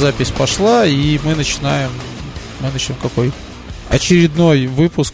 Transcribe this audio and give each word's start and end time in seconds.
запись 0.00 0.30
пошла, 0.30 0.86
и 0.86 1.20
мы 1.24 1.34
начинаем... 1.34 1.90
Мы 2.60 2.70
начнем 2.72 2.96
какой? 3.02 3.32
Очередной 3.90 4.66
выпуск 4.66 5.12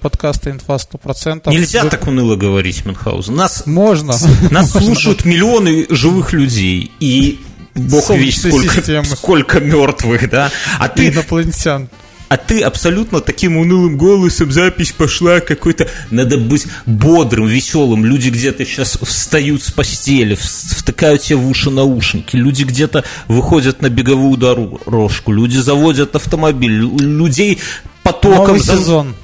подкаста 0.00 0.50
«Инфа 0.50 0.74
100%». 0.74 1.50
Нельзя 1.52 1.84
Вы... 1.84 1.90
так 1.90 2.04
уныло 2.08 2.34
говорить, 2.34 2.84
Мюнхгаузен. 2.84 3.36
Нас, 3.36 3.64
Можно. 3.64 4.16
Нас 4.50 4.72
слушают 4.72 5.24
миллионы 5.24 5.86
живых 5.88 6.32
людей, 6.32 6.90
и 6.98 7.44
бог 7.76 8.10
весь 8.10 8.40
сколько, 8.40 9.04
сколько 9.04 9.60
мертвых, 9.60 10.28
да? 10.28 10.50
А 10.80 10.88
ты... 10.88 11.10
Инопланетян 11.10 11.88
а 12.34 12.36
ты 12.36 12.62
абсолютно 12.62 13.20
таким 13.20 13.56
унылым 13.56 13.96
голосом 13.96 14.50
запись 14.50 14.90
пошла 14.90 15.38
какой-то... 15.38 15.88
Надо 16.10 16.36
быть 16.36 16.66
бодрым, 16.84 17.46
веселым. 17.46 18.04
Люди 18.04 18.28
где-то 18.28 18.66
сейчас 18.66 18.98
встают 19.00 19.62
с 19.62 19.70
постели, 19.70 20.34
втыкают 20.34 21.22
себе 21.22 21.36
в 21.36 21.48
уши 21.48 21.70
наушники. 21.70 22.34
Люди 22.34 22.64
где-то 22.64 23.04
выходят 23.28 23.82
на 23.82 23.88
беговую 23.88 24.36
дорожку. 24.36 25.30
Люди 25.30 25.58
заводят 25.58 26.16
автомобиль. 26.16 26.72
Людей 26.72 27.60
потоком... 28.02 28.56
Новый 28.56 28.60
сезон. 28.60 29.14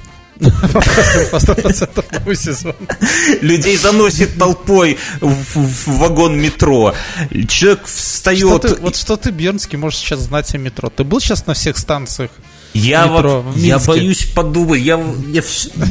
Людей 3.41 3.75
заносит 3.75 4.37
толпой 4.37 4.97
в, 5.19 5.97
вагон 5.97 6.39
метро. 6.39 6.95
Человек 7.49 7.85
встает... 7.85 8.79
вот 8.79 8.95
что 8.95 9.17
ты, 9.17 9.31
Бернский, 9.31 9.77
можешь 9.77 9.99
сейчас 9.99 10.21
знать 10.21 10.55
о 10.55 10.57
метро? 10.57 10.89
Ты 10.89 11.03
был 11.03 11.19
сейчас 11.19 11.45
на 11.45 11.53
всех 11.55 11.77
станциях 11.77 12.31
я, 12.73 13.07
метро 13.07 13.41
в, 13.41 13.57
я 13.57 13.79
боюсь 13.79 14.25
подумать, 14.25 14.81
я, 14.81 14.99
я, 15.29 15.43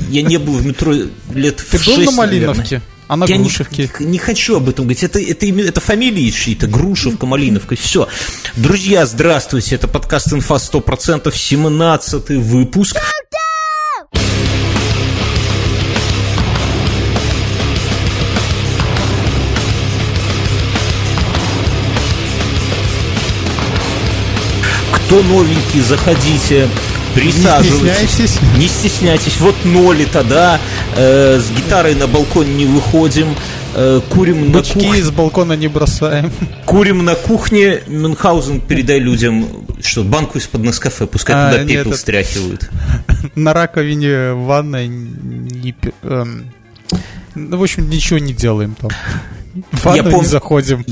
я 0.08 0.22
не 0.22 0.38
был 0.38 0.54
в 0.54 0.66
метро 0.66 0.92
лет 0.92 1.56
Ты 1.56 1.78
в 1.78 1.86
был 1.86 1.96
6, 1.96 2.06
на 2.06 2.16
Малиновке? 2.16 2.62
Наверное. 2.62 2.82
А 3.10 3.16
на 3.16 3.24
я 3.24 3.38
Грушевке? 3.38 3.90
Не, 3.98 4.06
не 4.06 4.18
хочу 4.18 4.56
об 4.56 4.68
этом 4.68 4.84
говорить. 4.84 5.02
Это, 5.02 5.20
это, 5.20 5.44
это 5.44 5.80
фамилии 5.80 6.30
чьи-то. 6.30 6.68
Грушевка, 6.68 7.26
Малиновка. 7.26 7.74
Все. 7.74 8.06
Друзья, 8.54 9.04
здравствуйте. 9.04 9.74
Это 9.74 9.88
подкаст 9.88 10.32
«Инфа 10.32 10.54
100%», 10.54 11.34
17 11.34 12.30
выпуск. 12.30 12.96
Кто 25.10 25.24
новенький, 25.24 25.80
заходите, 25.80 26.68
присаживайтесь. 27.16 27.82
Не 27.82 28.06
стесняйтесь. 28.06 28.38
Не 28.56 28.68
стесняйтесь. 28.68 29.40
Вот 29.40 29.56
ноли 29.64 30.04
тогда. 30.04 30.60
Э, 30.94 31.40
с 31.40 31.50
гитарой 31.50 31.96
на 31.96 32.06
балкон 32.06 32.56
не 32.56 32.64
выходим. 32.64 33.34
Э, 33.74 34.00
курим 34.08 34.52
Бычки 34.52 34.76
на 34.76 34.84
кухне. 34.84 35.00
из 35.00 35.10
балкона 35.10 35.54
не 35.54 35.66
бросаем. 35.66 36.30
Курим 36.64 37.04
на 37.04 37.16
кухне. 37.16 37.80
Мюнхгаузен, 37.88 38.60
передай 38.60 39.00
людям, 39.00 39.48
что 39.82 40.04
банку 40.04 40.38
из-под 40.38 40.60
Нескафе, 40.60 41.08
пускай 41.08 41.34
а, 41.34 41.50
туда 41.50 41.64
пепел 41.64 41.90
нет, 41.90 41.98
стряхивают. 41.98 42.70
На 43.34 43.52
раковине 43.52 44.34
ванной 44.34 44.86
не, 44.86 45.74
эм, 46.04 46.52
ну, 47.34 47.58
в 47.58 47.62
общем, 47.64 47.90
ничего 47.90 48.20
не 48.20 48.32
делаем 48.32 48.76
там. 48.80 48.92
Ванну 49.72 49.96
я 49.96 50.02
пом... 50.04 50.22
не 50.22 50.26
заходим. 50.26 50.84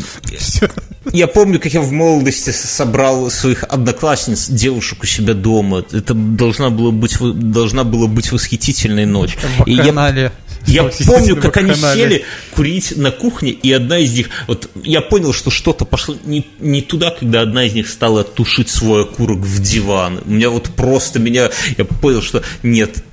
Я 1.12 1.26
помню, 1.26 1.60
как 1.60 1.72
я 1.72 1.80
в 1.80 1.92
молодости 1.92 2.50
собрал 2.50 3.30
своих 3.30 3.64
одноклассниц, 3.64 4.48
девушек 4.48 5.02
у 5.02 5.06
себя 5.06 5.34
дома. 5.34 5.84
Это 5.92 6.14
должна 6.14 6.70
была 6.70 6.90
быть, 6.90 7.16
должна 7.18 7.84
была 7.84 8.08
быть 8.08 8.32
восхитительная 8.32 9.06
ночь. 9.06 9.36
И 9.66 9.72
я, 9.72 10.32
я 10.66 10.90
помню, 11.06 11.36
как 11.36 11.56
они 11.56 11.74
сели 11.74 12.24
курить 12.54 12.96
на 12.96 13.10
кухне, 13.10 13.50
и 13.50 13.72
одна 13.72 13.98
из 13.98 14.12
них... 14.12 14.28
Вот 14.46 14.68
я 14.82 15.00
понял, 15.00 15.32
что 15.32 15.50
что-то 15.50 15.84
пошло 15.84 16.16
не, 16.24 16.46
не 16.58 16.82
туда, 16.82 17.10
когда 17.10 17.42
одна 17.42 17.64
из 17.64 17.74
них 17.74 17.88
стала 17.88 18.24
тушить 18.24 18.68
свой 18.68 19.04
окурок 19.04 19.38
в 19.38 19.62
диван. 19.62 20.20
У 20.26 20.30
меня 20.30 20.50
вот 20.50 20.64
просто 20.70 21.18
меня... 21.18 21.50
Я 21.76 21.84
понял, 21.84 22.22
что 22.22 22.42
нет, 22.62 23.04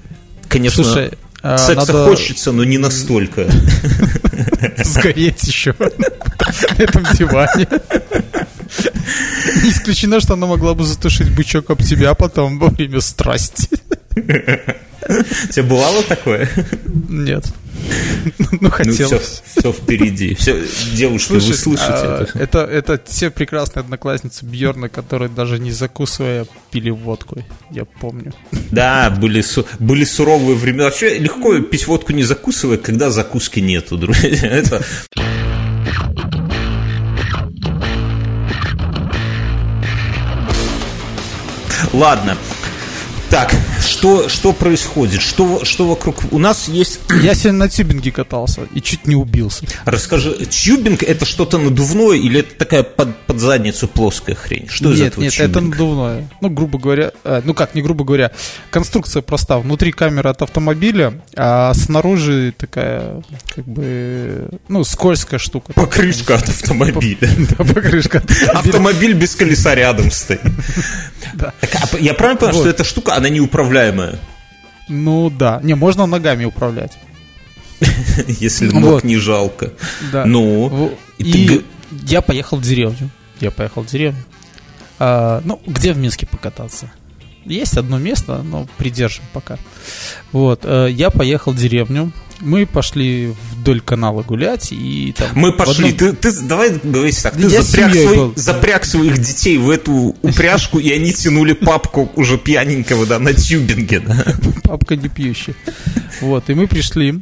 конечно... 0.50 0.84
Слушай, 0.84 1.12
а, 1.42 1.58
Секса 1.58 1.94
надо... 1.94 2.06
хочется, 2.06 2.52
но 2.52 2.64
не 2.64 2.80
настолько. 2.80 3.48
Сгореть 4.84 5.44
еще 5.44 5.74
на 5.80 6.84
этом 6.84 7.04
диване. 7.18 7.68
Не 9.64 9.70
исключено, 9.70 10.20
что 10.20 10.34
она 10.34 10.48
могла 10.48 10.74
бы 10.74 10.84
затушить 10.84 11.30
бычок 11.32 11.70
об 11.70 11.82
тебя 11.82 12.14
потом 12.14 12.60
во 12.60 12.70
время 12.70 13.02
страсти. 13.02 13.70
Тебе 15.52 15.64
бывало 15.64 16.04
такое? 16.04 16.50
Нет. 17.10 17.46
Ну, 18.62 18.70
хотел. 18.72 19.10
Ну, 19.12 19.20
все, 19.20 19.42
все 19.60 19.72
впереди. 19.72 20.34
Все, 20.36 20.64
девушки, 20.94 21.28
Слушай, 21.28 21.48
вы 21.48 21.54
слышите 21.54 21.92
а, 21.92 22.24
это? 22.24 22.40
это? 22.40 22.60
Это 22.60 22.98
те 22.98 23.30
прекрасные 23.30 23.82
одноклассницы 23.82 24.46
Бьерна, 24.46 24.90
которые 24.90 25.30
даже 25.30 25.60
не 25.60 25.72
закусывая 25.72 26.48
пили 26.72 26.90
водку. 26.90 27.44
Я 27.70 27.86
помню. 27.86 28.34
Да, 28.72 29.10
были, 29.12 29.44
были 29.80 30.04
суровые 30.06 30.56
времена. 30.56 30.86
Вообще 30.86 31.20
легко 31.20 31.60
пить 31.60 31.86
водку 31.88 32.14
не 32.14 32.24
закусывая, 32.24 32.78
когда 32.78 33.12
закуски 33.12 33.60
нету, 33.60 33.98
друзья. 33.98 34.30
Это... 34.50 34.84
Ладно. 41.94 42.36
Так, 43.30 43.54
что, 43.82 44.30
что 44.30 44.54
происходит? 44.54 45.22
Что, 45.22 45.66
что 45.66 45.88
вокруг? 45.88 46.16
У 46.32 46.38
нас 46.38 46.68
есть... 46.68 47.00
Я 47.24 47.34
сегодня 47.34 47.60
на 47.60 47.70
тюбинге 47.70 48.12
катался 48.12 48.62
и 48.74 48.82
чуть 48.82 49.08
не 49.08 49.16
убился. 49.16 49.66
Расскажи, 49.86 50.46
тюбинг 50.46 51.04
это 51.04 51.26
что-то 51.26 51.58
надувное 51.58 52.18
или 52.18 52.42
это 52.42 52.56
такая 52.56 52.84
под, 52.84 53.18
под 53.26 53.40
задницу 53.40 53.88
плоская 53.88 54.36
хрень? 54.36 54.68
Что 54.70 54.90
нет, 54.90 54.96
из 54.96 55.02
этого 55.02 55.24
Нет, 55.24 55.34
тюбинг? 55.34 55.52
это 55.52 55.62
надувное. 55.62 56.30
Ну, 56.40 56.50
грубо 56.50 56.80
говоря, 56.80 57.12
э, 57.24 57.42
ну 57.44 57.54
как, 57.54 57.74
не 57.76 57.82
грубо 57.82 58.06
говоря, 58.06 58.32
конструкция 58.70 59.22
проста. 59.22 59.58
Внутри 59.60 59.92
камера 59.92 60.30
от 60.30 60.42
автомобиля, 60.42 61.22
а 61.36 61.74
снаружи 61.74 62.54
такая, 62.58 63.24
как 63.56 63.66
бы, 63.66 64.50
ну, 64.68 64.84
скользкая 64.84 65.40
штука. 65.40 65.74
Покрышка 65.74 66.36
от 66.36 66.50
автомобиля. 66.50 67.30
Да, 67.58 67.64
покрышка 67.64 68.20
от 68.20 68.32
автомобиля. 68.32 68.60
Автомобиль 68.60 69.14
без 69.14 69.36
колеса 69.36 69.76
рядом 69.76 70.12
стоит. 70.12 70.42
А 71.40 71.54
я 72.00 72.14
правильно 72.14 72.40
понимаю, 72.40 72.60
что 72.60 72.70
эта 72.70 72.84
штука, 72.84 73.16
она 73.16 73.30
неуправляемая? 73.30 74.20
Ну 74.88 75.30
да. 75.30 75.60
Не, 75.64 75.76
можно 75.76 76.06
ногами 76.06 76.46
управлять. 76.46 76.98
Если 78.28 78.68
ног 78.68 78.84
вот. 78.84 79.04
не 79.04 79.18
жалко. 79.18 79.74
Да. 80.12 80.26
Ну. 80.26 80.98
И, 81.18 81.24
и 81.24 81.66
я 82.08 82.22
поехал 82.22 82.58
в 82.58 82.62
деревню. 82.62 83.10
Я 83.40 83.52
поехал 83.52 83.84
в 83.84 83.88
деревню. 83.88 84.24
А, 85.00 85.42
ну, 85.44 85.62
где 85.66 85.94
в 85.94 85.98
Минске 85.98 86.26
покататься? 86.26 86.92
Есть 87.46 87.78
одно 87.78 88.00
место, 88.00 88.42
но 88.44 88.68
придержим 88.78 89.24
пока. 89.34 89.58
Вот, 90.32 90.62
э, 90.64 90.88
я 90.92 91.10
поехал 91.10 91.52
в 91.52 91.58
деревню. 91.58 92.12
Мы 92.42 92.66
пошли 92.66 93.34
вдоль 93.52 93.80
канала 93.80 94.22
гулять 94.24 94.72
и 94.72 95.14
там. 95.18 95.30
Мы 95.36 95.54
пошли. 95.54 95.92
Одном... 95.92 96.16
Ты, 96.16 96.32
ты 96.32 96.42
давай 96.42 96.80
говорить 96.84 97.22
так. 97.22 97.36
Ты 97.36 97.48
запряг, 97.50 97.94
свой, 97.94 98.34
запряг 98.36 98.86
своих 98.86 99.18
детей 99.20 99.58
в 99.58 99.70
эту 99.70 100.16
упряжку, 100.22 100.80
и 100.80 100.90
они 100.92 101.14
тянули 101.14 101.54
папку 101.54 102.12
уже 102.16 102.38
пьяненького, 102.38 103.06
да, 103.06 103.20
на 103.20 103.34
тюбинге. 103.34 104.00
Да. 104.00 104.26
Папка 104.64 104.96
не 104.96 105.08
пьющая. 105.08 105.56
Вот, 106.22 106.50
и 106.50 106.54
мы 106.56 106.68
пришли 106.68 107.22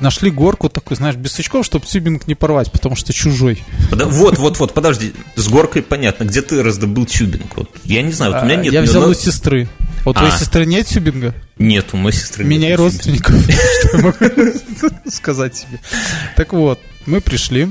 нашли 0.00 0.30
горку 0.30 0.68
такой, 0.68 0.96
знаешь, 0.96 1.16
без 1.16 1.32
сучков, 1.32 1.64
чтобы 1.64 1.86
тюбинг 1.86 2.26
не 2.26 2.34
порвать, 2.34 2.70
потому 2.72 2.96
что 2.96 3.12
чужой. 3.12 3.62
Вот, 3.90 4.38
вот, 4.38 4.58
вот, 4.58 4.74
подожди, 4.74 5.14
с 5.34 5.48
горкой 5.48 5.82
понятно, 5.82 6.24
где 6.24 6.42
ты 6.42 6.62
раздобыл 6.62 7.06
тюбинг? 7.06 7.56
Вот, 7.56 7.70
я 7.84 8.02
не 8.02 8.12
знаю, 8.12 8.32
вот 8.32 8.42
у 8.42 8.44
меня 8.44 8.58
а, 8.58 8.62
нет. 8.62 8.72
Я 8.72 8.82
взял 8.82 9.02
но... 9.02 9.08
у 9.08 9.14
сестры. 9.14 9.68
Вот 10.04 10.16
а. 10.16 10.20
у 10.20 10.22
твоей 10.22 10.32
сестры 10.32 10.66
нет 10.66 10.86
тюбинга? 10.86 11.34
Нет, 11.58 11.86
у 11.92 11.96
моей 11.96 12.16
сестры 12.16 12.44
Меня 12.44 12.70
и 12.70 12.74
родственников, 12.74 13.34
что 13.80 13.96
я 13.96 14.04
могу 14.04 14.58
сказать 15.10 15.54
тебе. 15.54 15.80
Так 16.36 16.52
вот, 16.52 16.78
мы 17.06 17.20
пришли, 17.20 17.68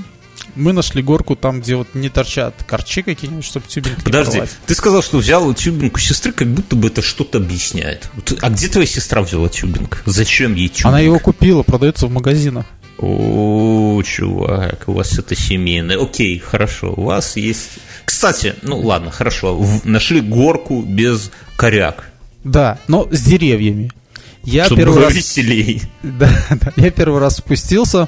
мы 0.56 0.74
нашли 0.74 1.02
горку 1.02 1.36
там, 1.36 1.62
где 1.62 1.76
вот 1.76 1.90
не 1.94 2.10
торчат 2.10 2.64
корчи 2.68 3.02
какие-нибудь, 3.02 3.46
чтобы 3.46 3.68
тюбинг 3.68 4.04
Подожди, 4.04 4.42
ты 4.66 4.76
сказал, 4.76 5.02
что 5.02 5.18
взял 5.18 5.54
тюбинг 5.54 5.96
у 5.96 6.00
сестры, 6.00 6.32
как 6.32 6.48
будто 6.48 6.76
бы 6.76 6.88
это 6.88 7.02
что-то 7.02 7.38
объясняет. 7.38 8.10
А 8.42 8.50
где 8.50 8.68
твоя 8.68 8.88
сестра 8.88 9.22
взяла 9.22 9.50
тюбинг? 9.50 10.02
Зачем 10.06 10.56
ей 10.56 10.70
тюбинг? 10.70 10.86
Она 10.86 11.00
его 11.00 11.20
купила, 11.20 11.64
продается 11.64 12.08
в 12.08 12.12
магазинах. 12.12 12.66
О, 12.98 14.02
чувак, 14.04 14.84
у 14.88 14.94
вас 14.94 15.20
это 15.20 15.36
семейное. 15.36 16.02
Окей, 16.02 16.40
хорошо, 16.40 16.94
у 16.96 17.04
вас 17.04 17.36
есть... 17.36 17.72
Кстати, 18.06 18.56
ну 18.62 18.80
ладно, 18.80 19.12
хорошо, 19.12 19.66
нашли 19.84 20.22
горку 20.22 20.82
без 20.82 21.32
коряк. 21.58 22.12
Да, 22.44 22.80
но 22.88 23.08
с 23.12 23.22
деревьями. 23.22 23.92
Я 24.44 24.66
Чтобы 24.66 24.82
первый 24.82 25.04
раз... 25.04 25.14
веселей. 25.14 25.82
Да, 26.04 26.30
да, 26.52 26.72
я 26.76 26.92
первый 26.92 27.20
раз 27.20 27.38
спустился, 27.38 28.08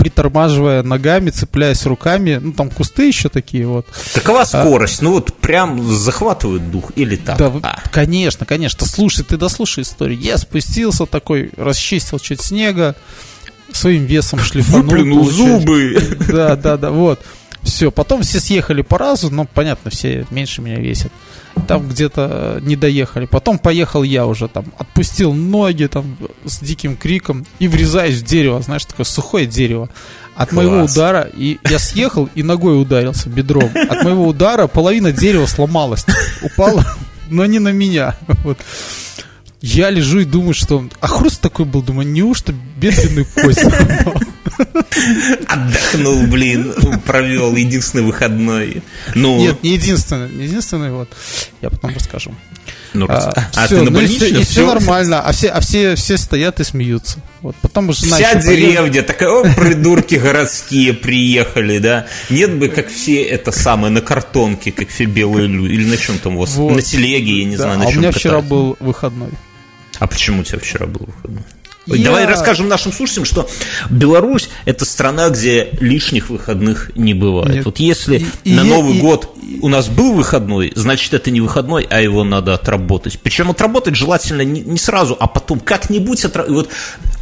притормаживая 0.00 0.82
ногами, 0.82 1.28
цепляясь 1.28 1.84
руками. 1.84 2.40
Ну, 2.42 2.52
там 2.52 2.70
кусты 2.70 3.08
еще 3.08 3.28
такие 3.28 3.66
вот. 3.66 3.86
Какова 4.14 4.40
а 4.40 4.46
скорость? 4.46 5.02
А, 5.02 5.04
ну, 5.04 5.12
вот 5.12 5.34
прям 5.34 5.86
захватывает 5.86 6.70
дух 6.70 6.90
или 6.96 7.16
так? 7.16 7.36
Да, 7.36 7.52
а. 7.62 7.82
конечно, 7.92 8.46
конечно. 8.46 8.86
Слушай, 8.86 9.26
ты 9.26 9.36
дослушай 9.36 9.82
историю. 9.82 10.18
Я 10.18 10.38
спустился 10.38 11.04
такой, 11.04 11.50
расчистил 11.58 12.18
чуть 12.18 12.40
снега, 12.40 12.96
своим 13.72 14.06
весом 14.06 14.38
шлифанул. 14.42 14.84
Выплюнул 14.84 15.30
зубы. 15.30 16.16
Да, 16.28 16.56
да, 16.56 16.78
да, 16.78 16.90
вот. 16.90 17.20
Все, 17.70 17.92
потом 17.92 18.22
все 18.22 18.40
съехали 18.40 18.82
по 18.82 18.98
разу, 18.98 19.30
но 19.30 19.44
понятно, 19.44 19.90
все 19.90 20.26
меньше 20.30 20.60
меня 20.60 20.76
весят. 20.76 21.12
Там 21.68 21.88
где-то 21.88 22.58
не 22.62 22.74
доехали. 22.74 23.26
Потом 23.26 23.58
поехал 23.58 24.02
я 24.02 24.26
уже 24.26 24.48
там, 24.48 24.64
отпустил 24.76 25.32
ноги 25.32 25.86
там 25.86 26.16
с 26.44 26.58
диким 26.58 26.96
криком 26.96 27.46
и 27.60 27.68
врезаюсь 27.68 28.16
в 28.16 28.24
дерево, 28.24 28.60
знаешь, 28.60 28.84
такое 28.84 29.04
сухое 29.04 29.46
дерево. 29.46 29.88
От 30.34 30.50
Класс. 30.50 30.52
моего 30.52 30.84
удара, 30.84 31.30
и 31.32 31.58
я 31.68 31.78
съехал 31.78 32.28
и 32.34 32.42
ногой 32.42 32.80
ударился 32.80 33.28
бедром. 33.28 33.70
От 33.88 34.02
моего 34.02 34.26
удара 34.26 34.66
половина 34.66 35.12
дерева 35.12 35.46
сломалась, 35.46 36.04
упала, 36.42 36.84
но 37.28 37.46
не 37.46 37.60
на 37.60 37.70
меня. 37.70 38.16
Вот. 38.42 38.58
Я 39.62 39.90
лежу 39.90 40.20
и 40.20 40.24
думаю, 40.24 40.54
что... 40.54 40.88
А 41.00 41.06
хруст 41.06 41.40
такой 41.40 41.66
был, 41.66 41.82
думаю, 41.82 42.08
неужто 42.08 42.54
бедренную 42.76 43.26
кость? 43.34 43.60
Отдохнул, 45.46 46.22
блин, 46.26 46.74
провел 47.06 47.54
единственный 47.56 48.02
выходной. 48.04 48.82
Ну, 49.14 49.38
Нет, 49.38 49.62
не 49.62 49.74
единственный, 49.74 50.30
не 50.30 50.44
единственный, 50.44 50.90
вот. 50.92 51.08
Я 51.60 51.70
потом 51.70 51.94
расскажу. 51.94 52.34
ну, 52.94 53.06
А, 53.08 53.32
а 53.54 53.66
всё, 53.66 53.78
ты 53.78 53.82
на 53.84 53.90
ну 53.90 53.96
больничном? 53.96 54.28
и 54.28 54.44
все 54.44 54.44
Всё? 54.44 54.66
нормально, 54.66 55.20
а 55.20 55.32
все, 55.32 55.48
а 55.48 55.60
все, 55.60 55.94
все 55.94 56.16
стоят 56.16 56.60
и 56.60 56.64
смеются. 56.64 57.18
Вот 57.42 57.56
потом 57.62 57.92
жена 57.92 58.16
Вся 58.16 58.30
ещё 58.30 58.46
поехала. 58.46 58.56
деревня 58.56 59.02
такая, 59.02 59.30
о, 59.30 59.42
придурки 59.54 60.14
городские 60.16 60.92
приехали, 60.94 61.78
да? 61.78 62.06
Нет 62.28 62.54
бы, 62.58 62.68
как 62.68 62.88
все 62.88 63.22
это 63.22 63.52
самое, 63.52 63.92
на 63.92 64.00
картонке, 64.00 64.72
как 64.72 64.88
все 64.88 65.04
белые 65.04 65.46
люди. 65.48 65.72
Или 65.74 65.84
на 65.86 65.96
чем 65.96 66.18
там 66.18 66.36
у 66.36 66.40
вас? 66.40 66.54
Вот. 66.54 66.74
На 66.76 66.82
телеге, 66.82 67.40
я 67.40 67.44
не 67.44 67.56
Да, 67.56 67.62
знаю, 67.64 67.76
а 67.80 67.82
на 67.82 67.86
у 67.88 67.92
чем 67.92 68.00
меня 68.00 68.12
вчера 68.12 68.40
был 68.40 68.76
выходной. 68.80 69.30
А 70.00 70.06
почему 70.08 70.40
у 70.40 70.44
тебя 70.44 70.58
вчера 70.58 70.86
был 70.86 71.06
выходной? 71.06 71.42
Ой, 71.88 71.98
Я- 71.98 72.04
Давай 72.06 72.26
расскажем 72.26 72.68
нашим 72.68 72.92
слушателям, 72.92 73.24
что 73.24 73.48
Беларусь– 73.88 74.48
это 74.64 74.84
страна, 74.84 75.30
где 75.30 75.70
лишних 75.80 76.28
выходных 76.30 76.90
не 76.94 77.14
бывает. 77.14 77.54
Нет. 77.54 77.64
Вот 77.64 77.78
если 77.80 78.18
И- 78.18 78.50
и 78.50 78.54
на 78.54 78.60
е- 78.62 78.68
Новый 78.68 78.96
и- 78.96 79.00
год 79.00 79.34
у 79.62 79.68
нас 79.68 79.88
был 79.88 80.12
выходной, 80.12 80.72
значит, 80.76 81.14
это 81.14 81.30
не 81.30 81.40
выходной, 81.40 81.86
а 81.88 82.00
его 82.00 82.22
надо 82.22 82.54
отработать. 82.54 83.18
Причем 83.20 83.50
отработать 83.50 83.96
желательно 83.96 84.42
не, 84.42 84.60
не 84.60 84.78
сразу, 84.78 85.16
а 85.18 85.26
потом 85.26 85.58
как-нибудь 85.58 86.24
отработать. 86.24 86.70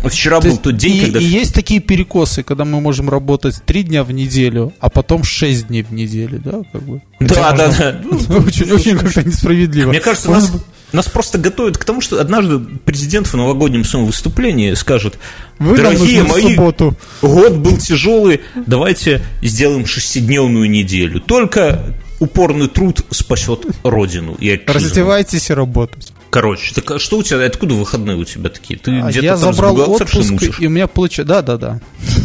Вот 0.02 0.12
вчера 0.12 0.40
То 0.40 0.48
был 0.48 0.58
тот 0.58 0.76
день, 0.76 0.96
и, 0.96 1.00
когда... 1.02 1.20
и 1.20 1.25
есть 1.25 1.54
такие 1.54 1.80
перекосы, 1.80 2.42
когда 2.42 2.64
мы 2.64 2.80
можем 2.80 3.08
работать 3.08 3.54
три 3.64 3.84
дня 3.84 4.02
в 4.04 4.12
неделю, 4.12 4.72
а 4.80 4.90
потом 4.90 5.25
шесть 5.25 5.69
дней 5.69 5.82
в 5.82 5.92
неделю, 5.92 6.40
да, 6.44 6.62
как 6.72 6.82
бы. 6.82 7.00
Да, 7.20 7.53
да, 7.53 7.69
да. 7.79 8.00
можно- 8.05 8.38
Очень, 8.47 8.70
очень 8.73 8.99
как-то 8.99 9.23
несправедливо. 9.25 9.91
Мне 9.91 10.00
кажется, 10.00 10.31
нас, 10.31 10.53
нас 10.93 11.09
просто 11.09 11.38
готовят 11.38 11.76
к 11.76 11.85
тому, 11.85 12.00
что 12.00 12.20
однажды 12.20 12.59
президент 12.85 13.26
в 13.26 13.35
новогоднем 13.35 13.85
своем 13.85 14.06
выступлении 14.06 14.73
скажет, 14.75 15.19
Вы 15.59 15.76
дорогие 15.76 16.23
мои, 16.23 16.55
субботу. 16.55 16.97
год 17.23 17.55
был 17.56 17.76
тяжелый, 17.76 18.41
давайте 18.67 19.23
сделаем 19.43 19.85
шестидневную 19.87 20.70
неделю. 20.70 21.20
Только 21.20 21.94
упорный 22.20 22.69
труд 22.69 23.05
спасет 23.11 23.67
родину 23.82 24.37
и 24.38 24.50
отчизну. 24.50 24.75
Раздевайтесь 24.75 25.50
и 25.50 25.55
работать. 25.55 26.12
Короче, 26.31 26.75
так 26.75 26.91
а 26.91 26.99
что 26.99 27.19
у 27.19 27.23
тебя, 27.23 27.47
откуда 27.47 27.75
выходные 27.75 28.17
у 28.17 28.25
тебя 28.25 28.50
такие? 28.50 28.79
Ты 28.79 29.00
А 29.00 29.11
где-то 29.11 29.25
я 29.25 29.37
там 29.37 29.55
забрал 29.55 29.79
отпуск, 29.93 30.61
и 30.61 30.67
у 30.67 30.71
меня 30.71 30.87
получилось... 30.87 31.26
Да, 31.29 31.41
да, 31.43 31.56
да. 31.56 31.81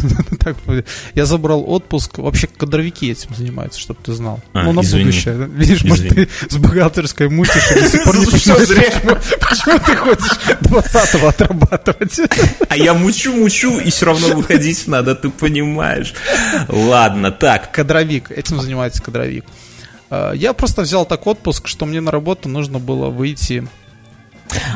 Так, 0.44 0.56
я 1.14 1.24
забрал 1.26 1.64
отпуск. 1.66 2.18
Вообще 2.18 2.46
кадровики 2.46 3.10
этим 3.10 3.34
занимаются, 3.34 3.80
чтобы 3.80 4.00
ты 4.02 4.12
знал. 4.12 4.40
А, 4.52 4.64
ну, 4.64 4.72
на 4.72 4.82
будущее. 4.82 5.48
Видишь, 5.54 5.84
может, 5.84 6.08
ты 6.08 6.28
с 6.50 6.56
бухгалтерской 6.56 7.28
мутишь 7.28 7.70
и 7.70 7.80
до 7.80 7.88
сих 7.88 8.04
пор 8.04 8.18
не 8.18 8.26
понимаешь, 8.26 8.68
почему, 9.40 9.78
ты 9.78 9.96
хочешь 9.96 10.38
20-го 10.60 11.28
отрабатывать. 11.28 12.20
А 12.68 12.76
я 12.76 12.92
мучу-мучу, 12.94 13.78
и 13.78 13.90
все 13.90 14.06
равно 14.06 14.28
выходить 14.36 14.86
надо, 14.86 15.14
ты 15.14 15.30
понимаешь. 15.30 16.12
Ладно, 16.68 17.30
так. 17.30 17.70
Кадровик. 17.72 18.30
Этим 18.30 18.60
занимается 18.60 19.02
кадровик. 19.02 19.44
А, 20.10 20.32
Я 20.32 20.52
просто 20.52 20.82
взял 20.82 21.06
так 21.06 21.26
отпуск, 21.26 21.68
что 21.68 21.86
мне 21.86 22.00
на 22.00 22.10
работу 22.10 22.48
нужно 22.48 22.78
было 22.78 23.10
выйти 23.10 23.66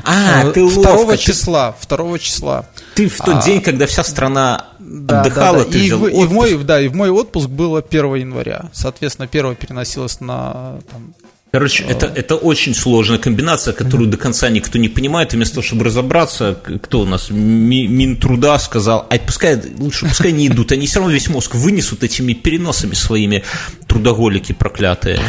А, 0.04 0.44
э, 0.44 0.52
ты 0.52 0.68
2 0.68 0.92
ловко, 0.94 1.16
ты- 1.16 1.22
числа. 1.22 1.74
2 1.80 2.18
числа. 2.18 2.66
Ты 2.94 3.08
в 3.08 3.16
тот 3.18 3.36
А. 3.36 3.42
день, 3.44 3.60
когда 3.60 3.86
вся 3.86 4.02
страна 4.04 4.66
Да, 4.78 5.20
отдыхала, 5.22 5.58
да, 5.58 5.64
да. 5.64 5.70
ты 5.70 5.78
И, 5.78 5.86
взял 5.86 5.98
в, 5.98 6.08
и 6.08 6.24
в 6.24 6.32
мой, 6.32 6.58
да, 6.64 6.80
и 6.80 6.88
в 6.88 6.94
мой 6.94 7.10
отпуск 7.10 7.48
было 7.48 7.80
1 7.82 8.14
января. 8.16 8.70
Соответственно, 8.72 9.28
1 9.28 9.54
переносилось 9.54 10.20
на 10.20 10.78
там, 10.90 11.14
Короче, 11.50 11.82
это, 11.84 12.04
это 12.14 12.36
очень 12.36 12.74
сложная 12.74 13.18
комбинация, 13.18 13.72
которую 13.72 14.10
до 14.10 14.18
конца 14.18 14.50
никто 14.50 14.76
не 14.78 14.90
понимает. 14.90 15.32
И 15.32 15.36
вместо 15.36 15.54
того, 15.54 15.66
чтобы 15.66 15.84
разобраться, 15.86 16.58
кто 16.82 17.00
у 17.00 17.04
нас, 17.06 17.30
Ми- 17.30 17.86
Минтруда 17.86 18.58
сказал, 18.58 19.06
а 19.08 19.18
пускай, 19.18 19.58
лучше 19.78 20.06
пускай 20.06 20.32
не 20.32 20.48
идут, 20.48 20.72
они 20.72 20.86
все 20.86 20.98
равно 20.98 21.14
весь 21.14 21.28
мозг 21.30 21.54
вынесут 21.54 22.02
этими 22.04 22.34
переносами 22.34 22.92
своими 22.92 23.44
трудоголики 23.86 24.52
проклятые. 24.52 25.20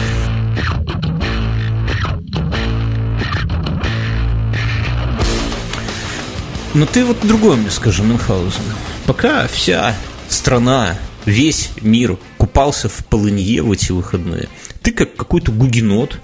Но 6.74 6.86
ты 6.86 7.04
вот 7.04 7.18
другое 7.26 7.56
мне 7.58 7.72
скажи, 7.72 8.04
Мюнхгаузен. 8.04 8.62
Пока 9.06 9.48
вся 9.48 9.96
страна, 10.30 10.98
весь 11.26 11.70
мир 11.82 12.18
купался 12.38 12.90
в 12.90 13.06
полынье 13.06 13.62
в 13.64 13.72
эти 13.72 13.92
выходные, 13.92 14.50
ты 14.82 14.92
как 14.92 15.16
какой-то 15.16 15.52
гугенот, 15.52 16.20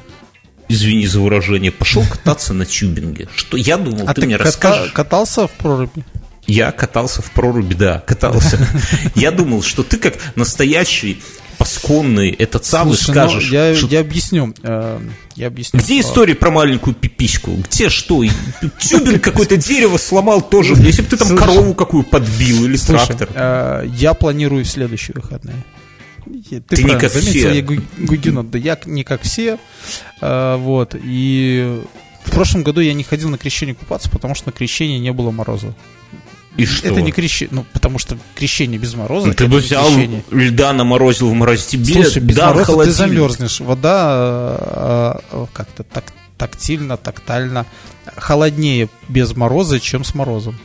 извини 0.69 1.07
за 1.07 1.19
выражение, 1.19 1.71
пошел 1.71 2.03
кататься 2.09 2.53
на 2.53 2.65
тюбинге. 2.65 3.27
Что 3.35 3.57
я 3.57 3.77
думал, 3.77 4.05
А 4.07 4.13
ты, 4.13 4.21
ты 4.21 4.27
мне 4.27 4.35
ката- 4.37 4.43
расскажешь. 4.45 4.91
катался 4.91 5.47
в 5.47 5.51
проруби? 5.51 6.03
Я 6.47 6.71
катался 6.71 7.23
в 7.23 7.31
проруби, 7.31 7.73
да, 7.73 8.03
катался. 8.05 8.59
Я 9.15 9.31
думал, 9.31 9.63
что 9.63 9.81
ты 9.81 9.97
как 9.97 10.13
настоящий 10.35 11.23
пасконный 11.65 12.29
этот 12.29 12.63
самый 12.63 12.95
Слушай, 12.95 13.07
ну, 13.07 13.13
скажешь. 13.29 13.51
я, 13.51 13.75
что- 13.75 13.87
я 13.87 13.99
объясню. 14.01 14.53
э, 14.61 14.99
я 15.35 15.47
объясню. 15.47 15.79
Где 15.79 15.97
А, 15.97 16.01
история 16.01 16.35
про 16.35 16.51
маленькую 16.51 16.93
пипиську? 16.93 17.51
Где 17.69 17.89
что? 17.89 18.21
И 18.23 18.29
Тюбинг 18.79 19.21
какое-то 19.23 19.57
дерево 19.57 19.97
сломал 19.97 20.41
тоже. 20.47 20.75
Если 20.75 21.01
бы 21.01 21.07
ты 21.09 21.17
там 21.17 21.27
Слушай. 21.29 21.41
корову 21.41 21.73
какую 21.73 22.03
подбил 22.03 22.65
или 22.65 22.75
Слушай, 22.75 23.15
трактор. 23.15 23.29
э, 23.33 23.87
я 23.97 24.13
планирую 24.13 24.63
следующие 24.63 25.15
выходные. 25.15 25.55
Ты, 26.49 26.59
Ты 26.61 26.83
не 26.83 26.91
как 26.97 27.11
заметил, 27.11 27.31
все. 27.49 27.53
я 27.55 27.61
гу- 27.63 27.81
гугенот. 27.97 28.49
Да 28.51 28.57
я 28.59 28.77
не 28.85 29.03
как 29.03 29.23
все. 29.23 29.57
э, 30.21 30.55
вот. 30.57 30.95
И 31.03 31.81
в 32.25 32.31
прошлом 32.31 32.61
году 32.63 32.79
я 32.81 32.93
не 32.93 33.03
ходил 33.03 33.29
на 33.29 33.37
крещение 33.39 33.73
купаться, 33.75 34.09
потому 34.11 34.35
что 34.35 34.49
на 34.49 34.51
крещении 34.51 34.99
не 34.99 35.11
было 35.13 35.31
мороза. 35.31 35.73
И 36.57 36.65
что? 36.65 36.87
Это 36.87 37.01
не 37.01 37.11
крещение, 37.11 37.53
ну, 37.53 37.65
потому 37.73 37.99
что 37.99 38.17
крещение 38.35 38.79
без 38.79 38.93
мороза. 38.93 39.27
Ну, 39.27 39.33
ты 39.33 39.47
бы 39.47 39.59
взял 39.59 39.87
крещение. 39.87 40.23
льда 40.31 40.73
наморозил 40.73 41.29
в 41.29 41.33
морозе. 41.33 41.63
Тебе 41.67 41.93
Слушай, 41.93 42.21
без 42.21 42.35
дар 42.35 42.55
мороза 42.55 42.83
ты 42.83 42.91
замерзнешь. 42.91 43.59
Вода 43.59 45.19
э, 45.31 45.45
как-то 45.53 45.83
так, 45.83 46.13
тактильно, 46.37 46.97
тактально 46.97 47.65
холоднее 48.15 48.89
без 49.09 49.35
мороза, 49.35 49.79
чем 49.79 50.03
с 50.03 50.15
морозом. 50.15 50.57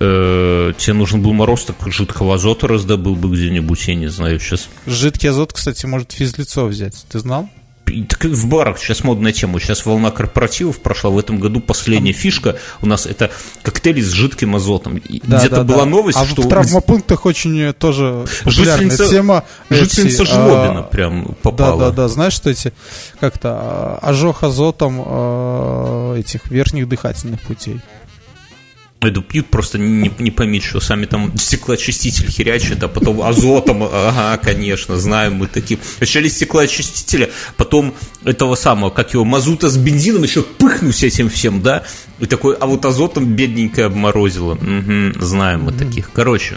Э, 0.00 0.72
Тебе 0.78 0.94
нужен 0.94 1.22
был 1.22 1.32
мороз, 1.32 1.64
так 1.64 1.76
жидкого 1.92 2.34
азота 2.34 2.66
раздобыл 2.66 3.14
бы 3.14 3.30
где-нибудь, 3.34 3.86
я 3.86 3.94
не 3.94 4.08
знаю, 4.08 4.40
сейчас. 4.40 4.68
Жидкий 4.86 5.30
азот, 5.30 5.52
кстати, 5.52 5.86
может 5.86 6.12
физлицо 6.12 6.66
взять. 6.66 7.04
Ты 7.10 7.18
знал? 7.18 7.48
Так 7.84 8.24
в 8.24 8.48
барах 8.48 8.78
сейчас 8.78 9.04
модная 9.04 9.32
тема. 9.32 9.60
Сейчас 9.60 9.84
волна 9.84 10.10
корпоративов 10.10 10.80
прошла. 10.80 11.10
В 11.10 11.18
этом 11.18 11.38
году 11.38 11.60
последняя 11.60 12.12
фишка 12.12 12.56
у 12.80 12.86
нас 12.86 13.04
это 13.06 13.30
коктейли 13.62 14.00
с 14.00 14.10
жидким 14.10 14.56
азотом. 14.56 14.96
И 14.96 15.18
Где-то 15.18 15.64
была 15.64 15.84
новость, 15.84 16.16
а 16.18 16.24
что 16.24 16.42
в 16.42 16.48
травмопунктах 16.48 17.26
очень 17.26 17.72
тоже 17.74 18.24
популярная 18.44 18.88
Жительница- 18.90 19.10
тема. 19.10 19.44
жительница 19.68 20.22
эти, 20.22 20.30
Жлобина 20.32 20.78
а, 20.80 20.82
прям 20.84 21.24
Да, 21.26 21.34
попала. 21.42 21.80
да, 21.86 21.90
да. 21.90 22.08
Знаешь, 22.08 22.32
что 22.32 22.50
эти 22.50 22.72
как-то 23.20 23.50
а, 23.50 23.98
ожог 24.02 24.42
азотом 24.42 25.02
а, 25.04 26.14
этих 26.16 26.46
верхних 26.50 26.88
дыхательных 26.88 27.40
путей. 27.42 27.80
Иду 29.02 29.20
пьют, 29.20 29.48
просто 29.48 29.78
не, 29.78 30.12
не 30.18 30.30
пойми, 30.30 30.60
что 30.60 30.78
сами 30.80 31.06
там 31.06 31.36
стеклоочиститель 31.36 32.30
херячат, 32.30 32.82
а 32.84 32.88
потом 32.88 33.22
азотом, 33.22 33.82
ага, 33.82 34.36
конечно, 34.38 34.96
знаем 34.96 35.34
мы 35.34 35.48
такие. 35.48 35.80
Вначале 35.98 36.30
стеклоочистителя, 36.30 37.30
потом 37.56 37.94
этого 38.24 38.54
самого, 38.54 38.90
как 38.90 39.12
его, 39.14 39.24
мазута 39.24 39.68
с 39.68 39.76
бензином, 39.76 40.22
еще 40.22 40.42
пыхнусь 40.42 41.02
этим 41.02 41.28
всем, 41.28 41.62
да, 41.62 41.82
и 42.20 42.26
такой, 42.26 42.54
а 42.54 42.66
вот 42.66 42.84
азотом 42.84 43.24
бедненькое 43.34 43.88
обморозило. 43.88 44.54
Мгм, 44.54 45.20
знаем 45.20 45.64
мы 45.64 45.72
таких. 45.72 46.10
Короче, 46.12 46.56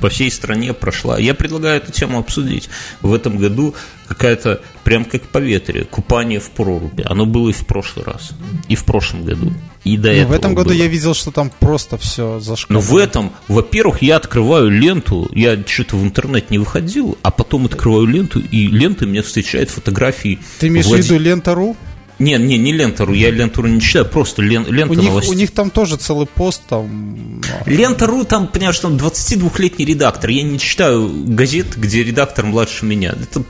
по 0.00 0.08
всей 0.08 0.30
стране 0.30 0.72
прошла. 0.72 1.18
Я 1.18 1.34
предлагаю 1.34 1.78
эту 1.80 1.92
тему 1.92 2.18
обсудить. 2.18 2.68
В 3.02 3.14
этом 3.14 3.36
году 3.38 3.74
какая-то, 4.08 4.60
прям 4.84 5.04
как 5.04 5.22
поветрие, 5.22 5.84
купание 5.84 6.38
в 6.40 6.50
проруби. 6.50 7.02
Оно 7.04 7.26
было 7.26 7.48
и 7.50 7.52
в 7.52 7.66
прошлый 7.66 8.04
раз, 8.04 8.30
и 8.68 8.74
в 8.76 8.84
прошлом 8.84 9.24
году, 9.24 9.52
и 9.84 9.96
до 9.96 10.08
Ну, 10.10 10.14
этого 10.14 10.32
в 10.32 10.34
этом 10.36 10.54
году 10.54 10.68
было. 10.70 10.76
я 10.78 10.86
видел, 10.86 11.14
что 11.14 11.30
там 11.30 11.50
просто 11.60 11.96
все 11.98 12.34
Но 12.34 12.40
зашкалило. 12.40 12.80
в 12.82 12.96
этом, 12.96 13.32
во-первых, 13.48 14.02
я 14.02 14.16
открываю 14.16 14.68
ленту, 14.70 15.28
я 15.32 15.56
что-то 15.66 15.96
в 15.96 16.02
интернет 16.04 16.50
не 16.50 16.58
выходил, 16.58 17.16
а 17.22 17.30
потом 17.30 17.66
открываю 17.66 18.06
ленту, 18.06 18.40
и 18.40 18.66
лента 18.68 19.06
мне 19.06 19.22
встречает 19.22 19.70
фотографии 19.70 20.38
Ты 20.60 20.68
имеешь 20.68 20.86
в 20.86 20.90
Влади- 20.90 21.02
виду 21.02 21.18
лента.ру? 21.18 21.76
Не, 22.18 22.38
не, 22.38 22.56
не 22.56 22.72
Лентору, 22.72 23.12
я 23.12 23.30
Лентору 23.30 23.68
не 23.68 23.80
читаю, 23.80 24.06
просто 24.06 24.40
лен, 24.40 24.66
лента 24.66 24.92
у 24.92 24.96
них, 24.96 25.08
новостей. 25.08 25.34
у 25.34 25.38
них 25.38 25.50
там 25.50 25.70
тоже 25.70 25.96
целый 25.96 26.26
пост 26.26 26.62
там. 26.68 27.42
Лента.ру, 27.66 28.24
там, 28.24 28.48
понимаешь, 28.48 28.78
там 28.78 28.96
22-летний 28.96 29.84
редактор. 29.84 30.30
Я 30.30 30.42
не 30.42 30.58
читаю 30.58 31.10
газет, 31.26 31.76
где 31.76 32.02
редактор 32.02 32.46
младше 32.46 32.86
меня. 32.86 33.10
Это 33.10 33.44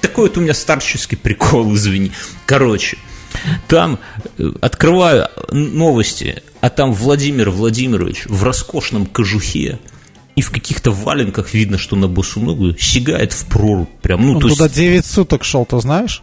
такой 0.00 0.28
вот 0.28 0.36
у 0.36 0.40
меня 0.40 0.54
старческий 0.54 1.16
прикол, 1.16 1.74
извини. 1.76 2.10
Короче, 2.44 2.98
там 3.68 4.00
э, 4.38 4.50
открываю 4.60 5.28
новости, 5.52 6.42
а 6.60 6.70
там 6.70 6.92
Владимир 6.92 7.50
Владимирович 7.50 8.24
в 8.26 8.42
роскошном 8.42 9.06
кожухе 9.06 9.78
и 10.34 10.42
в 10.42 10.50
каких-то 10.50 10.90
валенках 10.90 11.54
видно, 11.54 11.78
что 11.78 11.96
на 11.96 12.08
босу 12.08 12.40
ногу 12.40 12.76
сигает 12.78 13.32
в 13.32 13.46
прорубь. 13.46 13.88
Прям, 14.02 14.26
ну, 14.26 14.34
Он 14.34 14.40
то 14.40 14.48
туда 14.48 14.64
есть, 14.64 14.76
9 14.76 15.06
суток 15.06 15.44
шел, 15.44 15.64
ты 15.64 15.80
знаешь? 15.80 16.22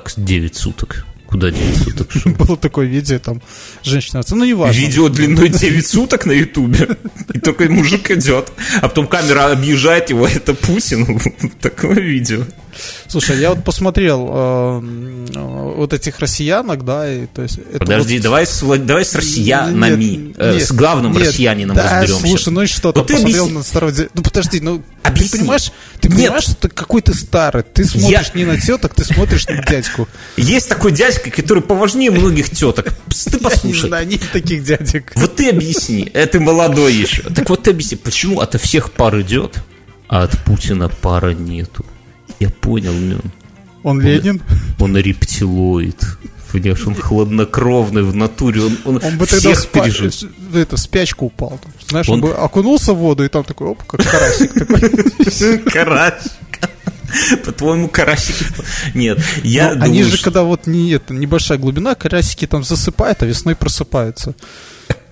Как 0.00 0.12
9 0.16 0.56
суток. 0.56 1.06
Куда 1.26 1.50
9 1.50 1.76
суток? 1.76 2.08
Было 2.38 2.56
такое 2.56 2.86
видео, 2.86 3.20
там 3.20 3.40
женщина, 3.84 4.22
ну 4.30 4.44
не 4.44 4.54
важно. 4.54 4.80
Видео 4.80 5.08
длиной 5.08 5.48
9 5.50 5.86
суток 5.86 6.26
на 6.26 6.32
Ютубе. 6.32 6.96
И 7.32 7.38
только 7.38 7.70
мужик 7.70 8.10
идет. 8.10 8.52
А 8.82 8.88
потом 8.88 9.06
камера 9.06 9.52
объезжает 9.52 10.10
его, 10.10 10.26
это 10.26 10.54
Путин. 10.54 11.20
Такое 11.60 12.00
видео. 12.00 12.42
Слушай, 13.08 13.38
я 13.40 13.50
вот 13.54 13.64
посмотрел 13.64 14.28
э, 14.30 14.80
вот 15.76 15.92
этих 15.92 16.18
россиянок, 16.18 16.84
да, 16.84 17.10
и 17.12 17.26
то 17.26 17.42
есть... 17.42 17.58
это 17.58 17.78
Подожди, 17.80 18.16
вот- 18.16 18.22
давай, 18.22 18.46
с, 18.46 18.60
давай 18.78 19.04
с 19.04 19.14
россиянами, 19.14 20.04
Нет, 20.04 20.36
э, 20.38 20.52
нет, 20.54 20.66
с 20.66 20.72
главным 20.72 21.12
нет, 21.12 21.26
россиянином 21.28 21.76
да, 21.76 22.00
разберемся. 22.02 22.26
слушай, 22.28 22.48
ну 22.52 22.62
и 22.62 22.66
что, 22.66 22.92
Вот 22.94 23.06
ты 23.06 23.14
посмотрел 23.14 23.44
объясни. 23.44 23.58
на 23.58 23.62
старого 23.64 23.92
Ну 24.14 24.22
подожди, 24.22 24.60
ну 24.60 24.82
Объясни. 25.02 25.28
ты 25.28 25.38
понимаешь, 25.38 25.72
ты 26.00 26.08
Нет. 26.08 26.16
понимаешь, 26.18 26.44
что 26.44 26.54
ты 26.56 26.68
какой 26.68 27.02
ты 27.02 27.14
старый, 27.14 27.62
ты 27.62 27.84
смотришь 27.84 28.34
не 28.34 28.44
на 28.44 28.60
теток, 28.60 28.94
ты 28.94 29.04
смотришь 29.04 29.46
на 29.48 29.62
дядьку. 29.62 30.08
Есть 30.36 30.68
такой 30.68 30.92
дядька, 30.92 31.30
который 31.30 31.62
поважнее 31.62 32.10
многих 32.10 32.50
теток. 32.50 32.86
Ты 32.86 33.30
Я 33.30 33.32
не 33.32 33.38
послушай. 33.38 33.88
знаю, 33.88 34.06
нет 34.08 34.20
таких 34.32 34.64
дядек. 34.64 35.12
Вот 35.14 35.36
ты 35.36 35.50
объясни, 35.50 36.10
это 36.14 36.40
молодой 36.40 36.94
еще. 36.94 37.22
Так 37.22 37.48
вот 37.50 37.62
ты 37.64 37.70
объясни, 37.70 37.96
почему 37.96 38.40
от 38.40 38.60
всех 38.60 38.92
пар 38.92 39.20
идет, 39.20 39.58
а 40.08 40.22
от 40.24 40.38
Путина 40.44 40.88
пара 40.88 41.30
нету. 41.34 41.84
Я 42.40 42.50
понял, 42.50 42.92
Мэн. 42.92 43.20
Он 43.82 44.00
Ленин? 44.00 44.42
Он 44.78 44.96
рептилоид. 44.96 46.02
Понимаешь, 46.52 46.86
он 46.86 46.94
хладнокровный 46.94 48.02
в 48.02 48.14
натуре, 48.14 48.62
он, 48.62 48.78
он, 48.84 49.00
Он 49.04 49.18
бы 49.18 49.26
всех 49.26 49.58
спа- 49.58 49.84
пережил. 49.84 50.30
в 50.50 50.56
это, 50.56 50.76
в 50.76 50.80
спячку 50.80 51.26
упал. 51.26 51.58
там. 51.62 51.72
Знаешь, 51.88 52.08
он... 52.08 52.14
Он- 52.14 52.20
бы 52.20 52.32
окунулся 52.34 52.92
в 52.92 52.98
воду, 52.98 53.24
и 53.24 53.28
там 53.28 53.42
такой, 53.44 53.66
оп, 53.68 53.82
как 53.82 54.04
карасик 54.04 54.52
такой. 54.54 54.80
Карасик. 55.72 56.32
По-твоему, 57.44 57.88
карасики... 57.88 58.44
Нет, 58.94 59.20
я 59.42 59.74
Ну, 59.74 59.84
Они 59.84 60.02
же, 60.04 60.22
когда 60.22 60.42
вот 60.42 60.66
не 60.66 60.90
это, 60.92 61.12
небольшая 61.14 61.58
глубина, 61.58 61.94
карасики 61.94 62.46
там 62.46 62.62
засыпают, 62.64 63.22
а 63.22 63.26
весной 63.26 63.54
просыпаются. 63.54 64.34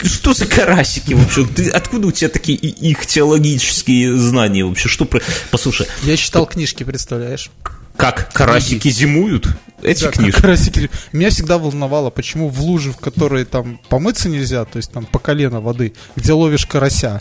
Что 0.03 0.33
за 0.33 0.47
карасики 0.47 1.15
вообще? 1.15 1.47
Ты, 1.47 1.71
откуда 1.71 2.09
у 2.09 2.13
тебя 2.13 2.29
такие 2.29 2.59
их 2.59 3.07
теологические 3.07 4.17
знания 4.19 4.65
вообще? 4.65 4.89
Что 4.89 5.05
про... 5.05 5.21
Послушай, 5.51 5.87
Я 6.03 6.17
читал 6.17 6.47
книжки, 6.47 6.83
представляешь? 6.85 7.51
как 7.97 8.33
карасики 8.33 8.89
зимуют? 8.91 9.47
Эти 9.83 10.05
Да, 10.05 10.11
книжки? 10.11 10.41
карасики. 10.41 10.91
Меня 11.13 11.31
всегда 11.31 11.59
волновало, 11.59 12.11
почему 12.11 12.49
в 12.49 12.61
луже, 12.63 12.91
в 12.93 12.97
которой 12.97 13.45
там 13.45 13.81
помыться 13.89 14.29
нельзя, 14.29 14.65
то 14.65 14.79
есть 14.79 14.91
там 14.91 15.05
по 15.07 15.19
колено 15.21 15.61
воды, 15.61 15.93
где 16.17 16.33
ловишь 16.33 16.67
карася, 16.67 17.21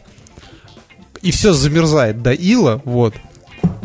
и 1.21 1.31
все 1.31 1.53
замерзает 1.53 2.23
до 2.23 2.31
ила, 2.31 2.81
вот, 2.85 3.13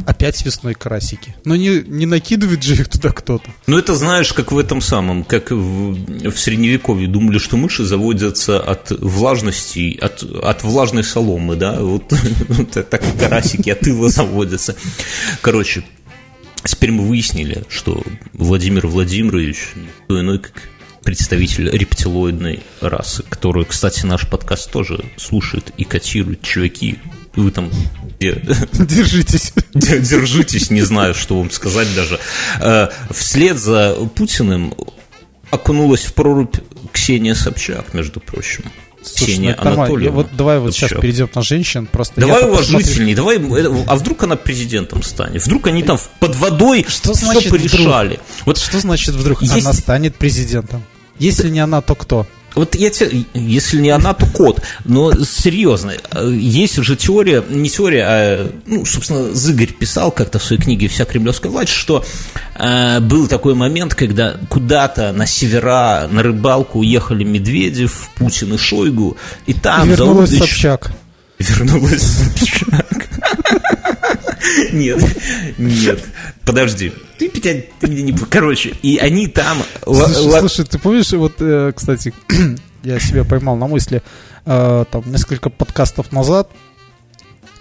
опять 0.06 0.44
весной 0.44 0.74
карасики. 0.74 1.34
Но 1.44 1.56
не, 1.56 1.82
не 1.86 2.06
накидывает 2.06 2.62
же 2.62 2.74
их 2.74 2.88
туда 2.88 3.10
кто-то. 3.10 3.50
Ну, 3.66 3.76
это 3.76 3.94
знаешь, 3.94 4.32
как 4.32 4.52
в 4.52 4.58
этом 4.58 4.80
самом, 4.80 5.24
как 5.24 5.50
в, 5.50 6.30
в 6.30 6.38
Средневековье 6.38 7.08
думали, 7.08 7.38
что 7.38 7.56
мыши 7.56 7.84
заводятся 7.84 8.60
от 8.60 8.90
влажности, 8.90 9.98
от, 10.00 10.22
от 10.22 10.62
влажной 10.62 11.04
соломы, 11.04 11.56
да, 11.56 11.80
вот 11.80 12.04
так 12.72 13.02
карасики 13.18 13.70
от 13.70 13.86
ила 13.86 14.08
заводятся. 14.08 14.76
Короче, 15.42 15.82
теперь 16.64 16.92
мы 16.92 17.06
выяснили, 17.06 17.64
что 17.68 18.02
Владимир 18.32 18.86
Владимирович 18.86 19.72
никто 19.74 20.20
иной, 20.20 20.38
как 20.38 20.52
представитель 21.02 21.70
рептилоидной 21.70 22.64
расы, 22.80 23.22
которую, 23.28 23.66
кстати, 23.66 24.04
наш 24.04 24.28
подкаст 24.28 24.70
тоже 24.72 25.04
слушает 25.16 25.72
и 25.76 25.84
котирует. 25.84 26.42
Чуваки, 26.42 26.98
вы 27.36 27.50
там 27.50 27.70
Держитесь. 28.20 29.52
Держитесь, 29.74 30.70
не 30.70 30.82
знаю, 30.82 31.14
что 31.14 31.38
вам 31.38 31.50
сказать 31.50 31.88
даже. 31.94 32.18
Э, 32.60 32.88
Вслед 33.10 33.58
за 33.58 33.94
Путиным 34.14 34.74
окунулась 35.50 36.04
в 36.04 36.14
прорубь 36.14 36.56
Ксения 36.92 37.34
Собчак, 37.34 37.92
между 37.94 38.20
прочим. 38.20 38.64
Слушай, 39.02 39.20
ну 39.20 39.26
Ксения. 39.26 39.48
Я 39.50 39.70
Анатольевна. 39.70 40.10
Вот 40.16 40.28
давай 40.36 40.58
вот 40.58 40.74
сейчас 40.74 40.92
перейдем 40.92 41.30
на 41.34 41.42
женщин. 41.42 41.86
Просто 41.86 42.20
Давай 42.20 42.42
уважительней, 42.44 43.14
давай, 43.14 43.36
э, 43.38 43.84
а 43.86 43.96
вдруг 43.96 44.22
она 44.24 44.36
президентом 44.36 45.02
станет? 45.02 45.44
Вдруг 45.44 45.68
они 45.68 45.82
там 45.82 45.98
под 46.18 46.34
водой 46.36 46.84
Что 46.88 47.14
все 47.14 47.26
значит 47.26 47.50
порешали? 47.50 48.18
Вот, 48.44 48.58
Что 48.58 48.80
значит 48.80 49.14
вдруг 49.14 49.42
Есть- 49.42 49.64
она 49.64 49.72
станет 49.72 50.16
президентом? 50.16 50.82
Если 51.18 51.48
не 51.48 51.60
она, 51.60 51.80
то 51.82 51.94
кто? 51.94 52.26
Вот 52.56 52.74
я 52.74 52.90
тебе, 52.90 53.24
если 53.34 53.80
не 53.80 53.90
она, 53.90 54.14
то 54.14 54.26
кот. 54.26 54.62
Но 54.84 55.12
серьезно, 55.24 55.92
есть 56.24 56.76
же 56.76 56.96
теория, 56.96 57.44
не 57.48 57.68
теория, 57.68 58.04
а, 58.08 58.52
ну, 58.64 58.84
собственно, 58.86 59.34
Зыгорь 59.34 59.72
писал 59.72 60.10
как-то 60.10 60.38
в 60.38 60.42
своей 60.42 60.60
книге 60.60 60.88
«Вся 60.88 61.04
кремлевская 61.04 61.52
власть», 61.52 61.70
что 61.70 62.04
э, 62.54 63.00
был 63.00 63.28
такой 63.28 63.54
момент, 63.54 63.94
когда 63.94 64.36
куда-то 64.48 65.12
на 65.12 65.26
севера 65.26 66.08
на 66.10 66.22
рыбалку 66.22 66.78
уехали 66.80 67.24
Медведев, 67.24 68.08
Путин 68.16 68.54
и 68.54 68.58
Шойгу, 68.58 69.18
и 69.44 69.52
там 69.52 69.86
И 69.86 69.90
вернулась 69.90 70.36
Собчак. 70.36 70.92
Вернулась 71.38 72.02
Собчак. 72.02 73.06
Нет, 74.72 75.02
нет, 75.58 76.04
подожди. 76.44 76.92
Ты, 77.18 77.28
Петя, 77.28 77.64
ты 77.80 77.86
мне 77.86 78.02
не... 78.02 78.12
Короче, 78.12 78.74
и 78.82 78.98
они 78.98 79.26
там... 79.26 79.58
Слушай, 79.84 80.40
слушай, 80.40 80.64
ты 80.64 80.78
помнишь, 80.78 81.12
вот, 81.12 81.34
э, 81.40 81.72
кстати, 81.74 82.12
я 82.82 83.00
себя 83.00 83.24
поймал 83.24 83.56
на 83.56 83.66
мысли, 83.66 84.02
э, 84.44 84.84
там, 84.90 85.02
несколько 85.06 85.50
подкастов 85.50 86.12
назад 86.12 86.50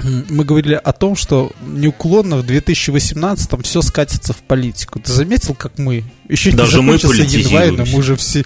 мы 0.04 0.44
говорили 0.44 0.74
о 0.74 0.92
том, 0.92 1.16
что 1.16 1.52
неуклонно 1.66 2.38
в 2.38 2.46
2018-м 2.46 3.64
все 3.64 3.82
скатится 3.82 4.34
в 4.34 4.38
политику. 4.38 5.00
Ты 5.00 5.12
заметил, 5.12 5.56
как 5.56 5.78
мы? 5.78 6.04
Еще 6.28 6.52
Даже 6.52 6.80
не 6.80 6.84
мы 6.84 6.94
январь, 6.94 7.72
но 7.72 7.86
мы 7.86 8.00
уже 8.00 8.16
все... 8.16 8.44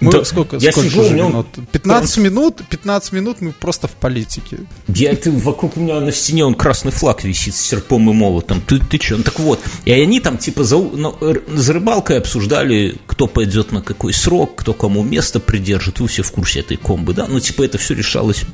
Мы 0.00 0.10
Да, 0.10 0.24
сколько, 0.24 0.56
я 0.56 0.72
сколько 0.72 0.90
сижу, 0.90 1.02
уже 1.02 1.14
меня 1.14 1.28
минут? 1.28 1.46
15 1.70 2.16
минут, 2.18 2.60
15 2.68 3.12
минут 3.12 3.40
мы 3.40 3.52
просто 3.52 3.86
в 3.86 3.92
политике. 3.92 4.58
Я, 4.88 5.14
ты, 5.14 5.30
вокруг 5.30 5.76
меня 5.76 6.00
на 6.00 6.12
стене 6.12 6.44
он 6.44 6.54
красный 6.54 6.90
флаг 6.90 7.22
висит 7.24 7.54
с 7.54 7.60
серпом 7.60 8.10
и 8.10 8.12
молотом. 8.12 8.60
Ты, 8.60 8.78
ты 8.78 8.98
че? 8.98 9.16
Ну, 9.16 9.22
так 9.22 9.38
вот. 9.38 9.60
И 9.84 9.92
они 9.92 10.20
там 10.20 10.38
типа 10.38 10.64
за, 10.64 10.76
ну, 10.78 11.16
за 11.48 11.72
рыбалкой 11.72 12.18
обсуждали, 12.18 12.96
кто 13.06 13.28
пойдет 13.28 13.70
на 13.70 13.80
какой 13.80 14.12
срок, 14.12 14.56
кто 14.56 14.74
кому 14.74 15.02
место 15.02 15.38
придержит. 15.38 16.00
Вы 16.00 16.08
все 16.08 16.22
в 16.22 16.32
курсе 16.32 16.60
этой 16.60 16.76
комбы, 16.76 17.14
да? 17.14 17.26
Ну, 17.28 17.38
типа 17.38 17.62
это 17.62 17.78
все 17.78 17.94
решалось 17.94 18.44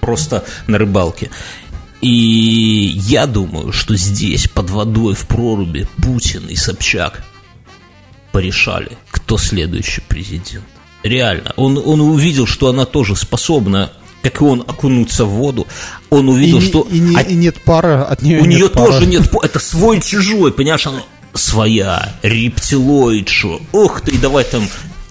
просто 0.00 0.44
на 0.66 0.78
рыбалке. 0.78 1.30
И 2.00 2.92
я 2.94 3.26
думаю, 3.26 3.72
что 3.72 3.96
здесь, 3.96 4.46
под 4.48 4.70
водой, 4.70 5.14
в 5.14 5.26
проруби, 5.26 5.88
Путин 6.02 6.46
и 6.46 6.54
Собчак 6.54 7.24
порешали, 8.32 8.96
кто 9.10 9.36
следующий 9.38 10.00
президент. 10.02 10.64
Реально. 11.02 11.52
Он, 11.56 11.78
он 11.84 12.00
увидел, 12.00 12.46
что 12.46 12.68
она 12.68 12.84
тоже 12.84 13.16
способна, 13.16 13.90
как 14.22 14.40
и 14.40 14.44
он, 14.44 14.60
окунуться 14.60 15.24
в 15.24 15.30
воду. 15.30 15.66
Он 16.10 16.28
увидел, 16.28 16.58
и, 16.58 16.60
что 16.60 16.86
и, 16.90 16.98
не- 16.98 17.16
а- 17.16 17.22
и 17.22 17.34
нет 17.34 17.56
пара, 17.64 18.04
от 18.04 18.22
нее 18.22 18.40
у 18.40 18.44
нет 18.44 18.58
нее 18.60 18.68
пара. 18.68 18.86
тоже 18.92 19.06
нет... 19.06 19.30
по- 19.30 19.44
Это 19.44 19.58
свой-чужой, 19.58 20.52
понимаешь? 20.52 20.86
Она 20.86 21.02
своя, 21.34 22.14
рептилоид, 22.22 23.28
шо. 23.28 23.60
Ох 23.72 24.00
ты, 24.02 24.18
давай 24.18 24.44
там 24.44 24.68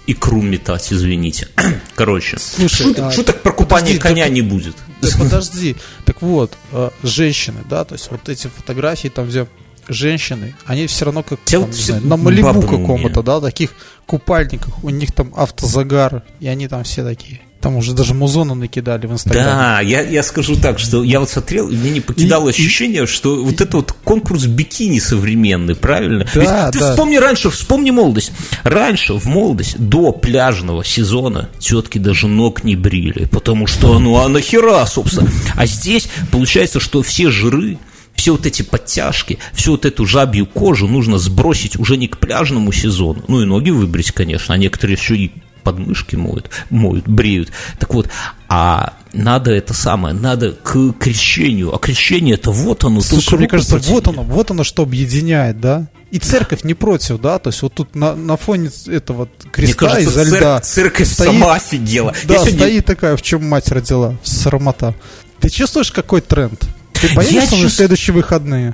икру 0.07 0.41
метать, 0.41 0.91
извините. 0.91 1.47
Короче, 1.95 2.37
Слушай, 2.39 2.83
шуток, 2.87 3.05
а, 3.05 3.11
шуток 3.11 3.41
про 3.41 3.51
купание 3.51 3.95
подожди, 3.95 3.99
коня 3.99 4.23
так- 4.23 4.33
не 4.33 4.41
будет. 4.41 4.75
Да 5.01 5.09
подожди. 5.19 5.75
Так 6.05 6.21
вот, 6.23 6.57
э, 6.71 6.89
женщины, 7.03 7.59
да, 7.69 7.85
то 7.85 7.93
есть 7.93 8.09
вот 8.09 8.27
эти 8.29 8.47
фотографии 8.47 9.09
там, 9.09 9.27
где 9.27 9.45
женщины, 9.87 10.55
они 10.65 10.87
все 10.87 11.05
равно 11.05 11.23
как 11.23 11.39
там, 11.41 11.71
все 11.71 11.93
знаю, 11.93 12.07
на 12.07 12.17
Малибу 12.17 12.61
каком-то, 12.61 13.21
да, 13.21 13.39
таких 13.39 13.71
купальниках, 14.05 14.83
у 14.83 14.89
них 14.89 15.11
там 15.11 15.31
автозагар, 15.35 16.23
и 16.39 16.47
они 16.47 16.67
там 16.67 16.83
все 16.83 17.03
такие. 17.03 17.41
Там 17.59 17.75
уже 17.75 17.93
даже 17.93 18.13
музону 18.13 18.53
накидали 18.53 19.07
в 19.07 19.13
Инстаграме. 19.13 19.45
Да, 19.47 19.81
я, 19.81 20.01
я 20.01 20.21
скажу 20.21 20.55
так, 20.55 20.77
что 20.77 21.03
я 21.03 21.19
вот 21.19 21.29
смотрел, 21.29 21.67
и 21.69 21.75
мне 21.75 21.89
не 21.89 21.99
покидало 22.01 22.49
И- 22.49 22.51
ощущение, 22.51 23.07
что 23.07 23.43
вот 23.43 23.61
это 23.61 23.77
вот 23.77 23.91
конкурс 24.03 24.45
бикини 24.45 24.99
современный, 24.99 25.75
правильно? 25.75 26.27
Да, 26.35 26.39
Ведь 26.65 26.73
ты 26.73 26.79
да. 26.79 26.91
вспомни 26.91 27.17
раньше, 27.17 27.49
вспомни 27.49 27.89
молодость. 27.89 28.31
Раньше, 28.63 29.13
в 29.15 29.25
молодость, 29.25 29.77
до 29.79 30.11
пляжного 30.11 30.83
сезона, 30.85 31.49
тетки 31.57 31.97
даже 31.97 32.27
ног 32.27 32.63
не 32.63 32.75
брили, 32.75 33.25
потому 33.25 33.65
что, 33.65 33.97
ну, 33.97 34.17
а 34.17 34.29
нахера, 34.29 34.85
собственно? 34.85 35.29
А 35.55 35.65
здесь 35.65 36.09
получается, 36.31 36.79
что 36.79 37.01
все 37.01 37.31
жиры, 37.31 37.79
все 38.15 38.31
вот 38.33 38.45
эти 38.45 38.61
подтяжки, 38.61 39.39
всю 39.53 39.71
вот 39.71 39.85
эту 39.85 40.05
жабью 40.05 40.45
кожу 40.45 40.87
нужно 40.87 41.17
сбросить 41.17 41.77
уже 41.79 41.97
не 41.97 42.07
к 42.07 42.17
пляжному 42.19 42.71
сезону, 42.71 43.23
ну 43.27 43.41
и 43.41 43.45
ноги 43.45 43.71
выбрить, 43.71 44.11
конечно, 44.11 44.53
а 44.53 44.57
некоторые 44.57 44.95
еще 44.97 45.15
и 45.17 45.31
подмышки 45.67 46.15
моют, 46.15 46.49
моют, 46.69 47.09
бреют. 47.09 47.51
Так 47.77 47.93
вот, 47.93 48.09
а 48.47 48.93
надо 49.11 49.51
это 49.51 49.73
самое, 49.73 50.15
надо 50.15 50.53
к 50.53 50.93
крещению. 50.93 51.75
А 51.75 51.77
крещение 51.77 52.35
это 52.35 52.51
вот 52.51 52.85
оно. 52.85 53.01
Слушай, 53.01 53.37
мне 53.37 53.47
кажется, 53.49 53.77
вот 53.77 54.07
оно, 54.07 54.23
вот 54.23 54.49
оно, 54.49 54.63
что 54.63 54.83
объединяет, 54.83 55.59
да? 55.59 55.87
И 56.09 56.19
церковь 56.19 56.63
не 56.63 56.73
против, 56.73 57.19
да? 57.19 57.37
То 57.37 57.49
есть 57.49 57.61
вот 57.61 57.73
тут 57.73 57.95
на, 57.95 58.15
на 58.15 58.37
фоне 58.37 58.69
этого 58.87 59.27
креста 59.51 59.87
Мне 59.87 59.91
кажется, 59.91 60.21
изо 60.21 60.37
льда... 60.37 60.59
Церковь 60.61 61.11
стоит, 61.11 61.31
сама 61.31 61.55
офигела. 61.55 62.13
Да, 62.23 62.35
Я 62.35 62.39
стоит 62.39 62.55
сегодня... 62.55 62.81
такая, 62.81 63.17
в 63.17 63.21
чем 63.21 63.45
мать 63.45 63.67
родила, 63.69 64.15
срамота. 64.23 64.95
Ты 65.41 65.49
чувствуешь, 65.49 65.91
какой 65.91 66.21
тренд? 66.21 66.63
Ты 66.93 67.13
поедешь 67.13 67.49
чувств... 67.49 67.65
в 67.65 67.69
следующие 67.75 68.13
выходные? 68.13 68.73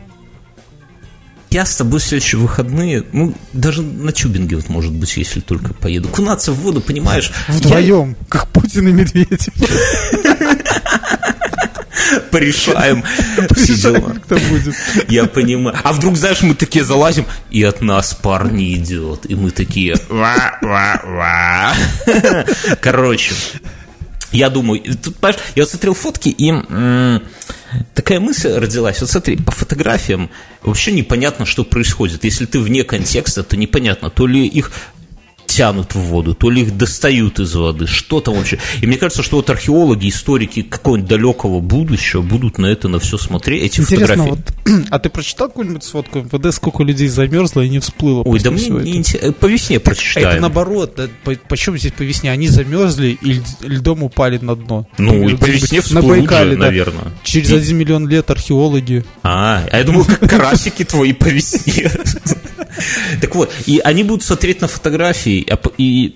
Я 1.53 1.67
с 1.67 1.75
тобой 1.75 2.00
в 2.00 2.03
следующие 2.03 2.41
выходные, 2.41 3.03
ну, 3.12 3.36
даже 3.53 3.83
на 3.83 4.12
Чубинге, 4.12 4.55
вот, 4.55 4.69
может 4.69 4.91
быть, 4.91 5.15
если 5.17 5.39
только 5.39 5.75
поеду. 5.75 6.10
Кунаться 6.10 6.51
в 6.51 6.55
воду, 6.55 6.81
понимаешь? 6.81 7.31
Вдвоем, 7.48 8.10
я... 8.10 8.25
как 8.27 8.48
Путин 8.48 8.88
и 8.88 8.91
Медведев. 8.91 9.53
Порешаем. 12.31 13.03
Порешаем, 13.48 14.19
кто 14.22 14.36
будет. 14.36 14.74
Я 15.07 15.25
понимаю. 15.25 15.77
А 15.83 15.93
вдруг, 15.93 16.17
знаешь, 16.17 16.41
мы 16.41 16.55
такие 16.55 16.83
залазим, 16.83 17.27
и 17.51 17.62
от 17.62 17.81
нас 17.81 18.15
пар 18.15 18.51
не 18.51 18.74
идет. 18.74 19.29
И 19.29 19.36
мы 19.36 19.51
такие... 19.51 19.95
Ва-ва-ва. 20.10 21.74
Короче, 22.81 23.36
я 24.31 24.50
думаю, 24.50 24.81
тут, 25.03 25.17
понимаешь, 25.17 25.39
я 25.55 25.67
смотрел 25.67 25.93
фотки, 25.93 26.29
и 26.29 26.51
такая 27.94 28.20
мысль 28.20 28.53
родилась. 28.53 29.01
Вот 29.01 29.10
смотри, 29.10 29.38
по 29.38 29.51
фотографиям 29.51 30.30
вообще 30.62 30.92
непонятно, 30.92 31.46
что 31.46 31.63
происходит. 31.63 32.24
Если 32.24 32.46
ты 32.46 32.60
вне 32.60 32.84
контекста, 32.84 33.44
то 33.44 33.58
непонятно, 33.58 34.10
то 34.10 34.27
ли 34.27 34.46
их 34.46 34.72
тянут 35.45 35.93
в 35.93 36.00
воду, 36.00 36.33
то 36.33 36.50
ли 36.50 36.62
их 36.62 36.77
достают 36.77 37.39
из 37.39 37.55
воды, 37.55 37.88
что 37.88 38.21
там 38.21 38.35
вообще. 38.35 38.59
И 38.81 38.88
мне 38.88 38.97
кажется, 38.97 39.23
что 39.23 39.38
вот 39.38 39.50
археологи, 39.50 40.09
историки 40.09 40.63
какого-нибудь 40.63 41.09
далекого 41.09 41.59
будущего 41.59 42.21
будут 42.21 42.57
на 42.57 42.67
это 42.67 42.88
на 42.88 43.00
все 43.00 43.17
смотреть, 43.17 43.63
эти 43.63 43.81
Интересно, 43.81 44.23
фотографии. 44.25 44.43
Вот, 44.65 44.88
а 44.89 45.00
ты 45.00 45.09
прочитал 45.09 45.47
какую-нибудь 45.50 45.83
сводку 45.83 46.19
МВД, 46.19 46.53
сколько 46.53 46.83
людей 46.83 47.07
замерзло 47.07 47.62
и 47.62 47.69
не 47.69 47.79
всплыло? 47.79 48.23
Ой, 48.23 48.39
да 48.39 48.51
мне 48.51 48.67
не 48.67 48.97
интересно. 48.97 49.33
По 49.33 49.45
весне 49.45 49.79
прочитаем. 49.79 50.27
Это 50.27 50.41
наоборот, 50.41 50.93
да, 50.97 51.07
по, 51.23 51.33
почему 51.47 51.77
здесь 51.77 51.91
по 51.91 52.01
весне? 52.01 52.31
Они 52.31 52.47
замерзли 52.47 53.17
и 53.21 53.41
льдом 53.62 54.03
упали 54.03 54.38
на 54.38 54.55
дно. 54.55 54.88
Ну, 54.97 55.29
и 55.29 55.35
по 55.35 55.45
весне 55.45 55.81
всплывут 55.81 56.09
на 56.09 56.21
Байкале, 56.21 56.51
же, 56.51 56.57
да. 56.57 56.65
наверное. 56.65 57.12
Через 57.23 57.51
один 57.51 57.77
миллион 57.77 58.07
лет 58.07 58.29
археологи. 58.31 59.05
А, 59.21 59.63
а 59.71 59.77
я 59.77 59.83
думал, 59.83 60.05
как 60.05 60.19
карасики 60.29 60.83
твои 60.83 61.13
по 61.13 61.27
весне. 61.27 61.91
Так 63.21 63.35
вот, 63.35 63.51
и 63.65 63.79
они 63.83 64.03
будут 64.03 64.23
смотреть 64.23 64.62
на 64.62 64.67
фотографии, 64.67 65.33
и 65.78 66.16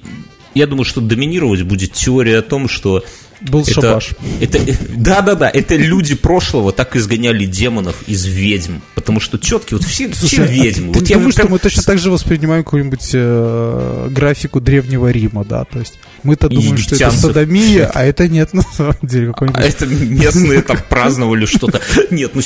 я 0.54 0.68
думаю, 0.68 0.86
что 0.86 1.02
доминировать 1.02 1.62
будет 1.64 1.94
теория 1.94 2.40
о 2.40 2.42
том, 2.42 2.68
что 2.68 3.04
был 3.42 3.62
это, 3.62 3.74
шабаш. 3.74 4.10
Это, 4.42 4.60
да, 4.96 5.22
да, 5.22 5.36
да. 5.36 5.50
Это 5.50 5.76
люди 5.76 6.16
прошлого 6.16 6.72
так 6.72 6.96
изгоняли 6.96 7.46
демонов 7.46 7.96
из 8.08 8.26
ведьм. 8.26 8.80
Потому 8.96 9.20
что 9.20 9.38
четкие, 9.38 9.78
вот 9.78 9.88
все, 9.88 10.14
Слушай, 10.14 10.36
все 10.36 10.44
а 10.44 10.48
ведьмы. 10.48 10.90
А 10.90 10.94
ты 10.94 11.00
вот 11.00 11.10
не 11.10 11.16
думаешь, 11.16 11.36
прям... 11.36 11.46
что 11.46 11.52
мы 11.54 11.60
точно 11.60 11.84
так 11.84 12.00
же 12.00 12.12
воспринимаем 12.12 12.64
какую-нибудь 12.64 13.10
э, 13.14 14.08
графику 14.12 14.60
древнего 14.60 15.10
Рима, 15.10 15.46
да? 15.46 15.64
То 15.66 15.80
есть 15.80 16.00
мы-то 16.24 16.50
думаем, 16.50 16.78
что 16.78 16.96
это 16.96 17.12
садомия, 17.12 17.90
а 17.94 18.04
это 18.04 18.28
нет 18.28 18.54
на 18.54 18.64
самом 18.64 18.98
деле. 19.02 19.34
А 19.54 19.62
это 19.62 19.86
местные 19.86 20.62
там 20.62 20.78
праздновали 20.90 21.46
что-то. 21.46 21.82
Нет, 22.12 22.32
ну, 22.34 22.42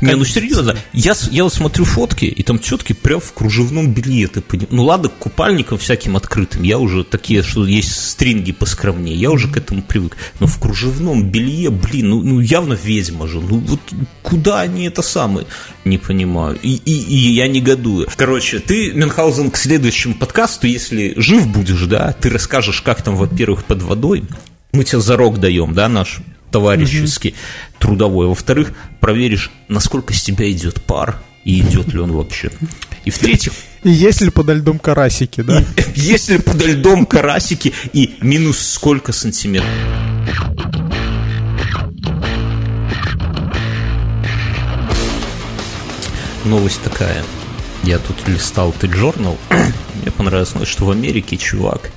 не, 0.00 0.14
ну 0.14 0.24
серьезно. 0.24 0.76
Я, 0.92 1.14
я 1.30 1.44
вот 1.44 1.54
смотрю 1.54 1.84
фотки, 1.84 2.26
и 2.26 2.42
там 2.42 2.58
тетки 2.58 2.92
прям 2.92 3.20
в 3.20 3.32
кружевном 3.32 3.92
белье. 3.92 4.28
Ты 4.28 4.40
поним... 4.42 4.68
Ну 4.70 4.84
ладно, 4.84 5.08
к 5.08 5.14
купальникам 5.14 5.78
всяким 5.78 6.16
открытым. 6.16 6.62
Я 6.62 6.78
уже 6.78 7.04
такие, 7.04 7.42
что 7.42 7.66
есть 7.66 7.92
стринги 8.10 8.52
поскромнее. 8.52 9.16
Я 9.16 9.30
уже 9.30 9.48
к 9.48 9.56
этому 9.56 9.82
привык 9.82 10.16
но 10.40 10.46
в 10.46 10.58
кружевном 10.58 11.30
белье, 11.30 11.70
блин, 11.70 12.10
ну, 12.10 12.22
ну 12.22 12.40
явно 12.40 12.74
ведьма 12.74 13.26
же. 13.26 13.40
Ну 13.40 13.58
вот 13.58 13.80
куда 14.22 14.60
они 14.60 14.86
это 14.86 15.02
самые? 15.02 15.46
Не 15.84 15.98
понимаю. 15.98 16.58
И, 16.62 16.74
и, 16.74 16.92
и 16.92 17.32
я 17.32 17.48
негодую. 17.48 18.08
Короче, 18.16 18.58
ты, 18.58 18.92
Мюнхгаузен, 18.92 19.50
к 19.50 19.56
следующему 19.56 20.14
подкасту, 20.14 20.66
если 20.66 21.14
жив 21.16 21.46
будешь, 21.46 21.82
да, 21.82 22.12
ты 22.12 22.30
расскажешь, 22.30 22.80
как 22.80 23.02
там, 23.02 23.16
во-первых, 23.16 23.64
под 23.64 23.82
водой. 23.82 24.24
Мы 24.72 24.84
тебе 24.84 25.00
зарок 25.00 25.38
даем, 25.38 25.74
да, 25.74 25.88
наш 25.88 26.20
товарищеский, 26.50 27.30
угу. 27.30 27.36
трудовой. 27.78 28.26
Во-вторых, 28.26 28.72
проверишь, 29.00 29.50
насколько 29.68 30.14
с 30.14 30.22
тебя 30.22 30.50
идет 30.50 30.82
пар 30.82 31.20
и 31.44 31.60
идет 31.60 31.92
ли 31.92 32.00
он 32.00 32.12
вообще. 32.12 32.50
И 33.04 33.10
в-третьих... 33.10 33.52
И 33.84 33.90
есть 33.90 34.20
ли 34.20 34.30
подо 34.30 34.52
льдом 34.52 34.80
карасики, 34.80 35.42
да? 35.42 35.62
Есть 35.94 36.28
ли 36.28 36.38
подо 36.38 36.66
льдом 36.66 37.06
карасики 37.06 37.72
и 37.92 38.16
минус 38.20 38.58
сколько 38.58 39.12
сантиметров? 39.12 39.70
Новость 46.44 46.82
такая. 46.82 47.24
Я 47.82 47.98
тут 47.98 48.16
листал 48.28 48.72
ты 48.72 48.92
журнал. 48.92 49.36
Мне 50.02 50.10
понравилось, 50.10 50.54
что 50.68 50.84
в 50.84 50.90
Америке 50.90 51.36
чувак 51.36 51.90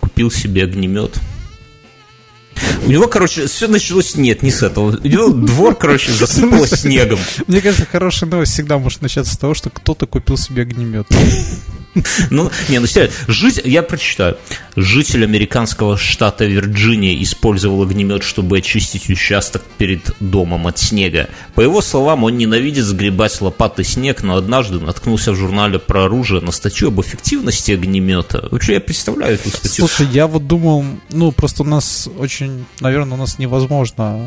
купил 0.00 0.30
себе 0.30 0.64
огнемет– 0.64 1.18
у 2.86 2.90
него, 2.90 3.08
короче, 3.08 3.46
все 3.46 3.66
началось 3.66 4.14
нет, 4.14 4.42
не 4.42 4.50
с 4.50 4.62
этого. 4.62 4.96
У 5.02 5.06
него 5.06 5.28
двор, 5.30 5.74
короче, 5.74 6.12
засыпало 6.12 6.66
снегом. 6.66 7.18
Мне 7.46 7.60
кажется, 7.60 7.86
хорошая 7.86 8.28
новость 8.28 8.52
всегда 8.52 8.78
может 8.78 9.00
начаться 9.00 9.32
с 9.34 9.38
того, 9.38 9.54
что 9.54 9.70
кто-то 9.70 10.06
купил 10.06 10.36
себе 10.36 10.62
огнемет. 10.62 11.06
Ну, 12.30 12.50
не, 12.68 12.78
ну 12.78 12.86
серьезно, 12.86 13.14
жить, 13.28 13.60
я 13.64 13.82
прочитаю. 13.82 14.36
Житель 14.76 15.24
американского 15.24 15.96
штата 15.96 16.44
Вирджиния 16.44 17.22
использовал 17.22 17.82
огнемет, 17.82 18.24
чтобы 18.24 18.58
очистить 18.58 19.08
участок 19.08 19.62
перед 19.78 20.10
домом 20.20 20.66
от 20.66 20.78
снега. 20.78 21.28
По 21.54 21.60
его 21.60 21.80
словам, 21.80 22.24
он 22.24 22.36
ненавидит 22.36 22.84
сгребать 22.84 23.40
лопатой 23.40 23.84
снег, 23.84 24.22
но 24.22 24.36
однажды 24.36 24.80
наткнулся 24.80 25.32
в 25.32 25.36
журнале 25.36 25.78
про 25.78 26.04
оружие 26.06 26.40
на 26.40 26.52
статью 26.52 26.88
об 26.88 27.00
эффективности 27.00 27.72
огнемета. 27.72 28.48
Вообще, 28.50 28.74
я 28.74 28.80
представляю 28.80 29.34
эту 29.34 29.50
статью. 29.50 29.86
Слушай, 29.86 30.08
я 30.12 30.26
вот 30.26 30.46
думал, 30.46 30.84
ну, 31.10 31.30
просто 31.32 31.62
у 31.62 31.66
нас 31.66 32.08
очень, 32.18 32.64
наверное, 32.80 33.14
у 33.14 33.20
нас 33.20 33.38
невозможно, 33.38 34.20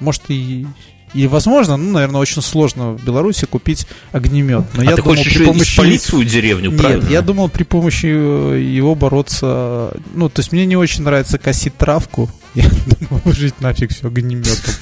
может, 0.00 0.22
и 0.28 0.66
и, 1.14 1.28
возможно, 1.28 1.76
ну, 1.76 1.92
наверное, 1.92 2.20
очень 2.20 2.42
сложно 2.42 2.92
в 2.92 3.04
Беларуси 3.04 3.46
купить 3.46 3.86
огнемет. 4.10 4.64
Но 4.74 4.82
а 4.82 4.84
я 4.84 4.90
ты 4.96 5.02
думал, 5.02 5.16
хочешь 5.16 5.34
при 5.34 5.44
помощи... 5.44 5.74
спалить 5.74 6.02
свою 6.02 6.24
деревню, 6.24 6.70
Нет, 6.70 6.80
правильно? 6.80 7.08
я 7.08 7.22
думал 7.22 7.48
при 7.48 7.62
помощи 7.62 8.06
э, 8.06 8.60
его 8.60 8.96
бороться... 8.96 9.92
Ну, 10.14 10.28
то 10.28 10.40
есть 10.40 10.50
мне 10.50 10.66
не 10.66 10.76
очень 10.76 11.04
нравится 11.04 11.38
косить 11.38 11.76
травку. 11.76 12.28
Я 12.54 12.68
думал, 12.68 13.20
жить 13.26 13.60
нафиг 13.60 13.90
все 13.90 14.06
огнеметом. 14.06 14.74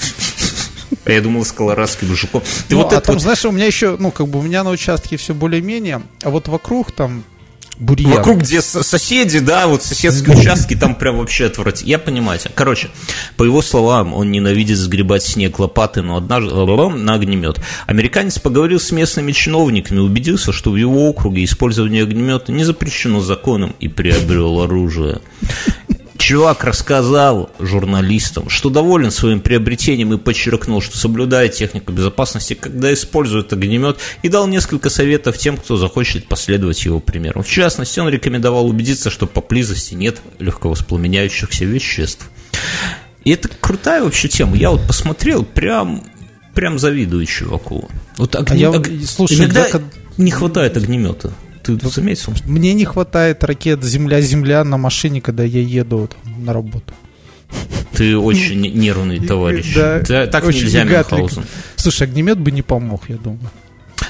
А 1.04 1.10
я 1.10 1.20
думал, 1.20 1.44
с 1.44 1.52
колорадским 1.52 2.14
жуком. 2.14 2.42
Ты 2.68 2.74
ну, 2.74 2.82
вот 2.82 2.92
а 2.92 3.00
там, 3.00 3.14
вот... 3.14 3.22
знаешь, 3.22 3.44
у 3.44 3.50
меня 3.50 3.66
еще, 3.66 3.96
ну, 3.98 4.10
как 4.10 4.28
бы 4.28 4.38
у 4.38 4.42
меня 4.42 4.62
на 4.62 4.70
участке 4.70 5.16
все 5.16 5.34
более-менее, 5.34 6.02
а 6.22 6.30
вот 6.30 6.48
вокруг 6.48 6.92
там 6.92 7.24
бурьян. 7.82 8.12
Вокруг, 8.12 8.40
где 8.40 8.62
соседи, 8.62 9.40
да, 9.40 9.66
вот 9.66 9.82
соседские 9.82 10.36
участки, 10.36 10.74
там 10.74 10.94
прям 10.94 11.18
вообще 11.18 11.46
отвратительно. 11.46 11.90
Я 11.90 11.98
понимаю 11.98 12.38
тебя. 12.38 12.52
Короче, 12.54 12.88
по 13.36 13.44
его 13.44 13.62
словам, 13.62 14.14
он 14.14 14.30
ненавидит 14.30 14.78
сгребать 14.78 15.22
снег 15.22 15.58
лопаты, 15.58 16.02
но 16.02 16.16
однажды 16.16 16.54
на 16.54 17.14
огнемет. 17.14 17.60
Американец 17.86 18.38
поговорил 18.38 18.80
с 18.80 18.90
местными 18.92 19.32
чиновниками, 19.32 19.98
убедился, 19.98 20.52
что 20.52 20.70
в 20.70 20.76
его 20.76 21.08
округе 21.08 21.44
использование 21.44 22.02
огнемета 22.02 22.52
не 22.52 22.64
запрещено 22.64 23.20
законом 23.20 23.74
и 23.80 23.88
приобрел 23.88 24.60
оружие. 24.60 25.20
Чувак 26.22 26.62
рассказал 26.62 27.50
журналистам, 27.58 28.48
что 28.48 28.70
доволен 28.70 29.10
своим 29.10 29.40
приобретением 29.40 30.14
и 30.14 30.18
подчеркнул, 30.18 30.80
что 30.80 30.96
соблюдает 30.96 31.54
технику 31.54 31.90
безопасности, 31.90 32.54
когда 32.54 32.94
использует 32.94 33.52
огнемет, 33.52 33.98
и 34.22 34.28
дал 34.28 34.46
несколько 34.46 34.88
советов 34.88 35.36
тем, 35.36 35.56
кто 35.56 35.76
захочет 35.76 36.28
последовать 36.28 36.84
его 36.84 37.00
примеру. 37.00 37.42
В 37.42 37.48
частности, 37.48 37.98
он 37.98 38.08
рекомендовал 38.08 38.68
убедиться, 38.68 39.10
что 39.10 39.26
поблизости 39.26 39.94
нет 39.94 40.22
легковоспламеняющихся 40.38 41.64
веществ. 41.64 42.30
И 43.24 43.32
это 43.32 43.48
крутая 43.60 44.04
вообще 44.04 44.28
тема. 44.28 44.56
Я 44.56 44.70
вот 44.70 44.86
посмотрел, 44.86 45.44
прям, 45.44 46.04
прям 46.54 46.78
завидую 46.78 47.26
чуваку. 47.26 47.90
Вот 48.16 48.36
огне... 48.36 48.68
а 48.68 48.70
я, 48.70 49.06
слушай, 49.08 49.38
иногда 49.38 49.66
я... 49.66 49.82
не 50.18 50.30
хватает 50.30 50.76
огнемета. 50.76 51.32
Ты 51.62 51.74
вот 51.76 51.92
заметил? 51.92 52.32
Мне 52.44 52.74
не 52.74 52.84
хватает 52.84 53.44
ракет 53.44 53.82
Земля-Земля 53.84 54.64
на 54.64 54.76
машине, 54.76 55.20
когда 55.20 55.44
я 55.44 55.60
еду 55.60 56.08
там, 56.08 56.44
на 56.44 56.52
работу. 56.52 56.92
Ты 57.92 58.16
очень 58.16 58.60
нервный 58.60 59.20
товарищ. 59.26 59.74
Да, 59.74 60.26
так 60.26 60.44
очень 60.44 60.62
нельзя, 60.62 60.84
Мюнхгаузен. 60.84 61.44
Слушай, 61.76 62.08
огнемет 62.08 62.38
бы 62.38 62.50
не 62.50 62.62
помог, 62.62 63.08
я 63.08 63.16
думаю. 63.16 63.50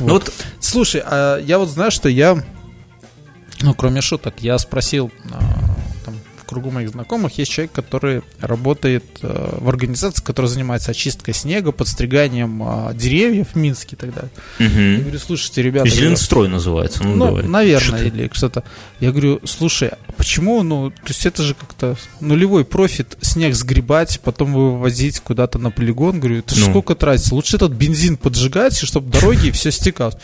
Ну 0.00 0.08
вот. 0.08 0.24
вот. 0.24 0.32
Слушай, 0.60 1.02
а 1.04 1.38
я 1.38 1.58
вот 1.58 1.68
знаю, 1.68 1.90
что 1.90 2.08
я, 2.08 2.42
ну, 3.60 3.74
кроме 3.74 4.00
шуток, 4.00 4.34
я 4.38 4.58
спросил 4.58 5.10
а, 5.30 5.71
кругу 6.52 6.70
моих 6.70 6.90
знакомых 6.90 7.36
есть 7.38 7.50
человек, 7.50 7.72
который 7.72 8.22
работает 8.40 9.04
э, 9.22 9.58
в 9.60 9.68
организации, 9.68 10.22
которая 10.22 10.50
занимается 10.50 10.90
очисткой 10.92 11.34
снега, 11.34 11.72
подстриганием 11.72 12.62
э, 12.62 12.94
деревьев 12.94 13.48
в 13.52 13.56
Минске 13.56 13.96
и 13.96 13.98
так 13.98 14.14
далее. 14.14 14.30
Я 14.58 14.66
Угу. 14.66 15.02
говорю, 15.02 15.18
слушайте, 15.18 15.62
ребята... 15.62 15.88
Зеленстрой 15.88 16.48
называется. 16.48 17.02
Ну, 17.02 17.16
Ну, 17.16 17.24
давай. 17.26 17.42
наверное, 17.44 17.98
Что 17.98 18.06
или 18.08 18.30
что-то. 18.32 18.64
Я 19.00 19.10
говорю, 19.10 19.40
слушай, 19.44 19.88
а 19.88 19.98
почему, 20.16 20.62
ну, 20.62 20.90
то 20.90 20.96
есть 21.08 21.26
это 21.26 21.42
же 21.42 21.54
как-то 21.54 21.96
нулевой 22.20 22.64
профит 22.64 23.16
снег 23.20 23.54
сгребать, 23.54 24.20
потом 24.22 24.52
вывозить 24.54 25.20
куда-то 25.20 25.58
на 25.58 25.70
полигон. 25.70 26.20
Говорю, 26.20 26.38
это 26.38 26.54
же 26.54 26.62
Ну. 26.66 26.70
сколько 26.70 26.94
тратится? 26.94 27.34
Лучше 27.34 27.56
этот 27.56 27.72
бензин 27.72 28.16
поджигать, 28.16 28.76
чтобы 28.76 29.10
дороги 29.10 29.48
и 29.48 29.50
все 29.50 29.70
стекалось. 29.70 30.16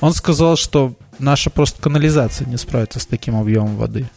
Он 0.00 0.12
сказал, 0.14 0.56
что 0.56 0.94
наша 1.18 1.50
просто 1.50 1.80
канализация 1.82 2.46
не 2.46 2.56
справится 2.56 2.98
с 3.00 3.06
таким 3.06 3.36
объемом 3.36 3.76
воды. 3.76 4.08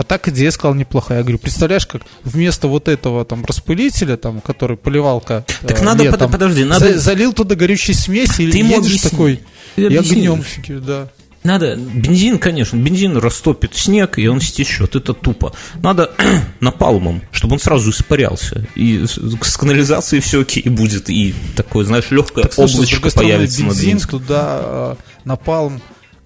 А 0.00 0.02
так 0.02 0.28
идея, 0.28 0.50
сказал, 0.50 0.74
неплохая. 0.74 1.18
Я 1.18 1.24
говорю, 1.24 1.38
представляешь, 1.38 1.86
как 1.86 2.00
вместо 2.24 2.68
вот 2.68 2.88
этого 2.88 3.22
там 3.26 3.44
распылителя, 3.44 4.16
там, 4.16 4.40
который 4.40 4.78
поливалка 4.78 5.44
Так 5.60 5.82
э, 5.82 5.84
надо, 5.84 6.04
летом, 6.04 6.20
под- 6.20 6.32
подожди, 6.32 6.64
надо- 6.64 6.94
за- 6.94 6.98
залил 6.98 7.34
туда 7.34 7.54
горючей 7.54 7.92
смеси, 7.92 8.42
и 8.42 8.50
Ты 8.50 8.58
ему 8.58 8.70
едешь 8.78 8.86
объясни. 8.86 9.10
такой, 9.10 9.40
Ты 9.76 9.86
огнем 9.98 10.42
фигер, 10.42 10.80
да. 10.80 11.08
Надо, 11.42 11.76
бензин, 11.76 12.38
конечно, 12.38 12.76
бензин 12.78 13.16
растопит 13.18 13.74
снег, 13.74 14.18
и 14.18 14.26
он 14.26 14.40
стечет, 14.40 14.96
это 14.96 15.12
тупо. 15.12 15.52
Надо 15.82 16.10
напалмом, 16.60 17.20
чтобы 17.30 17.54
он 17.54 17.60
сразу 17.60 17.90
испарялся. 17.90 18.66
И 18.74 19.04
с, 19.06 19.18
канализацией 19.58 20.22
все 20.22 20.40
окей 20.40 20.62
будет, 20.70 21.10
и 21.10 21.34
такое, 21.56 21.84
знаешь, 21.84 22.10
легкое 22.10 22.44
Так, 22.44 22.54
слушай, 22.54 22.74
облачко 22.76 22.94
другой 22.96 23.10
стороны, 23.10 23.32
появится 23.34 23.60
над 23.64 23.68
бензин 23.70 23.88
Минском. 23.90 24.20
туда 24.20 24.60
э, 24.62 24.94
напалм, 25.26 25.80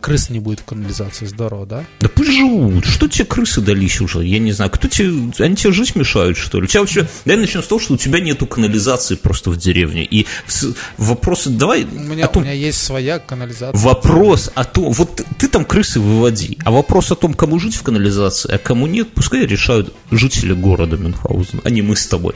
крыс 0.05 0.29
не 0.29 0.39
будет 0.39 0.61
в 0.61 0.65
канализации, 0.65 1.25
здорово, 1.25 1.65
да? 1.65 1.85
Да 2.01 2.11
пусть 2.11 2.31
живут. 2.31 2.85
Что 2.85 3.09
тебе 3.09 3.25
крысы 3.25 3.63
дались 3.63 4.03
уже? 4.03 4.23
Я 4.23 4.39
не 4.39 4.53
знаю. 4.53 4.71
Кто 4.71 4.87
тебе... 4.87 5.33
Они 5.39 5.57
тебе 5.57 5.73
жизнь 5.73 5.99
мешают, 5.99 6.37
что 6.37 6.59
ли? 6.61 6.65
У 6.65 6.67
тебя 6.67 6.81
вообще... 6.81 7.09
Давай 7.25 7.41
начнем 7.41 7.63
с 7.63 7.67
того, 7.67 7.81
что 7.81 7.95
у 7.95 7.97
тебя 7.97 8.21
нету 8.21 8.47
канализации 8.47 9.15
просто 9.15 9.49
в 9.49 9.57
деревне. 9.57 10.05
И 10.05 10.27
вопросы... 10.99 11.49
Давай 11.49 11.85
У 11.85 11.99
меня, 12.01 12.27
том... 12.27 12.43
у 12.43 12.45
меня 12.45 12.55
есть 12.55 12.83
своя 12.83 13.19
канализация. 13.19 13.81
Вопрос 13.81 14.51
о 14.55 14.65
том... 14.65 14.93
Вот 14.93 15.17
ты, 15.17 15.25
ты 15.39 15.49
там 15.49 15.65
крысы 15.65 16.01
выводи, 16.01 16.59
а 16.65 16.71
вопрос 16.71 17.11
о 17.11 17.15
том, 17.15 17.33
кому 17.33 17.59
жить 17.59 17.75
в 17.75 17.83
канализации, 17.83 18.53
а 18.53 18.59
кому 18.59 18.87
нет, 18.87 19.09
пускай 19.15 19.47
решают 19.47 19.95
жители 20.11 20.53
города 20.53 20.99
Мюнхгаузен, 20.99 21.63
а 21.65 21.71
не 21.71 21.81
мы 21.81 21.97
с 21.97 22.07
тобой. 22.07 22.35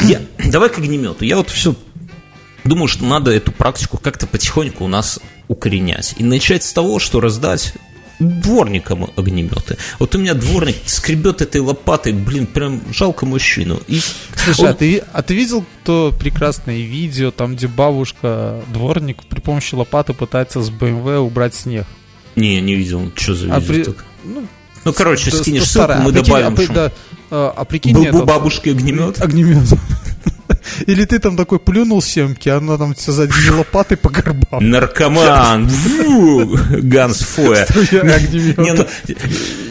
Я... 0.00 0.22
Давай 0.38 0.70
к 0.70 0.78
огнемету. 0.78 1.22
Я 1.26 1.36
вот 1.36 1.50
все 1.50 1.74
думаю, 2.64 2.88
что 2.88 3.04
надо 3.04 3.30
эту 3.30 3.52
практику 3.52 3.98
как-то 3.98 4.26
потихоньку 4.26 4.84
у 4.84 4.88
нас 4.88 5.20
укоренять. 5.48 6.14
И 6.18 6.24
начать 6.24 6.62
с 6.64 6.72
того, 6.72 6.98
что 6.98 7.20
раздать 7.20 7.74
дворникам 8.18 9.08
огнеметы. 9.16 9.78
Вот 9.98 10.14
у 10.14 10.18
меня 10.18 10.34
дворник 10.34 10.76
скребет 10.84 11.40
этой 11.40 11.62
лопатой, 11.62 12.12
блин, 12.12 12.46
прям 12.46 12.82
жалко 12.92 13.24
мужчину. 13.24 13.80
И 13.88 14.00
Слушай, 14.36 14.60
он- 14.60 14.66
а, 14.70 14.74
ты, 14.74 15.02
а 15.12 15.22
ты 15.22 15.34
видел 15.34 15.64
то 15.84 16.14
прекрасное 16.18 16.76
видео, 16.80 17.30
там, 17.30 17.56
где 17.56 17.66
бабушка, 17.66 18.60
дворник, 18.72 19.24
при 19.24 19.40
помощи 19.40 19.74
лопаты 19.74 20.12
пытается 20.12 20.60
с 20.60 20.68
БМВ 20.68 21.06
убрать 21.20 21.54
снег? 21.54 21.86
Не, 22.36 22.60
не 22.60 22.74
видел. 22.74 23.10
Что 23.16 23.34
за 23.34 23.54
А 23.54 23.58
видео 23.58 23.74
при- 23.74 23.84
так? 23.84 24.04
Ну, 24.24 24.46
Ну, 24.84 24.92
короче, 24.92 25.30
скинешь 25.30 25.64
ссылку, 25.66 25.92
мы 25.94 26.10
А 26.10 26.12
прикинь, 26.12 26.24
добавим. 26.24 26.52
а 26.52 26.56
при- 26.56 26.66
да, 26.66 26.92
а, 27.30 27.54
а 27.56 27.64
прикинь, 27.64 27.94
Был 27.94 28.04
бы 28.04 28.24
бабушки 28.26 28.68
огнемет. 28.68 29.20
огнемет. 29.20 29.66
Или 30.86 31.04
ты 31.04 31.18
там 31.18 31.36
такой 31.36 31.58
плюнул 31.58 32.02
семки, 32.02 32.48
а 32.48 32.58
она 32.58 32.76
там 32.78 32.94
тебя 32.94 33.12
сзади 33.12 33.50
лопатой 33.50 33.96
по 33.96 34.10
горбам. 34.10 34.68
Наркоман, 34.68 35.70
Ганс 36.82 37.20
Фоя. 37.20 37.66
Ну, 37.74 37.82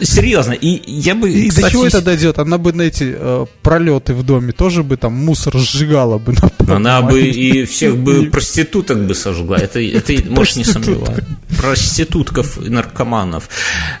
серьезно, 0.02 0.52
и 0.52 0.80
я 0.90 1.14
бы, 1.14 1.30
И 1.30 1.50
до 1.50 1.70
чего 1.70 1.86
это 1.86 2.02
дойдет? 2.02 2.38
Она 2.38 2.58
бы 2.58 2.72
на 2.72 2.82
эти 2.82 3.14
э, 3.16 3.46
пролеты 3.62 4.14
в 4.14 4.22
доме 4.22 4.52
тоже 4.52 4.82
бы 4.82 4.96
там 4.96 5.12
мусор 5.14 5.56
сжигала 5.58 6.18
бы. 6.18 6.34
Она 6.68 7.02
бы 7.02 7.20
и 7.20 7.64
всех 7.64 7.96
бы 7.96 8.26
проституток 8.26 9.06
бы 9.06 9.14
сожгла. 9.14 9.56
Это, 9.56 9.80
это 9.80 10.12
можешь 10.30 10.56
не 10.56 10.64
сомневаться. 10.64 11.24
Проститутков 11.58 12.58
и 12.58 12.70
наркоманов. 12.70 13.48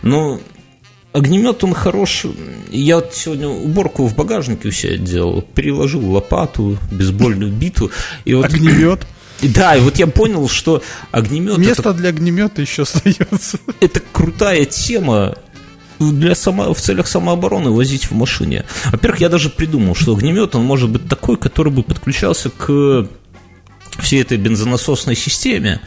Ну, 0.02 0.40
огнемет, 1.12 1.62
он 1.64 1.74
хорош. 1.74 2.26
Я 2.70 2.96
вот 2.96 3.14
сегодня 3.14 3.48
уборку 3.48 4.06
в 4.06 4.14
багажнике 4.14 4.68
у 4.68 4.70
себя 4.70 4.96
делал. 4.96 5.42
Переложил 5.42 6.08
лопату, 6.10 6.78
бейсбольную 6.90 7.52
биту. 7.52 7.90
И 8.24 8.34
вот, 8.34 8.46
Огнемет. 8.46 9.06
да, 9.42 9.76
и 9.76 9.80
вот 9.80 9.96
я 9.96 10.06
понял, 10.06 10.48
что 10.48 10.82
огнемет 11.10 11.58
это 11.58 11.60
Место 11.60 11.92
для 11.92 12.10
огнемета 12.10 12.60
еще 12.60 12.82
остается. 12.82 13.58
это 13.80 14.00
крутая 14.12 14.64
тема 14.64 15.36
для 15.98 16.34
само, 16.34 16.72
в 16.72 16.80
целях 16.80 17.06
самообороны 17.06 17.70
возить 17.70 18.10
в 18.10 18.12
машине. 18.12 18.64
Во-первых, 18.86 19.20
я 19.20 19.28
даже 19.28 19.50
придумал, 19.50 19.94
что 19.94 20.14
огнемет, 20.14 20.54
он 20.54 20.64
может 20.64 20.88
быть 20.88 21.06
такой, 21.08 21.36
который 21.36 21.72
бы 21.72 21.82
подключался 21.82 22.48
к 22.48 23.06
всей 23.98 24.22
этой 24.22 24.38
бензонасосной 24.38 25.14
системе, 25.14 25.80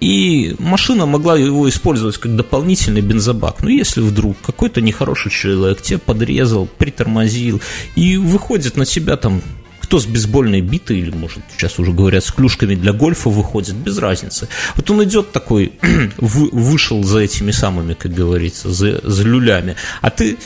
и 0.00 0.56
машина 0.58 1.06
могла 1.06 1.36
его 1.36 1.68
использовать 1.68 2.16
как 2.16 2.34
дополнительный 2.34 3.02
бензобак. 3.02 3.62
Ну, 3.62 3.68
если 3.68 4.00
вдруг 4.00 4.36
какой-то 4.40 4.80
нехороший 4.80 5.30
человек 5.30 5.82
тебя 5.82 5.98
подрезал, 5.98 6.66
притормозил, 6.78 7.60
и 7.96 8.16
выходит 8.16 8.76
на 8.76 8.86
тебя 8.86 9.16
там 9.16 9.42
кто 9.82 9.98
с 9.98 10.06
бейсбольной 10.06 10.60
битой, 10.60 11.00
или, 11.00 11.10
может, 11.10 11.40
сейчас 11.56 11.80
уже 11.80 11.92
говорят, 11.92 12.22
с 12.22 12.30
клюшками 12.30 12.76
для 12.76 12.92
гольфа 12.92 13.28
выходит, 13.28 13.74
без 13.74 13.98
разницы. 13.98 14.48
Вот 14.76 14.88
он 14.88 15.02
идет 15.02 15.32
такой, 15.32 15.72
вы- 16.16 16.50
вышел 16.52 17.02
за 17.02 17.18
этими 17.18 17.50
самыми, 17.50 17.94
как 17.94 18.14
говорится, 18.14 18.70
за, 18.70 19.00
за 19.02 19.24
люлями, 19.24 19.74
а 20.00 20.10
ты 20.10 20.38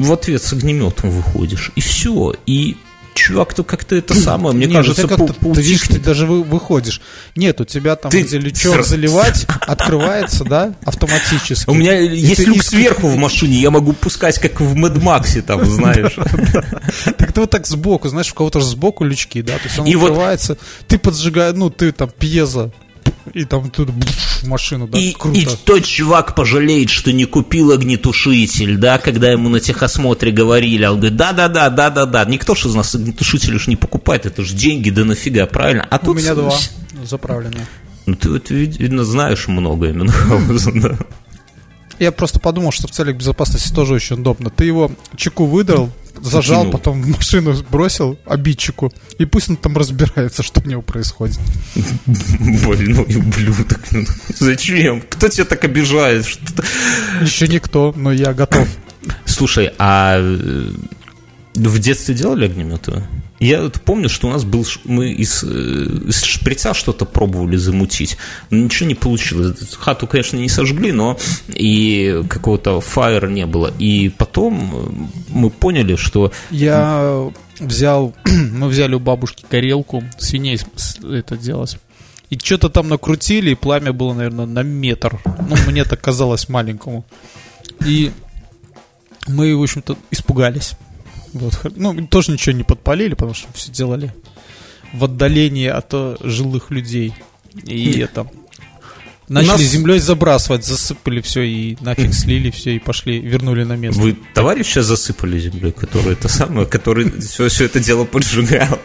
в 0.00 0.12
ответ 0.12 0.42
с 0.42 0.52
огнеметом 0.52 1.10
выходишь, 1.10 1.70
и 1.76 1.80
все, 1.80 2.34
и 2.44 2.76
чувак-то 3.16 3.64
как-то 3.64 3.96
это 3.96 4.14
самое, 4.14 4.54
мне 4.54 4.66
Нет, 4.66 4.76
кажется, 4.76 5.04
у 5.04 5.06
тебя 5.08 5.16
как-то, 5.16 5.32
пау- 5.34 5.54
ты 5.54 5.62
видишь, 5.62 5.88
ты 5.88 5.98
даже 5.98 6.26
вы- 6.26 6.42
выходишь. 6.44 7.00
Нет, 7.34 7.60
у 7.60 7.64
тебя 7.64 7.96
там, 7.96 8.10
Ты 8.12 8.22
где 8.22 8.38
лючок 8.38 8.84
заливать, 8.84 9.46
открывается, 9.66 10.44
да, 10.44 10.74
автоматически. 10.84 11.68
У 11.68 11.74
меня 11.74 11.98
И 12.00 12.16
есть 12.16 12.36
ты 12.36 12.44
люк 12.44 12.62
сверху 12.62 13.08
в 13.08 13.16
машине, 13.16 13.56
я 13.56 13.70
могу 13.70 13.92
пускать, 13.92 14.38
как 14.38 14.60
в 14.60 14.74
Mad 14.74 15.00
Max, 15.02 15.40
там, 15.42 15.64
знаешь. 15.70 16.16
Так 17.18 17.32
ты 17.32 17.40
вот 17.40 17.50
так 17.50 17.66
сбоку, 17.66 18.08
знаешь, 18.08 18.30
у 18.30 18.34
кого-то 18.34 18.60
же 18.60 18.66
сбоку 18.66 19.04
лючки, 19.04 19.42
да, 19.42 19.54
то 19.58 19.64
есть 19.64 19.78
он 19.78 19.86
открывается, 19.86 20.56
ты 20.86 20.98
поджигаешь, 20.98 21.54
ну, 21.56 21.70
ты 21.70 21.92
там 21.92 22.10
пьеза, 22.16 22.70
и 23.34 23.44
там 23.44 23.70
тут 23.70 23.90
машину, 24.44 24.86
да, 24.88 24.98
И, 24.98 25.12
круто. 25.12 25.38
и 25.38 25.46
тот 25.64 25.84
чувак 25.84 26.34
пожалеет, 26.34 26.90
что 26.90 27.12
не 27.12 27.24
купил 27.24 27.72
огнетушитель, 27.72 28.76
да, 28.76 28.98
когда 28.98 29.30
ему 29.30 29.48
на 29.48 29.60
техосмотре 29.60 30.32
говорили, 30.32 30.84
а 30.84 30.92
он 30.92 30.98
говорит, 31.00 31.16
да-да-да, 31.16 31.70
да-да-да, 31.70 32.24
никто 32.24 32.54
же 32.54 32.68
из 32.68 32.74
нас 32.74 32.94
огнетушитель 32.94 33.54
уж 33.56 33.66
не 33.66 33.76
покупает, 33.76 34.26
это 34.26 34.42
же 34.42 34.54
деньги, 34.54 34.90
да 34.90 35.04
нафига, 35.04 35.46
правильно? 35.46 35.86
А 35.90 35.96
У 35.96 36.04
тут... 36.06 36.16
меня 36.18 36.34
два 36.34 36.54
заправленные. 37.04 37.66
Ну, 38.06 38.14
ты, 38.14 38.28
вид- 38.54 38.78
видно, 38.78 39.04
знаешь 39.04 39.48
многое, 39.48 39.92
Мюнхгаузен, 39.92 40.80
да. 40.80 40.98
Я 41.98 42.12
просто 42.12 42.38
подумал, 42.38 42.72
что 42.72 42.86
в 42.88 42.90
целях 42.90 43.16
безопасности 43.16 43.72
тоже 43.74 43.94
очень 43.94 44.16
удобно. 44.16 44.50
Ты 44.50 44.64
его 44.66 44.92
чеку 45.16 45.46
выдрал, 45.46 45.90
зажал, 46.30 46.70
потом 46.70 47.02
в 47.02 47.08
машину 47.08 47.54
бросил 47.70 48.18
обидчику, 48.26 48.92
и 49.18 49.24
пусть 49.24 49.50
он 49.50 49.56
там 49.56 49.76
разбирается, 49.76 50.42
что 50.42 50.60
у 50.60 50.68
него 50.68 50.82
происходит. 50.82 51.38
Больной 52.64 53.16
ублюдок. 53.16 53.80
Зачем? 54.38 55.02
Кто 55.08 55.28
тебя 55.28 55.44
так 55.44 55.64
обижает? 55.64 56.26
Еще 57.20 57.48
никто, 57.48 57.92
но 57.96 58.12
я 58.12 58.32
готов. 58.34 58.68
Слушай, 59.24 59.72
а 59.78 60.16
э, 60.18 60.70
в 61.54 61.78
детстве 61.78 62.14
делали 62.14 62.46
огнеметы? 62.46 63.02
Я 63.38 63.70
помню, 63.84 64.08
что 64.08 64.28
у 64.28 64.30
нас 64.30 64.44
был, 64.44 64.66
мы 64.84 65.12
из, 65.12 65.44
э, 65.44 65.46
из 66.08 66.22
шприца 66.22 66.72
что-то 66.74 67.04
пробовали 67.04 67.56
замутить, 67.56 68.16
но 68.50 68.58
ничего 68.58 68.88
не 68.88 68.94
получилось. 68.94 69.74
Хату, 69.74 70.06
конечно, 70.06 70.38
не 70.38 70.48
сожгли, 70.48 70.92
но 70.92 71.18
и 71.48 72.22
какого-то 72.28 72.80
фаера 72.80 73.28
не 73.28 73.46
было. 73.46 73.72
И 73.78 74.08
потом 74.08 74.70
э, 74.72 75.06
мы 75.28 75.50
поняли, 75.50 75.96
что 75.96 76.32
Я 76.50 77.30
взял, 77.60 78.14
мы 78.24 78.68
взяли 78.68 78.94
у 78.94 79.00
бабушки 79.00 79.44
горелку, 79.50 80.02
свиней 80.18 80.58
это 81.02 81.36
делать. 81.36 81.78
И 82.30 82.38
что-то 82.38 82.68
там 82.68 82.88
накрутили, 82.88 83.50
и 83.50 83.54
пламя 83.54 83.92
было, 83.92 84.12
наверное, 84.12 84.46
на 84.46 84.62
метр. 84.62 85.20
Ну, 85.24 85.56
мне 85.68 85.84
так 85.84 86.00
казалось 86.00 86.48
маленькому. 86.48 87.04
И 87.84 88.10
мы, 89.28 89.56
в 89.56 89.62
общем-то, 89.62 89.96
испугались. 90.10 90.72
Вот. 91.38 91.72
Ну, 91.76 92.06
тоже 92.06 92.32
ничего 92.32 92.56
не 92.56 92.64
подпалили, 92.64 93.14
потому 93.14 93.34
что 93.34 93.48
все 93.52 93.70
делали 93.70 94.12
в 94.92 95.04
отдалении 95.04 95.68
от 95.68 95.88
э, 95.92 96.16
жилых 96.22 96.70
людей. 96.70 97.14
И 97.64 97.98
это... 98.00 98.26
Начали 99.28 99.50
нас- 99.50 99.60
землей 99.60 99.98
забрасывать, 99.98 100.64
засыпали 100.64 101.20
все 101.20 101.42
и 101.42 101.76
нафиг 101.80 102.14
слили 102.14 102.52
все 102.52 102.76
и 102.76 102.78
пошли, 102.78 103.18
вернули 103.18 103.64
на 103.64 103.74
место. 103.74 104.00
вы 104.00 104.16
товарища 104.34 104.82
засыпали 104.82 105.40
землей, 105.40 105.72
который 105.72 106.12
это 106.12 106.28
самое, 106.28 106.64
который 106.64 107.10
все, 107.20 107.48
все 107.48 107.64
это 107.64 107.80
дело 107.80 108.04
поджигал. 108.04 108.78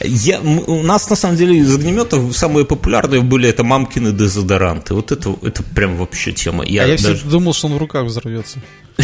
Я, 0.00 0.40
у 0.40 0.82
нас, 0.82 1.08
на 1.08 1.14
самом 1.14 1.36
деле, 1.36 1.58
из 1.58 1.72
огнеметов 1.72 2.36
самые 2.36 2.66
популярные 2.66 3.20
были 3.20 3.48
это 3.48 3.62
мамкины 3.62 4.10
дезодоранты. 4.10 4.94
Вот 4.94 5.12
это, 5.12 5.36
это 5.42 5.62
прям 5.62 5.96
вообще 5.96 6.32
тема. 6.32 6.64
Я 6.64 6.82
а 6.82 6.86
я 6.86 6.96
даже... 6.96 7.14
всегда 7.14 7.30
думал, 7.30 7.54
что 7.54 7.68
он 7.68 7.74
в 7.74 7.78
руках 7.78 8.06
взорвется. 8.06 8.58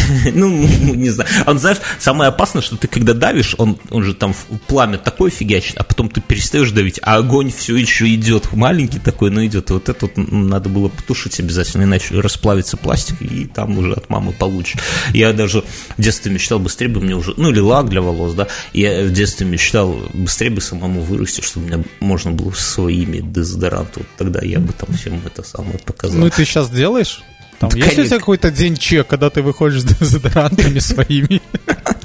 Ну, 0.33 0.49
не 0.95 1.09
знаю. 1.09 1.29
Он, 1.45 1.59
знаешь, 1.59 1.77
самое 1.99 2.29
опасное, 2.29 2.61
что 2.61 2.77
ты 2.77 2.87
когда 2.87 3.13
давишь, 3.13 3.55
он, 3.57 3.77
он 3.89 4.03
же 4.03 4.13
там 4.13 4.33
пламя 4.67 4.97
такое 4.97 5.31
фигачит, 5.31 5.77
а 5.77 5.83
потом 5.83 6.09
ты 6.09 6.21
перестаешь 6.21 6.71
давить, 6.71 6.99
а 7.01 7.17
огонь 7.17 7.51
все 7.51 7.75
еще 7.75 8.13
идет. 8.13 8.51
Маленький 8.53 8.99
такой, 8.99 9.31
но 9.31 9.45
идет. 9.45 9.69
Вот 9.69 9.89
это 9.89 10.05
вот 10.05 10.17
надо 10.17 10.69
было 10.69 10.89
потушить 10.89 11.39
обязательно, 11.39 11.83
иначе 11.83 12.19
расплавится 12.19 12.77
пластик, 12.77 13.21
и 13.21 13.45
там 13.45 13.77
уже 13.77 13.93
от 13.93 14.09
мамы 14.09 14.33
получишь. 14.33 14.81
Я 15.13 15.33
даже 15.33 15.63
в 15.97 16.01
детстве 16.01 16.31
мечтал, 16.31 16.59
быстрее 16.59 16.89
бы 16.89 17.01
мне 17.01 17.15
уже, 17.15 17.33
ну 17.37 17.49
или 17.49 17.59
лак 17.59 17.89
для 17.89 18.01
волос, 18.01 18.33
да, 18.33 18.47
я 18.73 19.03
в 19.03 19.11
детстве 19.11 19.45
мечтал, 19.45 19.99
быстрее 20.13 20.49
бы 20.49 20.61
самому 20.61 21.01
вырасти, 21.01 21.41
чтобы 21.41 21.65
у 21.65 21.69
меня 21.69 21.83
можно 21.99 22.31
было 22.31 22.51
своими 22.51 23.19
дезодорант. 23.19 23.91
Вот 23.95 24.07
тогда 24.17 24.41
я 24.41 24.59
бы 24.59 24.73
там 24.73 24.95
всем 24.95 25.21
это 25.25 25.43
самое 25.43 25.79
показал. 25.79 26.19
Ну 26.19 26.27
и 26.27 26.29
ты 26.29 26.45
сейчас 26.45 26.69
делаешь? 26.69 27.21
Там, 27.59 27.69
да, 27.69 27.77
есть 27.77 27.89
конечно. 27.89 28.03
у 28.03 28.07
тебя 28.07 28.19
какой-то 28.19 28.51
день 28.51 28.77
чек, 28.77 29.07
когда 29.07 29.29
ты 29.29 29.41
выходишь 29.41 29.81
с 29.81 29.83
дезодорантами 29.83 30.79
своими? 30.79 31.41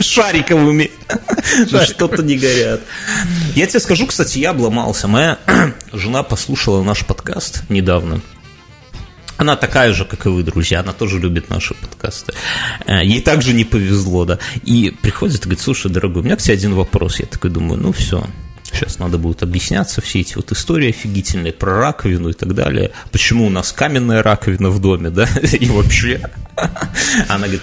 Шариковыми. 0.01 0.91
Что-то 1.85 2.23
не 2.23 2.37
горят. 2.37 2.81
Я 3.55 3.67
тебе 3.67 3.81
скажу, 3.81 4.07
кстати, 4.07 4.39
я 4.39 4.51
обломался. 4.51 5.07
Моя 5.07 5.39
жена 5.93 6.23
послушала 6.25 6.83
наш 6.83 7.07
подкаст 7.07 7.63
недавно. 7.69 8.21
Она 9.37 9.57
такая 9.57 9.93
же, 9.93 10.05
как 10.05 10.27
и 10.27 10.29
вы, 10.29 10.43
друзья, 10.45 10.81
она 10.81 10.93
тоже 10.93 11.19
любит 11.19 11.51
наши 11.51 11.75
подкасты. 11.75 12.35
Э, 12.87 13.05
ей 13.05 13.21
также 13.21 13.53
не 13.53 13.65
повезло, 13.65 14.25
да. 14.25 14.39
И 14.63 14.95
приходит 15.03 15.41
и 15.41 15.43
говорит, 15.45 15.61
слушай, 15.61 15.91
дорогой, 15.91 16.23
у 16.23 16.25
меня 16.25 16.37
к 16.37 16.43
тебе 16.43 16.55
один 16.55 16.75
вопрос. 16.75 17.19
Я 17.19 17.27
такой 17.27 17.51
думаю, 17.51 17.81
ну 17.81 17.93
все, 17.93 18.25
Сейчас 18.75 18.99
надо 18.99 19.19
будет 19.19 19.43
объясняться 19.43 20.01
все 20.01 20.21
эти 20.21 20.35
вот 20.35 20.51
истории 20.51 20.89
офигительные 20.89 21.53
про 21.53 21.79
раковину 21.79 22.31
и 22.31 22.33
так 22.33 22.55
далее. 22.55 22.91
Почему 23.13 23.47
у 23.47 23.51
нас 23.51 23.73
каменная 23.73 24.23
раковина 24.23 24.71
в 24.71 24.81
доме, 24.81 25.11
да, 25.11 25.29
и 25.53 25.67
вообще. 25.67 26.21
Она 27.29 27.47
говорит, 27.47 27.63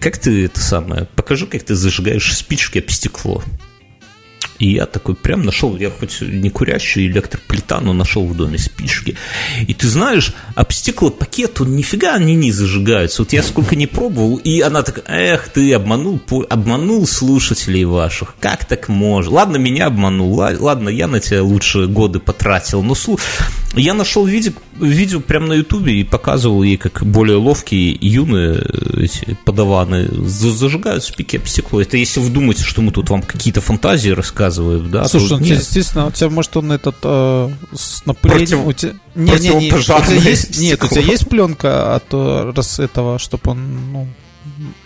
как 0.00 0.18
ты 0.18 0.46
это 0.46 0.60
самое, 0.60 1.06
покажи, 1.14 1.46
как 1.46 1.62
ты 1.62 1.74
зажигаешь 1.74 2.36
спички 2.36 2.78
об 2.78 2.90
стекло. 2.90 3.42
И 4.60 4.74
я 4.74 4.84
такой 4.84 5.14
прям 5.14 5.42
нашел, 5.42 5.76
я 5.76 5.90
хоть 5.90 6.20
не 6.20 6.50
курящий 6.50 7.06
электроплита, 7.06 7.80
но 7.80 7.94
нашел 7.94 8.26
в 8.26 8.36
доме 8.36 8.58
спички. 8.58 9.16
И 9.66 9.72
ты 9.72 9.88
знаешь, 9.88 10.34
об 10.54 10.70
стеклопакет, 10.70 11.60
он 11.62 11.74
нифига 11.74 12.14
они 12.14 12.34
не 12.34 12.52
зажигаются. 12.52 13.22
Вот 13.22 13.32
я 13.32 13.42
сколько 13.42 13.74
не 13.74 13.86
пробовал, 13.86 14.36
и 14.36 14.60
она 14.60 14.82
такая, 14.82 15.32
эх, 15.34 15.48
ты 15.48 15.72
обманул, 15.72 16.20
обманул 16.50 17.06
слушателей 17.06 17.84
ваших. 17.84 18.34
Как 18.38 18.66
так 18.66 18.88
можно? 18.88 19.32
Ладно, 19.32 19.56
меня 19.56 19.86
обманул, 19.86 20.34
ладно, 20.34 20.90
я 20.90 21.08
на 21.08 21.20
тебя 21.20 21.42
лучше 21.42 21.86
годы 21.86 22.18
потратил. 22.18 22.82
Но 22.82 22.94
слушай, 22.94 23.22
я 23.74 23.94
нашел 23.94 24.26
видео, 24.26 24.52
видео 24.80 25.20
прямо 25.20 25.46
на 25.46 25.52
ютубе 25.54 26.00
и 26.00 26.04
показывал 26.04 26.64
ей, 26.64 26.76
как 26.76 27.06
более 27.06 27.36
ловкие 27.36 27.96
юные 28.00 28.56
э, 28.56 29.04
эти 29.04 29.38
подаваны 29.44 30.08
зажигают 30.26 31.04
спики 31.04 31.36
об 31.36 31.46
стекло. 31.46 31.80
Это 31.80 31.96
если 31.96 32.18
вы 32.18 32.30
думаете, 32.30 32.64
что 32.64 32.82
мы 32.82 32.90
тут 32.90 33.08
вам 33.10 33.22
какие-то 33.22 33.60
фантазии 33.60 34.10
рассказываем, 34.10 34.49
рассказывают, 34.50 34.90
да? 34.90 35.08
Слушай, 35.08 35.32
он, 35.34 35.42
естественно, 35.42 36.06
у 36.06 36.10
тебя, 36.10 36.30
может, 36.30 36.56
он 36.56 36.72
этот 36.72 36.96
э, 37.02 37.50
с 37.74 38.04
напылением... 38.06 38.64
Против... 38.64 38.66
У 38.66 38.72
тебя... 38.72 38.92
Не, 39.14 39.32
не, 39.32 39.48
не, 39.68 39.72
у 39.72 39.80
тебя 39.80 40.30
есть... 40.30 40.58
Нет, 40.60 40.82
у 40.82 40.88
тебя 40.88 41.02
есть 41.02 41.28
пленка 41.28 41.94
от 41.94 42.04
э, 42.12 42.52
раз 42.54 42.78
этого, 42.78 43.18
чтобы 43.18 43.50
он 43.52 43.92
ну, 43.92 44.08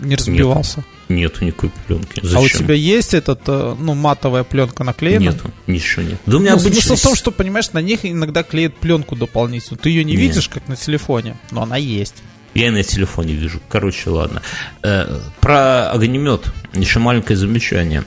не 0.00 0.16
разбивался? 0.16 0.78
Нет. 0.78 0.86
Нету 1.06 1.44
никакой 1.44 1.70
пленки. 1.86 2.20
Зачем? 2.22 2.38
А 2.38 2.40
у 2.40 2.48
тебя 2.48 2.74
есть 2.74 3.14
этот, 3.14 3.40
э, 3.46 3.76
ну, 3.78 3.94
матовая 3.94 4.44
пленка 4.44 4.84
наклеена? 4.84 5.30
Нету, 5.30 5.50
ничего 5.66 6.02
нет. 6.02 6.20
Да 6.26 6.36
у 6.38 6.40
меня 6.40 6.52
ну, 6.54 6.60
обычно... 6.60 6.80
Смысл 6.80 6.94
в 6.96 7.02
том, 7.02 7.14
что, 7.14 7.30
понимаешь, 7.30 7.72
на 7.72 7.80
них 7.80 8.00
иногда 8.04 8.42
клеят 8.42 8.74
пленку 8.76 9.16
дополнительную. 9.16 9.80
Ты 9.80 9.90
ее 9.90 10.04
не 10.04 10.12
нет. 10.12 10.20
видишь, 10.20 10.48
как 10.48 10.66
на 10.68 10.76
телефоне, 10.76 11.36
но 11.50 11.62
она 11.62 11.76
есть. 11.76 12.22
Я 12.54 12.68
и 12.68 12.70
на 12.70 12.84
телефоне 12.84 13.34
вижу. 13.34 13.60
Короче, 13.68 14.10
ладно. 14.10 14.40
Э, 14.82 15.18
про 15.40 15.90
огнемет. 15.90 16.52
Еще 16.72 17.00
маленькое 17.00 17.36
замечание. 17.36 18.04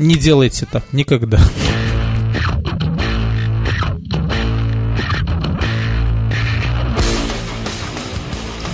Не 0.00 0.14
делайте 0.14 0.64
так 0.64 0.82
никогда. 0.94 1.38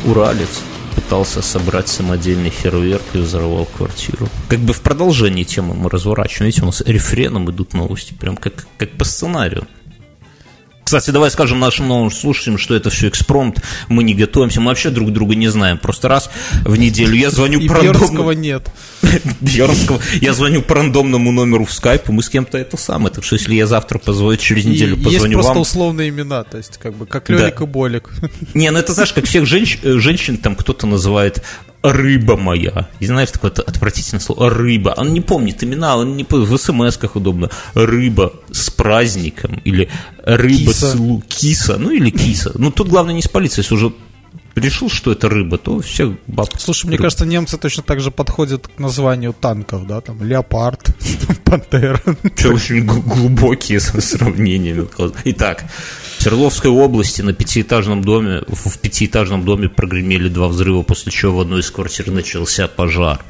Уралец 0.04 0.62
пытался 0.94 1.42
собрать 1.42 1.88
самодельный 1.88 2.50
фейерверк 2.50 3.02
и 3.14 3.18
взорвал 3.18 3.64
квартиру. 3.64 4.28
Как 4.48 4.60
бы 4.60 4.72
в 4.72 4.80
продолжении 4.82 5.42
темы 5.42 5.74
мы 5.74 5.90
разворачиваем. 5.90 6.46
Видите, 6.46 6.62
у 6.62 6.66
нас 6.66 6.80
рефреном 6.82 7.50
идут 7.50 7.74
новости, 7.74 8.14
прям 8.14 8.36
как, 8.36 8.64
как 8.78 8.92
по 8.92 9.02
сценарию. 9.02 9.66
Кстати, 10.86 11.10
давай 11.10 11.32
скажем 11.32 11.58
нашим 11.58 11.88
новым 11.88 12.12
слушателям, 12.12 12.58
что 12.58 12.76
это 12.76 12.90
все 12.90 13.08
экспромт, 13.08 13.60
мы 13.88 14.04
не 14.04 14.14
готовимся, 14.14 14.60
мы 14.60 14.68
вообще 14.68 14.90
друг 14.90 15.12
друга 15.12 15.34
не 15.34 15.48
знаем. 15.48 15.78
Просто 15.78 16.06
раз 16.06 16.30
в 16.62 16.76
неделю 16.76 17.16
я 17.16 17.30
звоню 17.30 17.66
по 17.66 17.74
рандомному... 17.74 18.30
нет. 18.30 18.70
Бьернского. 19.40 20.00
Я 20.20 20.32
звоню 20.32 20.62
по 20.62 20.76
рандомному 20.76 21.32
номеру 21.32 21.64
в 21.64 21.72
скайпу, 21.72 22.12
мы 22.12 22.22
с 22.22 22.28
кем-то 22.28 22.56
это 22.56 22.76
самое. 22.76 23.12
Так 23.12 23.24
что 23.24 23.34
если 23.34 23.56
я 23.56 23.66
завтра 23.66 23.98
позвоню, 23.98 24.36
через 24.36 24.64
неделю 24.64 24.94
позвоню 24.94 25.18
вам... 25.18 25.30
Есть 25.30 25.34
просто 25.34 25.58
условные 25.58 26.08
имена, 26.10 26.44
то 26.44 26.56
есть 26.56 26.78
как 26.78 26.94
бы 26.94 27.04
как 27.04 27.30
Лёлик 27.30 27.60
и 27.62 27.66
Болик. 27.66 28.08
Не, 28.54 28.70
ну 28.70 28.78
это 28.78 28.92
знаешь, 28.92 29.12
как 29.12 29.24
всех 29.24 29.44
женщ... 29.44 29.80
Э, 29.82 29.98
женщин 29.98 30.36
там 30.36 30.54
кто-то 30.54 30.86
называет 30.86 31.42
рыба 31.82 32.36
моя. 32.36 32.88
И 33.00 33.06
знаешь, 33.06 33.30
такое 33.30 33.50
отвратительное 33.50 34.20
слово 34.20 34.50
рыба. 34.50 34.94
Он 34.96 35.12
не 35.12 35.20
помнит 35.20 35.62
имена, 35.62 35.96
он 35.96 36.16
не 36.16 36.24
помнит, 36.24 36.48
в 36.48 36.54
смс-ках 36.56 37.16
удобно. 37.16 37.50
Рыба 37.74 38.32
с 38.50 38.70
праздником 38.70 39.60
или 39.64 39.88
рыба 40.24 40.72
киса. 40.72 40.92
с 40.92 40.94
лу... 40.94 41.22
киса, 41.28 41.76
ну 41.78 41.90
или 41.90 42.10
киса. 42.10 42.52
Ну 42.54 42.70
тут 42.70 42.88
главное 42.88 43.14
не 43.14 43.22
спалиться, 43.22 43.60
если 43.60 43.74
уже 43.74 43.92
решил, 44.56 44.88
что 44.90 45.12
это 45.12 45.28
рыба, 45.28 45.58
то 45.58 45.80
все 45.80 46.16
баб. 46.26 46.48
Слушай, 46.58 46.86
мне 46.86 46.98
кажется, 46.98 47.26
немцы 47.26 47.58
точно 47.58 47.82
так 47.82 48.00
же 48.00 48.10
подходят 48.10 48.68
к 48.68 48.78
названию 48.78 49.34
танков, 49.38 49.86
да, 49.86 50.00
там 50.00 50.22
леопард, 50.22 50.96
пантера. 51.44 52.00
Что 52.36 52.50
очень 52.50 52.84
глубокие 52.84 53.80
сравнения. 53.80 54.86
Итак, 55.24 55.64
Свердловской 56.26 56.72
области 56.72 57.22
на 57.22 57.32
пятиэтажном 57.32 58.02
доме, 58.02 58.42
в 58.48 58.78
пятиэтажном 58.80 59.44
доме 59.44 59.68
прогремели 59.68 60.28
два 60.28 60.48
взрыва, 60.48 60.82
после 60.82 61.12
чего 61.12 61.36
в 61.36 61.40
одной 61.42 61.60
из 61.60 61.70
квартир 61.70 62.10
начался 62.10 62.66
пожар. 62.66 63.24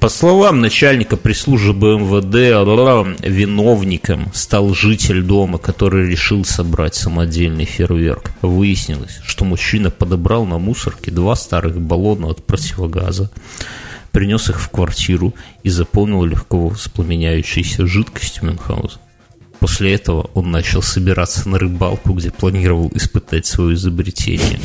По 0.00 0.08
словам 0.08 0.60
начальника 0.60 1.16
пресс-службы 1.16 1.96
МВД, 1.96 3.22
виновником 3.24 4.32
стал 4.34 4.74
житель 4.74 5.22
дома, 5.22 5.58
который 5.58 6.10
решил 6.10 6.44
собрать 6.44 6.96
самодельный 6.96 7.66
фейерверк. 7.66 8.32
Выяснилось, 8.42 9.20
что 9.24 9.44
мужчина 9.44 9.92
подобрал 9.92 10.44
на 10.44 10.58
мусорке 10.58 11.12
два 11.12 11.36
старых 11.36 11.80
баллона 11.80 12.26
от 12.26 12.44
противогаза, 12.44 13.30
принес 14.10 14.50
их 14.50 14.60
в 14.60 14.70
квартиру 14.70 15.34
и 15.62 15.70
заполнил 15.70 16.24
легко 16.24 16.66
воспламеняющейся 16.66 17.86
жидкостью 17.86 18.46
Мюнхгауза. 18.46 19.03
После 19.64 19.94
этого 19.94 20.28
он 20.34 20.50
начал 20.50 20.82
собираться 20.82 21.48
на 21.48 21.58
рыбалку, 21.58 22.12
где 22.12 22.30
планировал 22.30 22.92
испытать 22.92 23.46
свое 23.46 23.76
изобретение. 23.76 24.60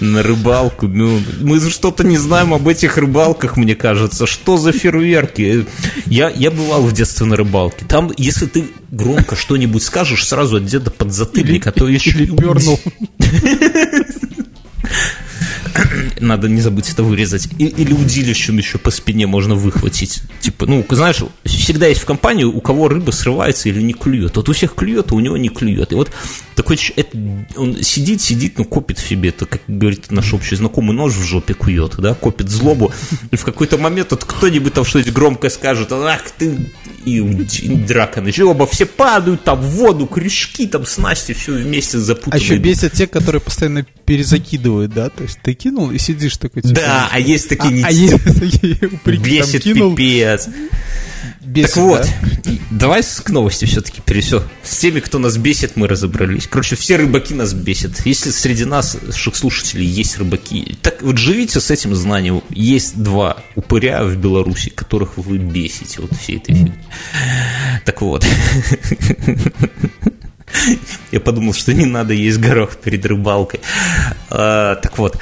На 0.00 0.22
рыбалку. 0.22 0.86
Ну, 0.86 1.20
мы 1.40 1.58
что-то 1.58 2.04
не 2.04 2.18
знаем 2.18 2.54
об 2.54 2.68
этих 2.68 2.98
рыбалках, 2.98 3.56
мне 3.56 3.74
кажется. 3.74 4.26
Что 4.26 4.58
за 4.58 4.70
фейерверки? 4.70 5.66
Я, 6.06 6.30
я 6.30 6.52
бывал 6.52 6.82
в 6.82 6.92
детстве 6.92 7.26
на 7.26 7.34
рыбалке. 7.34 7.84
Там, 7.84 8.12
если 8.16 8.46
ты 8.46 8.66
громко 8.92 9.34
что-нибудь 9.34 9.82
скажешь, 9.82 10.28
сразу 10.28 10.58
от 10.58 10.66
деда 10.66 10.92
под 10.92 11.12
затыльник, 11.12 11.66
а 11.66 11.72
то 11.72 11.88
еще... 11.88 12.10
Или 12.10 12.26
пернул. 12.36 12.78
Надо 16.24 16.48
не 16.48 16.60
забыть 16.60 16.90
это 16.90 17.02
вырезать. 17.02 17.48
И, 17.58 17.66
или 17.66 17.92
удилищем 17.92 18.56
еще 18.56 18.78
по 18.78 18.90
спине 18.90 19.26
можно 19.26 19.54
выхватить. 19.54 20.22
Типа, 20.40 20.66
ну, 20.66 20.84
знаешь, 20.88 21.22
всегда 21.44 21.86
есть 21.86 22.00
в 22.00 22.06
компании, 22.06 22.44
у 22.44 22.60
кого 22.60 22.88
рыба 22.88 23.10
срывается 23.10 23.68
или 23.68 23.82
не 23.82 23.92
клюет. 23.92 24.36
Вот 24.36 24.48
у 24.48 24.52
всех 24.52 24.74
клюет, 24.74 25.12
а 25.12 25.14
у 25.14 25.20
него 25.20 25.36
не 25.36 25.50
клюет. 25.50 25.92
И 25.92 25.94
вот 25.94 26.10
такой 26.54 26.78
это, 26.96 27.18
он 27.56 27.82
сидит, 27.82 28.20
сидит, 28.20 28.58
ну, 28.58 28.64
копит 28.64 28.98
в 28.98 29.06
себе, 29.06 29.28
это, 29.28 29.46
как 29.46 29.60
говорит 29.68 30.10
наш 30.10 30.32
общий 30.32 30.56
знакомый, 30.56 30.96
нож 30.96 31.12
в 31.12 31.22
жопе 31.22 31.54
кует, 31.54 31.96
да, 31.98 32.14
копит 32.14 32.48
злобу. 32.48 32.92
И 33.30 33.36
в 33.36 33.44
какой-то 33.44 33.76
момент 33.78 34.10
вот 34.10 34.24
кто-нибудь 34.24 34.72
там 34.72 34.84
что-нибудь 34.84 35.12
громко 35.12 35.50
скажет, 35.50 35.92
ах 35.92 36.22
ты, 36.38 36.70
и, 37.04 37.20
драка 37.20 38.20
начала, 38.20 38.50
оба 38.50 38.66
все 38.66 38.86
падают 38.86 39.44
там 39.44 39.60
в 39.60 39.70
воду, 39.70 40.06
крючки, 40.06 40.66
там 40.66 40.86
снасти, 40.86 41.32
все 41.32 41.52
вместе 41.52 41.98
запутаны. 41.98 42.34
А 42.34 42.38
еще 42.38 42.56
бесят 42.56 42.92
те, 42.92 43.06
которые 43.06 43.40
постоянно 43.40 43.86
перезакидывают, 44.06 44.92
да, 44.92 45.10
то 45.10 45.22
есть 45.22 45.38
ты 45.42 45.54
кинул 45.54 45.90
и 45.90 45.98
сидишь 45.98 46.36
такой. 46.36 46.62
Типа, 46.62 46.74
да, 46.74 47.08
а 47.10 47.20
есть 47.20 47.48
такие 47.48 47.68
а, 47.68 47.72
не... 47.72 47.82
А 47.84 47.90
есть 47.90 48.24
такие 48.24 48.74
Бесит 49.04 49.64
пипец. 49.64 50.48
Бесит, 51.40 51.74
так 51.74 51.82
вот, 51.84 52.08
да? 52.44 52.52
давай 52.70 53.02
к 53.02 53.30
новости 53.30 53.64
все-таки 53.64 54.00
пересек. 54.00 54.42
С 54.62 54.78
теми, 54.78 55.00
кто 55.00 55.18
нас 55.18 55.36
бесит, 55.36 55.76
мы 55.76 55.86
разобрались. 55.86 56.46
Короче, 56.46 56.76
все 56.76 56.96
рыбаки 56.96 57.34
нас 57.34 57.52
бесят. 57.52 58.04
Если 58.04 58.30
среди 58.30 58.64
нас, 58.64 58.96
слушателей, 59.10 59.86
есть 59.86 60.18
рыбаки, 60.18 60.76
так 60.82 61.02
вот 61.02 61.18
живите 61.18 61.60
с 61.60 61.70
этим 61.70 61.94
знанием. 61.94 62.42
Есть 62.50 63.00
два 63.00 63.36
упыря 63.54 64.04
в 64.04 64.16
Беларуси, 64.16 64.70
которых 64.70 65.16
вы 65.16 65.38
бесите 65.38 66.00
вот 66.00 66.16
всей 66.16 66.38
этой 66.38 66.54
фигней. 66.54 66.74
Так 67.84 68.00
вот. 68.00 68.26
Я 71.10 71.20
подумал, 71.20 71.52
что 71.52 71.72
не 71.74 71.86
надо 71.86 72.14
есть 72.14 72.38
горох 72.38 72.76
перед 72.76 73.04
рыбалкой. 73.06 73.60
А, 74.30 74.76
так 74.76 74.98
вот, 74.98 75.18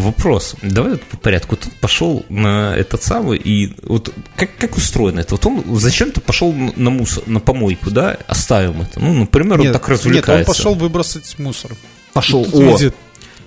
вопрос. 0.00 0.56
Давай 0.62 0.96
по 0.96 1.16
порядку. 1.16 1.56
Тут 1.56 1.72
пошел 1.80 2.24
на 2.28 2.74
этот 2.76 3.02
самый, 3.02 3.38
и 3.38 3.74
вот 3.82 4.12
как, 4.36 4.56
как 4.56 4.76
устроено 4.76 5.20
это? 5.20 5.34
Вот 5.34 5.46
он 5.46 5.64
зачем-то 5.78 6.20
пошел 6.20 6.52
на 6.52 6.90
мусор, 6.90 7.24
на 7.26 7.40
помойку, 7.40 7.90
да? 7.90 8.16
Оставим 8.26 8.82
это. 8.82 9.00
Ну, 9.00 9.12
например, 9.14 9.58
Нет, 9.58 9.68
он 9.68 9.72
так 9.72 9.88
развлекается. 9.88 10.32
Нет, 10.32 10.48
он 10.48 10.54
пошел 10.54 10.74
выбросить 10.74 11.38
мусор. 11.38 11.72
Пошел, 12.12 12.44
Тут 12.44 12.54
о, 12.54 12.76
видит. 12.76 12.94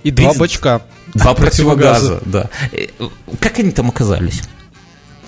И 0.04 0.10
два 0.10 0.28
Видит. 0.28 0.40
бачка. 0.40 0.82
Два 1.14 1.34
противогаза, 1.34 2.20
да. 2.24 2.50
Э, 2.72 2.86
Как 3.40 3.58
они 3.58 3.70
там 3.70 3.88
оказались? 3.88 4.42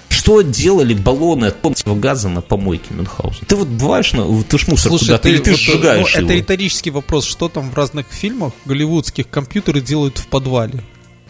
Что 0.09 0.43
делали 0.43 0.95
баллоны 0.95 1.47
от 1.47 1.61
противогаза 1.61 2.29
на 2.29 2.41
помойке 2.41 2.87
Мюнхгаузена? 2.91 3.47
Ты 3.47 3.57
вот 3.57 3.69
бываешь, 3.69 4.13
на, 4.13 4.43
ты 4.45 4.59
ж 4.59 4.67
мусор 4.69 4.91
Слушай, 4.91 5.05
куда-то, 5.07 5.29
или 5.29 5.39
ты 5.39 5.51
вот, 5.53 5.61
сжигаешь 5.61 6.15
ну, 6.15 6.21
его? 6.21 6.31
Это 6.31 6.39
риторический 6.39 6.91
вопрос. 6.91 7.25
Что 7.25 7.49
там 7.49 7.71
в 7.71 7.75
разных 7.75 8.07
фильмах 8.11 8.53
голливудских 8.65 9.29
компьютеры 9.29 9.81
делают 9.81 10.19
в 10.19 10.27
подвале? 10.27 10.83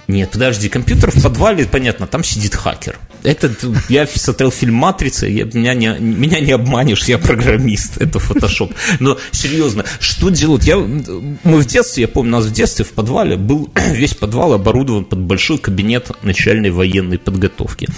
Нет, 0.08 0.30
подожди, 0.30 0.68
компьютер 0.68 1.10
в 1.10 1.22
подвале, 1.22 1.66
понятно, 1.66 2.06
там 2.06 2.22
сидит 2.22 2.54
хакер. 2.54 2.98
Это, 3.26 3.52
я 3.88 4.06
смотрел 4.06 4.52
фильм 4.52 4.74
«Матрица», 4.74 5.26
я, 5.26 5.46
меня, 5.46 5.74
не, 5.74 5.88
меня 5.98 6.38
не 6.38 6.52
обманешь, 6.52 7.02
я 7.08 7.18
программист, 7.18 8.00
это 8.00 8.20
фотошоп. 8.20 8.72
Но 9.00 9.18
серьезно, 9.32 9.84
что 9.98 10.28
делают? 10.28 10.62
Я, 10.62 10.76
мы 10.76 11.58
в 11.58 11.66
детстве, 11.66 12.02
я 12.02 12.08
помню, 12.08 12.36
у 12.36 12.38
нас 12.38 12.46
в 12.46 12.52
детстве 12.52 12.84
в 12.84 12.92
подвале 12.92 13.36
был 13.36 13.68
весь 13.92 14.14
подвал 14.14 14.52
оборудован 14.52 15.04
под 15.04 15.18
большой 15.18 15.58
кабинет 15.58 16.12
начальной 16.22 16.70
военной 16.70 17.18
подготовки. 17.18 17.88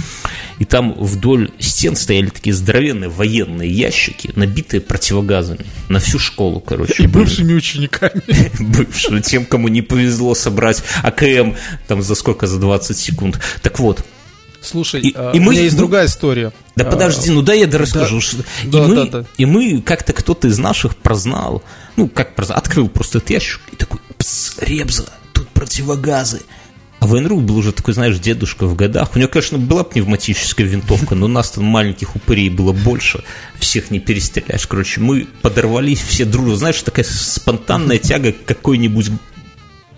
И 0.59 0.64
там 0.64 0.95
вдоль 0.95 1.51
стен 1.59 1.95
стояли 1.95 2.29
такие 2.29 2.55
здоровенные 2.55 3.11
военные 3.11 3.71
ящики, 3.71 4.33
набитые 4.35 4.81
противогазами. 4.81 5.67
На 5.91 6.01
всю 6.01 6.19
школу, 6.19 6.61
короче. 6.61 7.03
И 7.03 7.07
были 7.07 7.25
бывшими 7.25 7.53
учениками. 7.53 8.23
бывшего, 8.59 9.21
тем, 9.21 9.45
кому 9.45 9.69
не 9.69 9.83
повезло 9.83 10.35
собрать 10.35 10.83
АКМ 11.03 11.55
там 11.87 12.01
за 12.01 12.14
сколько, 12.14 12.47
за 12.47 12.59
20 12.59 12.97
секунд. 12.97 13.38
Так 13.61 13.79
вот, 13.79 14.05
Слушай, 14.61 15.01
И- 15.03 15.12
а, 15.14 15.33
и 15.33 15.38
у 15.38 15.42
мы- 15.42 15.53
меня 15.53 15.62
есть 15.62 15.77
другая 15.77 16.07
история. 16.07 16.53
да 16.75 16.85
А, 16.85 16.90
подожди, 16.90 17.31
ну 17.31 17.42
да 17.42 17.55
я 17.55 17.66
да 17.66 17.79
расскажу. 17.79 18.21
что- 18.21 18.38
и, 18.64 18.66
Да, 18.66 18.83
мы, 18.87 18.94
да, 18.97 19.05
да. 19.07 19.25
и 19.37 19.44
мы 19.47 19.81
как-то 19.83 20.12
кто-то 20.12 20.49
из 20.49 20.59
наших 20.59 20.97
прознал, 20.97 21.62
ну 21.97 22.09
как 22.09 22.35
прознал, 22.35 22.59
открыл 22.59 22.88
просто 22.88 23.18
этот 23.18 23.31
ящик 23.31 23.61
и 23.73 23.77
такой, 23.77 24.01
пс, 24.18 24.57
Ребза, 24.61 25.07
тут 25.33 25.49
противогазы. 25.49 26.42
А 27.01 27.07
Вайнрук 27.07 27.42
был 27.44 27.57
уже 27.57 27.71
такой, 27.71 27.94
знаешь, 27.94 28.18
дедушка 28.18 28.66
в 28.66 28.75
годах. 28.75 29.14
У 29.14 29.18
него, 29.21 29.29
конечно, 29.29 29.57
была 29.57 29.85
пневматическая 29.85 30.66
винтовка, 30.66 31.14
но 31.14 31.29
нас 31.29 31.53
там 31.53 31.62
маленьких 31.62 32.16
упырей 32.16 32.51
было 32.51 32.73
больше. 32.73 33.23
Всех 33.61 33.92
не 33.92 34.01
перестреляешь. 34.01 34.66
Короче, 34.66 35.01
мы 35.01 35.29
подорвались 35.40 36.01
все 36.01 36.25
дружно. 36.25 36.57
Знаешь, 36.57 36.83
такая 36.83 37.05
спонтанная 37.09 37.99
тяга 37.99 38.33
к 38.33 38.44
какой-нибудь 38.44 39.12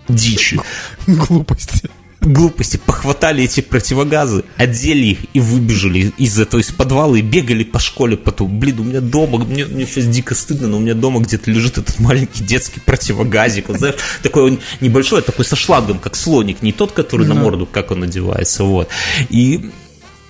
дичи. 0.09 0.59
Глупости. 1.07 1.89
Глупости, 2.21 2.77
похватали 2.77 3.43
эти 3.43 3.61
противогазы, 3.61 4.43
одели 4.57 5.05
их 5.07 5.19
и 5.33 5.39
выбежали 5.39 6.13
из 6.17 6.39
этого, 6.39 6.61
из 6.61 6.71
подвала 6.71 7.17
и 7.17 7.21
бегали 7.21 7.63
по 7.63 7.79
школе 7.79 8.15
потом. 8.15 8.59
Блин, 8.59 8.79
у 8.79 8.83
меня 8.83 9.01
дома, 9.01 9.39
мне, 9.43 9.65
мне 9.65 9.85
сейчас 9.85 10.05
дико 10.05 10.35
стыдно, 10.35 10.67
но 10.67 10.77
у 10.77 10.79
меня 10.79 10.93
дома 10.93 11.19
где-то 11.19 11.49
лежит 11.49 11.77
этот 11.77 11.99
маленький 11.99 12.43
детский 12.43 12.79
противогазик, 12.79 13.67
вот, 13.69 13.77
знаешь, 13.79 13.95
такой 14.21 14.43
он 14.43 14.59
небольшой, 14.81 15.21
такой 15.23 15.45
со 15.45 15.55
шлангом, 15.55 15.97
как 15.99 16.15
слоник, 16.15 16.61
не 16.61 16.71
тот, 16.71 16.91
который 16.91 17.25
на 17.27 17.35
Да. 17.35 17.41
морду, 17.41 17.65
как 17.65 17.91
он 17.91 18.01
надевается, 18.01 18.63
вот. 18.63 18.87
И 19.29 19.71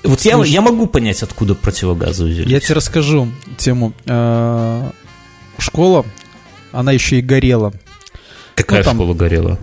вот 0.03 0.21
я, 0.21 0.33
Слушай. 0.35 0.51
я 0.51 0.61
могу 0.61 0.87
понять, 0.87 1.21
откуда 1.23 1.55
противогазы 1.55 2.25
взялись. 2.25 2.49
Я 2.49 2.59
тебе 2.59 2.75
расскажу 2.75 3.27
тему. 3.57 3.93
Э, 4.05 4.89
Школа, 5.59 6.05
она 6.71 6.91
еще 6.91 7.19
и 7.19 7.21
горела. 7.21 7.71
Какая 8.55 8.79
ну, 8.79 8.83
там- 8.85 8.95
школа 8.97 9.13
горела? 9.13 9.57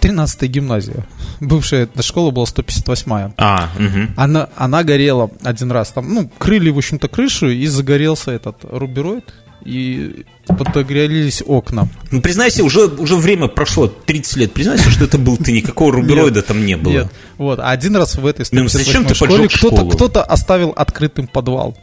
13-я 0.00 0.48
гимназия. 0.48 1.06
Бывшая 1.40 1.84
эта 1.84 2.02
школа 2.02 2.30
была 2.30 2.46
158-я. 2.46 3.32
А, 3.36 3.70
мгм. 3.78 4.14
Она, 4.16 4.48
она 4.56 4.82
горела 4.84 5.30
один 5.42 5.70
раз. 5.70 5.90
Там, 5.90 6.12
ну, 6.12 6.30
крыли, 6.38 6.70
в 6.70 6.78
общем-то, 6.78 7.08
крышу, 7.08 7.48
и 7.48 7.66
загорелся 7.66 8.30
этот 8.30 8.64
рубероид, 8.70 9.32
и 9.64 10.24
подогрелись 10.46 11.42
окна. 11.46 11.88
Ну, 12.10 12.20
признайся, 12.20 12.64
уже, 12.64 12.86
уже 12.86 13.16
время 13.16 13.48
прошло, 13.48 13.86
30 13.86 14.36
лет, 14.36 14.52
признайся, 14.52 14.90
что 14.90 15.04
это 15.04 15.18
был 15.18 15.36
ты, 15.36 15.52
никакого 15.52 15.92
рубероида 15.92 16.42
там 16.42 16.64
не 16.64 16.76
было. 16.76 16.92
Нет. 16.92 17.12
Вот. 17.38 17.60
А 17.60 17.70
один 17.70 17.96
раз 17.96 18.16
в 18.16 18.26
этой 18.26 18.44
Ну, 18.50 18.68
зачем 18.68 19.04
ты 19.04 19.14
158 19.14 19.14
школе 19.14 19.42
поджег 19.44 19.58
кто-то, 19.58 19.76
школу? 19.76 19.90
кто-то 19.90 20.22
оставил 20.24 20.70
открытым 20.70 21.26
подвал. 21.26 21.76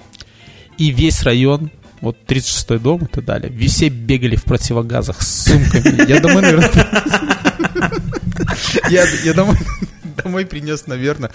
И 0.78 0.92
весь 0.92 1.24
район, 1.24 1.72
вот 2.02 2.18
36-й 2.28 2.80
дом 2.80 3.04
и 3.04 3.08
так 3.08 3.26
далее, 3.26 3.52
все 3.68 3.90
бегали 3.90 4.36
в 4.36 4.44
противогазах 4.44 5.22
с 5.22 5.46
сумками. 5.46 6.08
Я 6.10 6.20
домой, 6.20 6.42
наверное... 6.42 6.72
Я, 8.90 9.06
я 9.24 9.34
домой, 9.34 9.56
домой 10.24 10.46
принес, 10.46 10.88
наверное, 10.88 11.30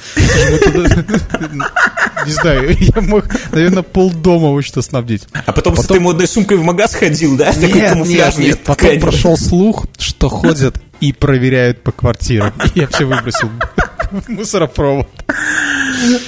не 2.26 2.32
знаю, 2.32 2.76
я 2.78 3.00
мог, 3.00 3.24
наверное, 3.52 3.82
полдома 3.82 4.48
вот 4.50 4.64
что 4.64 4.82
снабдить. 4.82 5.26
А 5.46 5.52
потом, 5.52 5.74
Потом- 5.74 5.96
ты 5.96 6.00
модной 6.00 6.26
сумкой 6.26 6.56
в 6.56 6.64
магаз 6.64 6.94
ходил, 6.94 7.36
да? 7.36 7.52
Такой 7.52 7.72
Нет, 7.72 7.96
нет, 8.06 8.38
нет, 8.38 8.60
потом 8.64 8.88
ткань. 8.88 9.00
прошел 9.00 9.36
слух, 9.36 9.86
что 9.98 10.28
ходят 10.28 10.80
и 11.00 11.12
проверяют 11.12 11.82
по 11.82 11.92
квартирам. 11.92 12.52
И 12.74 12.80
я 12.80 12.86
все 12.88 13.04
выбросил 13.04 13.48
в 14.10 14.28
мусоропровод. 14.28 15.08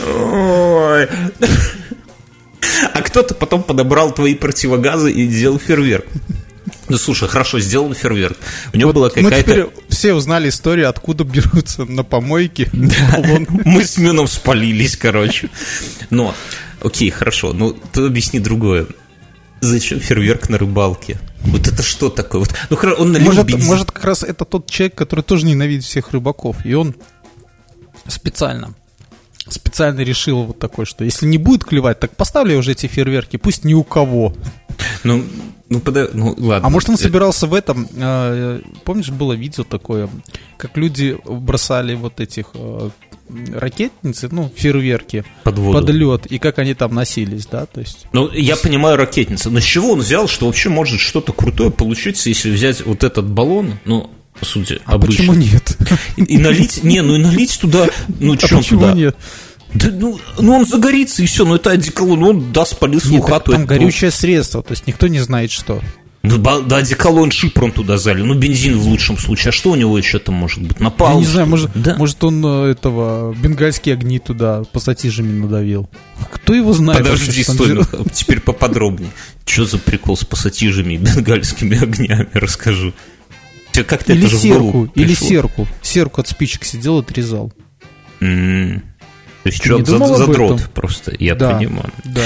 Ой. 0.06 1.08
А 2.92 3.00
кто-то 3.02 3.34
потом 3.34 3.62
подобрал 3.62 4.12
твои 4.12 4.34
противогазы 4.34 5.12
и 5.12 5.26
сделал 5.28 5.58
фейерверк. 5.58 6.06
Ну, 6.88 6.98
слушай, 6.98 7.28
хорошо, 7.28 7.58
сделан 7.58 7.94
фейерверк. 7.94 8.36
У 8.72 8.76
него 8.76 8.92
была 8.92 9.10
Мы 9.16 9.24
какая-то... 9.24 9.42
теперь 9.50 9.66
все 9.88 10.14
узнали 10.14 10.48
историю, 10.48 10.88
откуда 10.88 11.24
берутся 11.24 11.84
на 11.84 12.04
помойке 12.04 12.68
баллоны. 12.72 13.46
Мы 13.64 13.84
с 13.84 13.98
Мюном 13.98 14.28
спалились, 14.28 14.96
короче. 14.96 15.48
Но, 16.10 16.34
окей, 16.82 17.10
хорошо, 17.10 17.52
ну 17.52 17.72
ты 17.72 18.06
объясни 18.06 18.40
другое. 18.40 18.86
Зачем 19.60 20.00
фейерверк 20.00 20.48
на 20.48 20.58
рыбалке? 20.58 21.18
Вот 21.40 21.66
это 21.66 21.82
что 21.82 22.08
такое? 22.10 22.40
Вот, 22.40 22.54
ну, 22.70 22.76
он 22.98 23.12
налил 23.12 23.26
Может, 23.26 23.46
бензин. 23.46 23.66
может, 23.66 23.90
как 23.90 24.04
раз 24.04 24.22
это 24.22 24.44
тот 24.44 24.70
человек, 24.70 24.94
который 24.94 25.22
тоже 25.22 25.46
ненавидит 25.46 25.84
всех 25.84 26.10
рыбаков. 26.12 26.56
И 26.64 26.74
он 26.74 26.94
специально 28.06 28.74
специально 29.48 30.00
решил 30.00 30.44
вот 30.44 30.58
такой, 30.58 30.86
что 30.86 31.04
если 31.04 31.26
не 31.26 31.38
будет 31.38 31.64
клевать, 31.64 32.00
так 32.00 32.16
поставлю 32.16 32.52
я 32.52 32.58
уже 32.58 32.72
эти 32.72 32.86
фейерверки, 32.86 33.36
пусть 33.36 33.64
ни 33.64 33.74
у 33.74 33.84
кого. 33.84 34.34
Ну, 35.04 35.24
ну, 35.68 35.80
пода- 35.80 36.10
ну, 36.12 36.34
ладно. 36.38 36.66
А 36.66 36.70
может 36.70 36.88
он 36.88 36.96
собирался 36.96 37.46
в 37.46 37.54
этом, 37.54 37.88
э, 37.96 38.60
помнишь, 38.84 39.10
было 39.10 39.32
видео 39.32 39.64
такое, 39.64 40.08
как 40.58 40.76
люди 40.76 41.16
бросали 41.26 41.94
вот 41.94 42.20
этих 42.20 42.46
э, 42.54 42.90
ракетницы, 43.54 44.28
ну, 44.30 44.50
фейерверки 44.54 45.24
Под 45.42 45.58
воду. 45.58 45.78
под 45.80 45.90
лед, 45.90 46.26
и 46.26 46.38
как 46.38 46.58
они 46.58 46.74
там 46.74 46.94
носились, 46.94 47.46
да, 47.46 47.66
то 47.66 47.80
есть... 47.80 48.06
Ну, 48.12 48.30
я 48.32 48.56
понимаю 48.56 48.96
ракетница, 48.96 49.50
но 49.50 49.60
с 49.60 49.64
чего 49.64 49.92
он 49.92 50.00
взял, 50.00 50.28
что 50.28 50.46
вообще 50.46 50.68
может 50.68 51.00
что-то 51.00 51.32
крутое 51.32 51.70
получиться, 51.70 52.28
если 52.28 52.50
взять 52.50 52.84
вот 52.86 53.02
этот 53.02 53.26
баллон, 53.28 53.74
ну, 53.84 54.10
по 54.38 54.44
сути, 54.44 54.80
А 54.84 54.94
обычно. 54.94 55.16
почему 55.16 55.34
нет? 55.34 55.76
И, 56.16 56.22
и 56.24 56.38
налить, 56.38 56.82
не, 56.84 57.02
ну 57.02 57.16
и 57.16 57.18
налить 57.18 57.58
туда, 57.60 57.88
ну, 58.20 58.34
А 58.34 58.36
чем 58.36 58.58
почему 58.58 58.80
туда? 58.80 58.92
нет? 58.92 59.16
Да, 59.74 59.88
ну, 59.90 60.18
ну, 60.38 60.54
он 60.58 60.64
загорится, 60.66 61.22
и 61.22 61.26
все, 61.26 61.44
ну, 61.44 61.56
это 61.56 61.70
одеколон, 61.72 62.22
он, 62.22 62.52
да, 62.52 62.64
спалил 62.64 63.00
свою 63.00 63.16
Нет, 63.16 63.22
так 63.26 63.30
хату. 63.34 63.52
там 63.52 63.62
это- 63.62 63.68
горючее 63.74 64.10
средство, 64.10 64.62
то 64.62 64.72
есть 64.72 64.86
никто 64.86 65.06
не 65.08 65.20
знает, 65.20 65.50
что. 65.50 65.80
Ну, 66.22 66.38
да, 66.38 66.78
одеколон 66.78 67.30
шипрон 67.30 67.70
туда 67.70 67.98
залил, 67.98 68.26
ну, 68.26 68.34
бензин 68.34 68.76
в 68.78 68.86
лучшем 68.88 69.16
случае, 69.16 69.50
а 69.50 69.52
что 69.52 69.70
у 69.70 69.74
него 69.76 69.96
еще 69.96 70.18
там 70.18 70.34
может 70.34 70.60
быть? 70.60 70.80
Напал? 70.80 71.12
Я 71.14 71.18
не 71.20 71.24
знаю, 71.24 71.46
может, 71.46 71.70
Да. 71.74 71.94
может 71.96 72.24
он 72.24 72.44
э, 72.44 72.70
этого 72.72 73.32
бенгальские 73.34 73.94
огни 73.94 74.18
туда 74.18 74.62
пассатижами 74.72 75.38
надавил. 75.38 75.88
Кто 76.32 76.52
его 76.54 76.72
знает? 76.72 77.02
Подожди, 77.04 77.26
вообще, 77.26 77.42
что 77.44 77.52
стой, 77.52 77.74
ну, 77.74 77.84
теперь 78.12 78.40
поподробнее. 78.40 79.10
Что 79.44 79.66
за 79.66 79.78
прикол 79.78 80.16
с 80.16 80.24
пассатижами 80.24 80.94
и 80.94 80.96
бенгальскими 80.96 81.76
огнями, 81.82 82.28
расскажу. 82.32 82.92
Тебе 83.76 83.84
как-то 83.84 84.12
Или 84.12 84.26
это 84.26 84.36
серку, 84.36 84.88
или 84.94 85.06
пришло? 85.06 85.28
серку. 85.28 85.68
Серку 85.82 86.20
от 86.20 86.28
спичек 86.28 86.64
сидел 86.64 86.98
и 86.98 87.02
отрезал. 87.02 87.52
М. 88.20 88.80
То 89.42 89.48
есть 89.50 89.62
человек 89.62 89.86
за, 89.86 89.98
задрот 89.98 90.60
этом? 90.60 90.70
просто, 90.72 91.14
я 91.18 91.34
Да. 91.34 91.54
понимаю. 91.56 91.90
Да. 92.04 92.22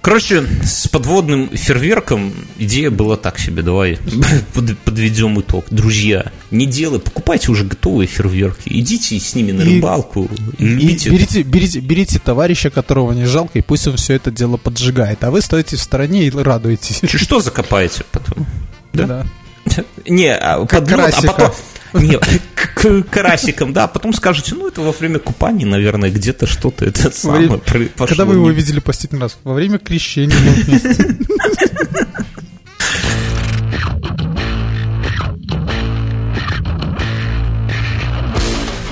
Короче, 0.00 0.46
с 0.62 0.86
подводным 0.86 1.50
фейерверком 1.50 2.32
идея 2.56 2.90
была 2.90 3.16
так 3.16 3.40
себе. 3.40 3.62
Давай 3.62 3.98
под- 4.54 4.78
подведем 4.78 5.40
итог. 5.40 5.64
Друзья, 5.70 6.30
не 6.52 6.66
делай, 6.66 7.00
покупайте 7.00 7.50
уже 7.50 7.64
готовые 7.64 8.06
фейерверки. 8.06 8.68
Идите 8.68 9.18
с 9.18 9.34
ними 9.34 9.50
на 9.50 9.62
И- 9.62 9.74
рыбалку. 9.76 10.28
И 10.58 10.64
любите. 10.64 11.10
берите, 11.10 11.42
берите, 11.42 11.80
берите 11.80 12.18
товарища, 12.20 12.70
которого 12.70 13.12
не 13.12 13.24
жалко, 13.24 13.58
и 13.58 13.62
пусть 13.62 13.88
он 13.88 13.96
все 13.96 14.14
это 14.14 14.30
дело 14.30 14.56
поджигает. 14.56 15.24
А 15.24 15.32
вы 15.32 15.40
стоите 15.40 15.76
в 15.76 15.80
стороне 15.80 16.26
и 16.26 16.30
радуетесь. 16.30 17.00
Что 17.20 17.40
закопаете 17.40 18.04
потом? 18.12 18.46
Да? 18.92 19.06
Да. 19.06 19.26
Не, 20.06 20.34
а 20.34 20.64
подмет, 20.64 21.14
а 21.14 21.22
потом... 21.22 21.52
Не, 21.94 22.18
к 22.54 23.72
да, 23.72 23.84
а 23.84 23.88
потом 23.88 24.12
скажете, 24.12 24.54
ну, 24.54 24.68
это 24.68 24.82
во 24.82 24.92
время 24.92 25.18
купания, 25.18 25.66
наверное, 25.66 26.10
где-то 26.10 26.46
что-то 26.46 26.84
это 26.84 27.10
самое 27.10 27.58
пошло. 27.58 28.06
Когда 28.06 28.24
вы 28.24 28.34
его 28.34 28.50
видели 28.50 28.80
последний 28.80 29.18
раз? 29.18 29.38
Во 29.44 29.54
время 29.54 29.78
крещения. 29.78 30.36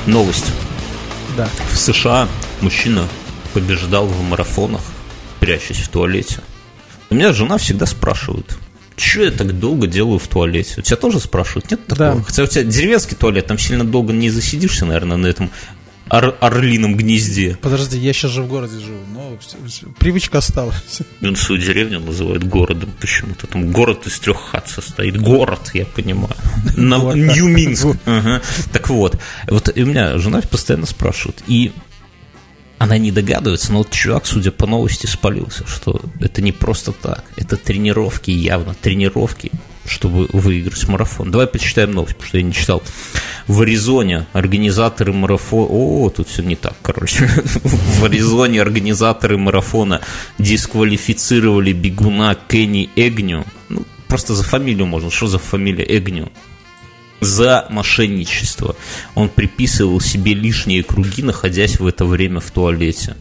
Новость. 0.06 0.46
Да. 1.36 1.48
В 1.72 1.76
США 1.76 2.28
мужчина 2.60 3.06
побеждал 3.52 4.06
в 4.06 4.22
марафонах, 4.22 4.80
прячась 5.40 5.78
в 5.78 5.88
туалете. 5.88 6.38
У 7.10 7.14
меня 7.14 7.32
жена 7.32 7.58
всегда 7.58 7.86
спрашивает, 7.86 8.56
что 8.96 9.22
я 9.22 9.30
так 9.30 9.58
долго 9.58 9.86
делаю 9.86 10.18
в 10.18 10.26
туалете? 10.28 10.74
У 10.78 10.82
тебя 10.82 10.96
тоже 10.96 11.20
спрашивают? 11.20 11.70
Нет 11.70 11.86
такого? 11.86 12.16
Да. 12.16 12.22
Хотя 12.22 12.42
у 12.42 12.46
тебя 12.46 12.64
деревенский 12.64 13.16
туалет, 13.16 13.46
там 13.46 13.58
сильно 13.58 13.84
долго 13.84 14.12
не 14.12 14.30
засидишься, 14.30 14.86
наверное, 14.86 15.16
на 15.16 15.26
этом 15.26 15.50
ор- 16.08 16.36
орлином 16.40 16.96
гнезде. 16.96 17.58
Подожди, 17.60 17.98
я 17.98 18.12
сейчас 18.12 18.30
же 18.30 18.42
в 18.42 18.48
городе 18.48 18.78
живу, 18.78 19.00
но 19.12 19.38
привычка 19.98 20.38
осталась. 20.38 21.02
И 21.20 21.26
Он 21.26 21.36
свою 21.36 21.60
деревню 21.60 22.00
называет 22.00 22.44
городом 22.44 22.90
почему-то. 23.00 23.46
Там 23.46 23.70
город 23.72 24.06
из 24.06 24.18
трех 24.18 24.38
хат 24.50 24.68
состоит. 24.68 25.20
Город, 25.20 25.70
я 25.74 25.84
понимаю. 25.84 26.34
Нью-Минск. 26.76 27.86
Так 28.72 28.88
вот. 28.88 29.18
Вот 29.48 29.68
у 29.74 29.80
меня 29.84 30.16
жена 30.18 30.40
постоянно 30.40 30.86
спрашивает. 30.86 31.42
И 31.46 31.72
она 32.78 32.98
не 32.98 33.10
догадывается, 33.10 33.72
но 33.72 33.78
вот 33.78 33.90
чувак, 33.90 34.26
судя 34.26 34.50
по 34.50 34.66
новости, 34.66 35.06
спалился, 35.06 35.66
что 35.66 36.00
это 36.20 36.42
не 36.42 36.52
просто 36.52 36.92
так. 36.92 37.24
Это 37.36 37.56
тренировки, 37.56 38.30
явно 38.30 38.74
тренировки, 38.74 39.50
чтобы 39.86 40.28
выиграть 40.32 40.86
марафон. 40.88 41.30
Давай 41.30 41.46
почитаем 41.46 41.92
новость, 41.92 42.14
потому 42.16 42.28
что 42.28 42.38
я 42.38 42.44
не 42.44 42.52
читал. 42.52 42.82
В 43.46 43.62
Аризоне 43.62 44.26
организаторы 44.32 45.12
марафона... 45.12 45.68
О, 45.70 46.10
тут 46.10 46.28
все 46.28 46.42
не 46.42 46.56
так, 46.56 46.74
короче. 46.82 47.26
В 47.26 48.04
Аризоне 48.04 48.60
организаторы 48.60 49.38
марафона 49.38 50.02
дисквалифицировали 50.38 51.72
бегуна 51.72 52.36
Кенни 52.48 52.90
Эгню. 52.96 53.46
Ну, 53.68 53.84
просто 54.08 54.34
за 54.34 54.42
фамилию 54.42 54.86
можно. 54.86 55.10
Что 55.10 55.28
за 55.28 55.38
фамилия 55.38 55.84
Эгню? 55.84 56.30
За 57.20 57.66
мошенничество. 57.70 58.76
Он 59.14 59.28
приписывал 59.28 60.00
себе 60.00 60.34
лишние 60.34 60.82
круги, 60.82 61.22
находясь 61.22 61.78
в 61.78 61.86
это 61.86 62.04
время 62.04 62.40
в 62.40 62.50
туалете. 62.50 63.16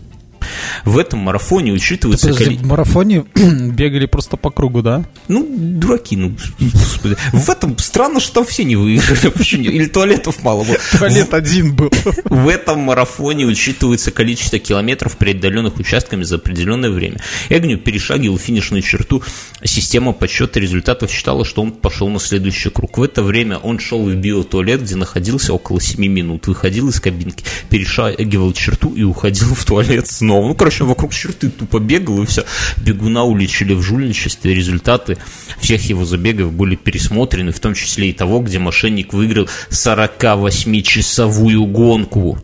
В 0.84 0.98
этом 0.98 1.20
марафоне 1.20 1.72
учитывается... 1.72 2.28
Подожди, 2.28 2.46
коли- 2.46 2.58
в 2.58 2.66
марафоне 2.66 3.26
бегали 3.36 4.06
просто 4.06 4.38
по 4.38 4.50
кругу, 4.50 4.82
да? 4.82 5.06
Ну, 5.28 5.46
дураки, 5.50 6.16
ну, 6.16 6.36
господи. 6.60 7.16
В 7.34 7.50
этом 7.50 7.78
странно, 7.78 8.20
что 8.20 8.36
там 8.36 8.46
все 8.46 8.64
не 8.64 8.76
выиграли. 8.76 9.30
Почему? 9.36 9.64
Или 9.64 9.88
туалетов 9.88 10.44
мало 10.44 10.64
было. 10.64 10.78
Туалет 11.00 11.34
один 11.34 11.76
был. 11.76 11.92
В 12.26 12.48
этом 12.48 12.80
марафоне 12.80 13.46
учитывается 13.46 14.12
количество 14.12 14.60
километров, 14.60 15.18
преодоленных 15.18 15.78
участками 15.78 16.24
за 16.24 16.36
определенное 16.36 16.90
время. 16.90 17.20
Эгню 17.50 17.78
перешагивал 17.78 18.38
финишную 18.38 18.82
черту. 18.82 19.24
Система 19.64 20.14
подсчета 20.14 20.60
результатов 20.60 21.12
считала, 21.12 21.46
что 21.46 21.62
он 21.62 21.72
пошел 21.72 22.10
на 22.10 22.20
следующий 22.20 22.70
круг. 22.70 22.98
В 22.98 23.04
это 23.04 23.24
время 23.24 23.58
он 23.58 23.80
шел 23.80 24.04
в 24.04 24.14
биотуалет, 24.14 24.84
где 24.84 24.96
находился 24.96 25.54
около 25.54 25.82
7 25.82 26.06
минут. 26.06 26.48
Выходил 26.48 26.90
из 26.90 27.00
кабинки, 27.00 27.44
перешагивал 27.70 28.54
черту 28.54 28.94
и 28.94 29.04
уходил 29.04 29.54
в 29.56 29.66
туалет 29.66 30.08
снова. 30.08 30.45
Ну, 30.48 30.56
короче, 30.56 30.84
вокруг 30.84 31.14
черты 31.14 31.50
тупо 31.50 31.80
бегал, 31.80 32.24
и 32.24 32.26
все. 32.26 32.46
Бегуна 32.78 33.24
уличили 33.24 33.74
в 33.74 33.82
жульничестве. 33.82 34.54
Результаты 34.54 35.18
всех 35.60 35.90
его 35.90 36.06
забегов 36.06 36.52
были 36.54 36.76
пересмотрены, 36.76 37.52
в 37.52 37.60
том 37.60 37.74
числе 37.74 38.10
и 38.10 38.14
того, 38.14 38.40
где 38.40 38.60
мошенник 38.60 39.14
выиграл 39.14 39.48
48-часовую 39.70 41.66
гонку. 41.66 42.40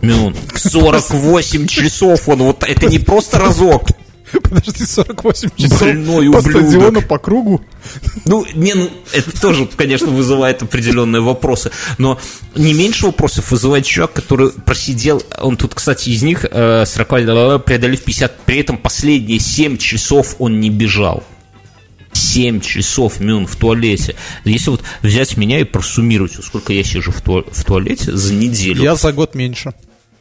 Мюн, 0.00 0.34
48 0.54 1.66
часов 1.68 2.28
он, 2.28 2.38
вот 2.38 2.64
это 2.64 2.86
не 2.86 2.98
просто 2.98 3.38
разок. 3.38 3.88
Подожди, 4.42 4.84
48 4.84 5.50
часов 5.56 5.80
Больной 5.80 6.30
по 6.32 6.38
ублюдок. 6.38 6.62
стадиону, 6.62 7.02
по 7.02 7.18
кругу. 7.18 7.60
Ну, 8.24 8.46
не, 8.54 8.74
ну, 8.74 8.90
это 9.12 9.40
тоже, 9.40 9.68
конечно, 9.76 10.08
вызывает 10.08 10.62
определенные 10.62 11.20
вопросы. 11.20 11.70
Но 11.98 12.18
не 12.54 12.74
меньше 12.74 13.06
вопросов 13.06 13.50
вызывает 13.50 13.84
чувак, 13.84 14.12
который 14.12 14.50
просидел, 14.50 15.22
он 15.40 15.56
тут, 15.56 15.74
кстати, 15.74 16.10
из 16.10 16.22
них 16.22 16.44
э, 16.50 16.84
40, 16.86 17.64
преодолев 17.64 18.02
50, 18.02 18.40
при 18.40 18.58
этом 18.58 18.78
последние 18.78 19.40
7 19.40 19.76
часов 19.76 20.36
он 20.38 20.60
не 20.60 20.70
бежал. 20.70 21.22
7 22.12 22.60
часов 22.60 23.20
Мюн 23.20 23.46
в 23.46 23.56
туалете. 23.56 24.16
Если 24.44 24.70
вот 24.70 24.82
взять 25.00 25.36
меня 25.36 25.60
и 25.60 25.64
просуммировать, 25.64 26.32
сколько 26.44 26.72
я 26.72 26.84
сижу 26.84 27.10
в 27.10 27.64
туалете 27.64 28.14
за 28.14 28.34
неделю. 28.34 28.82
Я 28.82 28.96
за 28.96 29.12
год 29.12 29.34
меньше. 29.34 29.72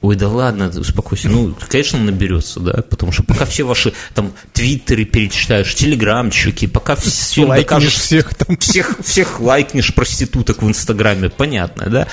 Ой, 0.02 0.16
да 0.16 0.28
ладно, 0.30 0.72
успокойся. 0.80 1.30
Ну, 1.30 1.56
конечно, 1.70 1.99
наберется, 1.99 2.60
да, 2.60 2.82
потому 2.82 3.12
что 3.12 3.22
пока 3.24 3.45
все 3.45 3.64
ваши 3.64 3.93
там 4.16 4.34
твиттеры 4.52 5.06
перечитаешь, 5.06 5.76
телеграмчики, 5.76 6.66
пока 6.66 6.95
всем 6.95 7.49
Лайкнешь 7.49 7.66
докажешь, 7.68 7.93
всех 7.93 8.34
там. 8.34 8.58
всех, 8.58 8.97
всех 9.04 9.39
лайкнешь 9.39 9.93
проституток 9.93 10.64
в 10.64 10.68
Инстаграме, 10.68 11.30
понятно, 11.30 11.86
да? 11.88 12.08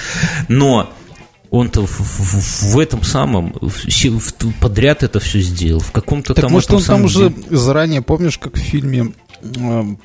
Но 0.49 0.93
он-то 1.51 1.87
в, 1.87 1.99
в- 1.99 2.75
в 2.75 2.79
этом 2.79 3.03
самом 3.05 3.55
все- 3.89 4.11
в- 4.11 4.35
подряд 4.61 5.03
это 5.03 5.19
все 5.19 5.41
сделал. 5.41 5.81
В 5.81 5.91
каком-то 5.93 6.35
Так 6.35 6.43
там 6.45 6.53
может 6.53 6.71
он 6.73 6.83
там 6.83 7.05
уже 7.05 7.31
де- 7.31 7.57
заранее, 7.57 8.03
помнишь, 8.03 8.37
как 8.37 8.57
в 8.57 8.61
фильме 8.61 9.15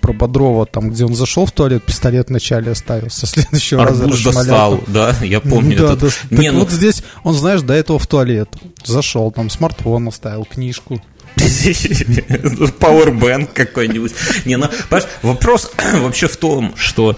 про 0.01 0.13
Бодрова, 0.13 0.65
там, 0.65 0.89
где 0.89 1.05
он 1.05 1.15
зашел 1.15 1.45
в 1.45 1.51
туалет, 1.51 1.83
пистолет 1.83 2.29
вначале 2.29 2.71
оставил, 2.71 3.09
со 3.09 3.25
следующего 3.25 3.85
раза 3.85 4.03
арбуз 4.03 4.25
расшмалял 4.25 4.77
достал, 4.77 4.83
да, 4.87 5.15
я 5.21 5.39
помню 5.39 5.77
да, 5.77 5.93
этот. 5.93 6.19
да. 6.29 6.37
Не, 6.37 6.47
так 6.47 6.53
ну, 6.53 6.59
вот 6.59 6.71
здесь, 6.71 7.03
он, 7.23 7.33
знаешь, 7.33 7.61
до 7.61 7.73
этого 7.73 7.99
в 7.99 8.07
туалет 8.07 8.49
зашел, 8.83 9.31
там 9.31 9.49
смартфон 9.49 10.07
оставил, 10.07 10.45
книжку. 10.45 11.01
Powerbank 12.79 13.49
какой-нибудь. 13.53 14.13
Не, 14.45 14.57
ну, 14.57 14.67
понимаешь, 14.89 15.09
вопрос 15.23 15.71
вообще 15.95 16.27
в 16.27 16.37
том, 16.37 16.73
что 16.75 17.17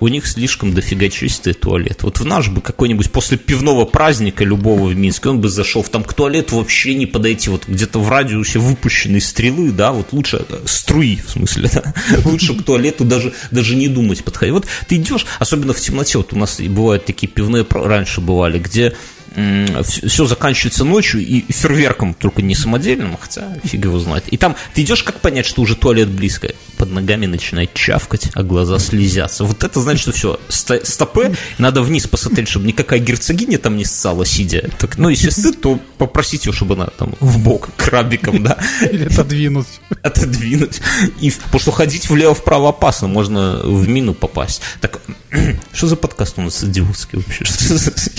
у 0.00 0.08
них 0.08 0.26
слишком 0.26 0.74
дофига 0.74 1.08
чистый 1.08 1.52
туалет. 1.52 2.02
Вот 2.02 2.18
в 2.18 2.24
наш 2.24 2.48
бы 2.48 2.60
какой-нибудь 2.60 3.10
после 3.10 3.36
пивного 3.36 3.84
праздника 3.84 4.44
любого 4.44 4.88
в 4.88 4.96
Минске, 4.96 5.30
он 5.30 5.40
бы 5.40 5.48
зашел 5.48 5.82
там 5.82 6.04
к 6.04 6.14
туалету 6.14 6.56
вообще 6.56 6.94
не 6.94 7.06
подойти, 7.06 7.50
вот 7.50 7.66
где-то 7.66 7.98
в 7.98 8.08
радиусе 8.08 8.58
выпущенной 8.58 9.20
стрелы, 9.20 9.70
да, 9.70 9.92
вот 9.92 10.12
лучше 10.12 10.44
э, 10.48 10.58
струи, 10.66 11.20
в 11.24 11.30
смысле, 11.30 11.70
да, 11.74 11.94
лучше 12.24 12.54
к 12.54 12.62
туалету 12.62 13.04
даже, 13.04 13.32
даже 13.50 13.76
не 13.76 13.88
думать 13.88 14.24
подходить. 14.24 14.54
Вот 14.54 14.66
ты 14.86 14.96
идешь, 14.96 15.26
особенно 15.38 15.72
в 15.72 15.80
темноте, 15.80 16.18
вот 16.18 16.32
у 16.32 16.36
нас 16.36 16.60
бывают 16.60 17.04
такие 17.04 17.28
пивные, 17.28 17.66
раньше 17.70 18.20
бывали, 18.20 18.58
где 18.58 18.94
все 19.82 20.26
заканчивается 20.26 20.84
ночью 20.84 21.20
и 21.20 21.44
фейерверком, 21.52 22.14
только 22.14 22.42
не 22.42 22.54
самодельным, 22.54 23.16
хотя 23.20 23.54
фиг 23.64 23.84
его 23.84 23.98
знает. 23.98 24.24
И 24.28 24.36
там 24.36 24.56
ты 24.74 24.82
идешь, 24.82 25.02
как 25.02 25.20
понять, 25.20 25.46
что 25.46 25.62
уже 25.62 25.76
туалет 25.76 26.08
близко? 26.08 26.52
Под 26.76 26.90
ногами 26.92 27.26
начинает 27.26 27.74
чавкать, 27.74 28.30
а 28.34 28.42
глаза 28.42 28.78
слезятся. 28.78 29.44
Вот 29.44 29.64
это 29.64 29.80
значит, 29.80 30.16
что 30.16 30.38
все, 30.48 30.80
стопы, 30.84 31.34
надо 31.58 31.82
вниз 31.82 32.06
посмотреть, 32.06 32.48
чтобы 32.48 32.66
никакая 32.66 33.00
герцогиня 33.00 33.58
там 33.58 33.76
не 33.76 33.84
ссала, 33.84 34.24
сидя. 34.24 34.68
Так, 34.78 34.96
ну, 34.98 35.08
если 35.08 35.30
сыт, 35.30 35.60
то 35.60 35.78
попросить 35.98 36.46
ее, 36.46 36.52
чтобы 36.52 36.74
она 36.74 36.86
там 36.86 37.14
в 37.20 37.38
бок 37.38 37.70
крабиком, 37.76 38.42
да, 38.42 38.58
Или 38.90 39.04
отодвинуть. 39.06 39.66
отодвинуть. 40.02 40.80
И, 41.20 41.30
потому 41.30 41.60
что 41.60 41.72
ходить 41.72 42.08
влево-вправо 42.08 42.70
опасно, 42.70 43.08
можно 43.08 43.60
в 43.62 43.88
мину 43.88 44.14
попасть. 44.14 44.62
Так, 44.80 45.00
что 45.72 45.86
за 45.86 45.96
подкаст 45.96 46.34
у 46.38 46.42
нас 46.42 46.62
идиотский 46.62 47.18
вообще? 47.18 47.44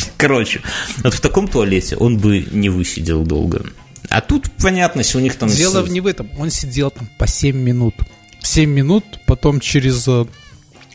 Короче, 0.17 0.61
вот 1.03 1.13
в 1.13 1.19
таком 1.21 1.47
туалете 1.47 1.95
он 1.95 2.17
бы 2.17 2.45
не 2.51 2.69
высидел 2.69 3.23
долго. 3.23 3.65
А 4.09 4.21
тут 4.21 4.49
понятно, 4.61 4.99
если 4.99 5.17
у 5.17 5.21
них 5.21 5.35
там... 5.35 5.49
Дело 5.49 5.85
не 5.87 6.01
в 6.01 6.07
этом, 6.07 6.29
он 6.39 6.49
сидел 6.49 6.89
там 6.91 7.07
по 7.17 7.27
7 7.27 7.55
минут. 7.55 7.93
7 8.41 8.69
минут, 8.69 9.03
потом 9.27 9.59
через... 9.59 10.07
э, 10.07 10.25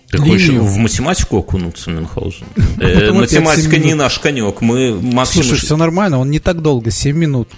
Ты 0.08 0.18
хочешь 0.18 0.48
линию. 0.48 0.64
в 0.64 0.76
математику 0.78 1.38
окунуться, 1.38 1.90
Мюнхгаузен? 1.90 2.46
Э, 2.80 3.12
Математика 3.12 3.78
не 3.78 3.94
наш 3.94 4.18
конек. 4.18 4.60
Мы 4.62 4.94
максимум... 5.00 5.46
Слушай, 5.46 5.60
все 5.64 5.76
нормально, 5.76 6.18
он 6.18 6.30
не 6.30 6.40
так 6.40 6.60
долго, 6.62 6.90
7 6.90 7.16
минут. 7.16 7.48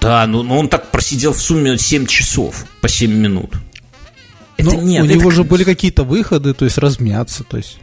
Да, 0.00 0.26
ну, 0.26 0.42
ну 0.42 0.56
он 0.58 0.68
так 0.68 0.90
просидел 0.90 1.32
в 1.32 1.40
сумме 1.40 1.76
7 1.76 2.06
часов 2.06 2.64
по 2.80 2.88
7 2.88 3.10
минут. 3.12 3.50
Это 4.56 4.70
Ну, 4.70 4.80
нет, 4.80 5.02
у 5.02 5.06
это 5.06 5.14
него 5.14 5.28
как- 5.28 5.36
же 5.36 5.44
были 5.44 5.64
какие-то 5.64 6.04
выходы, 6.04 6.54
то 6.54 6.64
есть 6.64 6.78
размяться, 6.78 7.44
то 7.44 7.56
есть... 7.58 7.78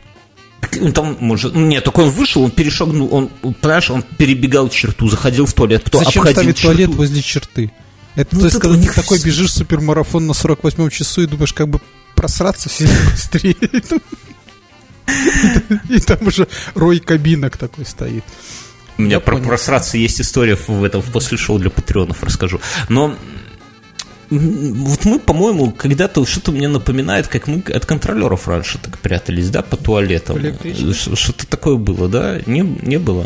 Он 0.81 0.91
там, 0.91 1.17
может, 1.19 1.53
ну, 1.53 1.65
нет, 1.65 1.83
только 1.83 2.01
он 2.01 2.09
вышел, 2.09 2.43
он 2.43 2.51
перешагнул, 2.51 3.13
он, 3.13 3.29
понимаешь, 3.61 3.89
он 3.89 4.03
перебегал 4.03 4.69
черту, 4.69 5.07
заходил 5.09 5.45
в 5.45 5.53
туалет, 5.53 5.83
потом 5.83 6.03
Зачем 6.03 6.21
обходил 6.21 6.41
ставить 6.41 6.57
черту. 6.57 6.73
туалет 6.73 6.95
возле 6.95 7.21
черты? 7.21 7.71
Это 8.15 8.35
Ну, 8.35 8.41
то 8.41 8.47
есть, 8.47 8.59
когда 8.59 8.75
ты 8.75 8.81
них 8.81 8.93
такой 8.93 9.21
бежишь 9.21 9.51
супермарафон 9.51 10.25
на 10.25 10.31
48-м 10.31 10.89
часу 10.89 11.21
и 11.21 11.27
думаешь, 11.27 11.53
как 11.53 11.67
бы 11.67 11.81
просраться 12.15 12.69
сильно 12.69 12.95
быстрее. 13.11 13.55
И 15.89 15.99
там 15.99 16.25
уже 16.25 16.47
рой 16.73 16.99
кабинок 16.99 17.57
такой 17.57 17.85
стоит. 17.85 18.23
У 18.97 19.01
меня 19.01 19.19
про 19.19 19.37
просраться 19.37 19.97
есть 19.97 20.21
история 20.21 20.55
в 20.55 20.83
этом 20.83 21.01
в 21.01 21.11
после 21.11 21.37
шоу 21.37 21.59
для 21.59 21.69
патреонов 21.69 22.23
расскажу. 22.23 22.61
Но 22.87 23.17
вот 24.29 25.05
мы, 25.05 25.19
по-моему, 25.19 25.71
когда-то 25.71 26.25
что-то 26.25 26.51
мне 26.51 26.67
напоминает, 26.67 27.27
как 27.27 27.47
мы 27.47 27.61
от 27.73 27.85
контролеров 27.85 28.47
раньше 28.47 28.77
так 28.77 28.97
прятались, 28.99 29.49
да, 29.49 29.61
по 29.61 29.77
туалетам. 29.77 30.39
Что-то 30.93 31.47
такое 31.47 31.75
было, 31.75 32.07
да? 32.07 32.39
Не, 32.45 32.61
не 32.61 32.97
было? 32.97 33.25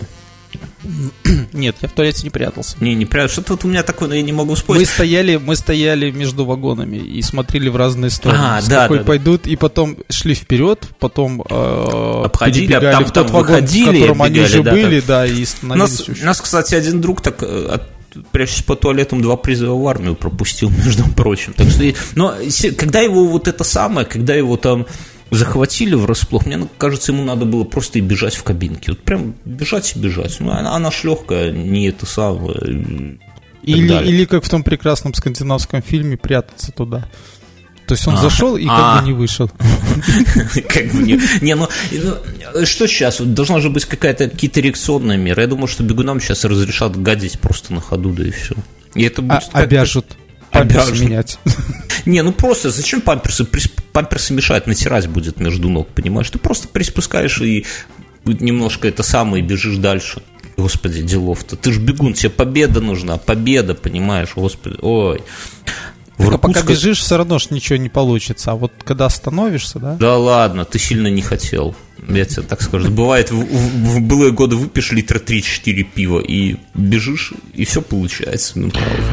Нет, 1.53 1.75
я 1.81 1.87
в 1.87 1.91
туалете 1.91 2.23
не 2.23 2.29
прятался. 2.29 2.75
Не, 2.79 2.95
не 2.95 3.05
прятался. 3.05 3.33
Что-то 3.33 3.53
вот 3.53 3.65
у 3.65 3.67
меня 3.67 3.83
такое, 3.83 4.09
но 4.09 4.15
я 4.15 4.21
не 4.21 4.31
могу 4.31 4.51
Мы 4.51 4.55
вспомнить. 4.55 4.89
стояли, 4.89 5.35
мы 5.35 5.55
стояли 5.55 6.09
между 6.11 6.45
вагонами 6.45 6.97
и 6.97 7.21
смотрели 7.21 7.69
в 7.69 7.75
разные 7.75 8.09
стороны. 8.09 8.39
А, 8.41 8.61
с 8.61 8.67
да, 8.67 8.83
какой 8.83 8.97
да, 8.97 9.03
да. 9.03 9.07
пойдут, 9.07 9.45
и 9.47 9.55
потом 9.55 9.97
шли 10.09 10.33
вперед, 10.33 10.87
потом 10.99 11.43
э, 11.47 12.21
Обходили, 12.25 12.73
а 12.73 12.81
там- 12.81 13.03
в 13.05 13.11
тот 13.11 13.27
там 13.27 13.35
вагон, 13.35 13.47
выходили 13.57 13.97
в 13.97 14.01
котором 14.01 14.21
они 14.23 14.39
уже 14.39 14.63
да, 14.63 14.71
были, 14.71 14.99
да, 15.01 15.25
и 15.25 15.33
У 15.33 15.39
нас, 15.39 15.49
становились 15.49 16.09
у 16.09 16.11
еще. 16.13 16.25
нас, 16.25 16.41
кстати, 16.41 16.75
один 16.75 17.01
друг 17.01 17.21
так 17.21 17.43
э, 17.43 17.67
от- 17.73 17.89
прячась 18.31 18.61
по 18.61 18.75
туалетам 18.75 19.21
два 19.21 19.37
призыва 19.37 19.75
в 19.75 19.87
армию 19.87 20.15
пропустил, 20.15 20.69
между 20.85 21.03
прочим. 21.13 21.53
Так 21.53 21.69
что, 21.69 21.83
но 22.15 22.35
когда 22.77 23.01
его 23.01 23.25
вот 23.25 23.47
это 23.47 23.63
самое, 23.63 24.05
когда 24.05 24.35
его 24.35 24.57
там 24.57 24.85
захватили 25.31 25.95
врасплох, 25.95 26.45
мне 26.45 26.67
кажется, 26.77 27.11
ему 27.11 27.23
надо 27.23 27.45
было 27.45 27.63
просто 27.63 27.99
и 27.99 28.01
бежать 28.01 28.35
в 28.35 28.43
кабинке. 28.43 28.91
Вот 28.91 28.99
прям 28.99 29.35
бежать 29.45 29.95
и 29.95 29.99
бежать. 29.99 30.37
Ну, 30.39 30.51
она, 30.51 30.75
она 30.75 30.91
ж 30.91 31.03
легкая, 31.03 31.51
не 31.51 31.87
это 31.87 32.05
самое. 32.05 33.19
Или, 33.63 34.07
или 34.07 34.25
как 34.25 34.43
в 34.43 34.49
том 34.49 34.63
прекрасном 34.63 35.13
скандинавском 35.13 35.81
фильме 35.81 36.17
прятаться 36.17 36.71
туда. 36.71 37.07
То 37.89 37.95
есть 37.95 38.07
он 38.07 38.13
А, 38.13 38.17
зашел 38.17 38.55
и 38.55 38.65
как 38.67 38.75
а. 38.77 39.01
бы 39.01 39.07
не 39.07 39.13
вышел. 39.13 39.49
Как 40.69 40.91
бы 40.91 41.01
не, 41.01 41.19
не, 41.41 41.55
ну, 41.55 41.67
ну, 41.91 42.65
что 42.67 42.85
сейчас? 42.85 43.19
Должна 43.19 43.59
же 43.61 43.71
быть 43.71 43.85
какая-то 43.85 44.29
какие-то 44.29 44.61
реакционные 44.61 45.17
меры. 45.17 45.41
Я 45.41 45.47
думаю, 45.47 45.65
что 45.65 45.81
бегунам 45.81 46.21
сейчас 46.21 46.45
разрешат 46.45 46.95
гадить 46.95 47.39
просто 47.39 47.73
на 47.73 47.81
ходу, 47.81 48.11
да 48.11 48.27
и 48.27 48.29
все. 48.29 48.53
И 48.93 49.01
это 49.01 49.23
А- 49.23 49.25
будет 49.25 49.49
обяжут 49.53 50.05
памперсы 50.51 51.03
менять. 51.03 51.39
Не, 52.05 52.21
ну 52.21 52.31
просто 52.31 52.69
зачем 52.69 53.01
памперсы? 53.01 53.47
Памперсы 53.91 54.35
мешают, 54.35 54.67
натирать 54.67 55.07
будет 55.07 55.39
между 55.39 55.67
ног, 55.67 55.87
понимаешь? 55.87 56.29
Ты 56.29 56.37
просто 56.37 56.67
приспускаешь 56.67 57.41
и 57.41 57.65
немножко 58.25 58.87
это 58.87 59.01
самое, 59.01 59.43
и 59.43 59.47
бежишь 59.47 59.77
дальше. 59.77 60.21
Господи, 60.57 61.01
делов-то. 61.01 61.55
Ты 61.55 61.71
ж 61.71 61.79
бегун, 61.79 62.13
тебе 62.13 62.29
победа 62.29 62.81
нужна, 62.81 63.17
победа, 63.17 63.73
понимаешь? 63.73 64.33
Господи, 64.35 64.75
ой. 64.79 65.23
Только 66.19 66.37
пока 66.37 66.59
Иркутске- 66.61 66.67
бежишь, 66.69 66.99
все 66.99 67.17
равно 67.17 67.39
ж 67.39 67.49
ничего 67.49 67.77
не 67.77 67.89
получится. 67.89 68.51
А 68.51 68.55
вот 68.55 68.71
когда 68.83 69.05
остановишься, 69.05 69.79
да? 69.79 69.95
Да 69.95 70.17
ладно, 70.17 70.65
ты 70.65 70.77
сильно 70.77 71.07
не 71.07 71.21
хотел. 71.21 71.75
Я 72.07 72.25
тебе 72.25 72.43
так 72.43 72.61
скажу. 72.61 72.89
Бывает, 72.91 73.31
в, 73.31 73.35
в- 73.35 73.95
в 73.95 74.01
былые 74.01 74.31
годы 74.31 74.55
выпьешь 74.55 74.91
литра 74.91 75.19
3-4 75.19 75.83
пива 75.83 76.19
и 76.19 76.57
бежишь, 76.75 77.33
и 77.53 77.65
все 77.65 77.81
получается. 77.81 78.59
Ну, 78.59 78.69
правда. 78.69 79.03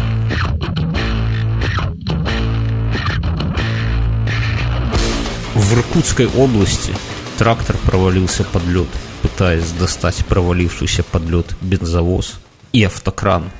В 5.54 5.74
Иркутской 5.74 6.26
области 6.26 6.92
трактор 7.38 7.76
провалился 7.78 8.44
под 8.44 8.64
лед, 8.66 8.88
пытаясь 9.22 9.70
достать 9.72 10.24
провалившийся 10.26 11.02
под 11.02 11.28
лед 11.28 11.56
бензовоз 11.60 12.34
и 12.72 12.84
автокран. 12.84 13.50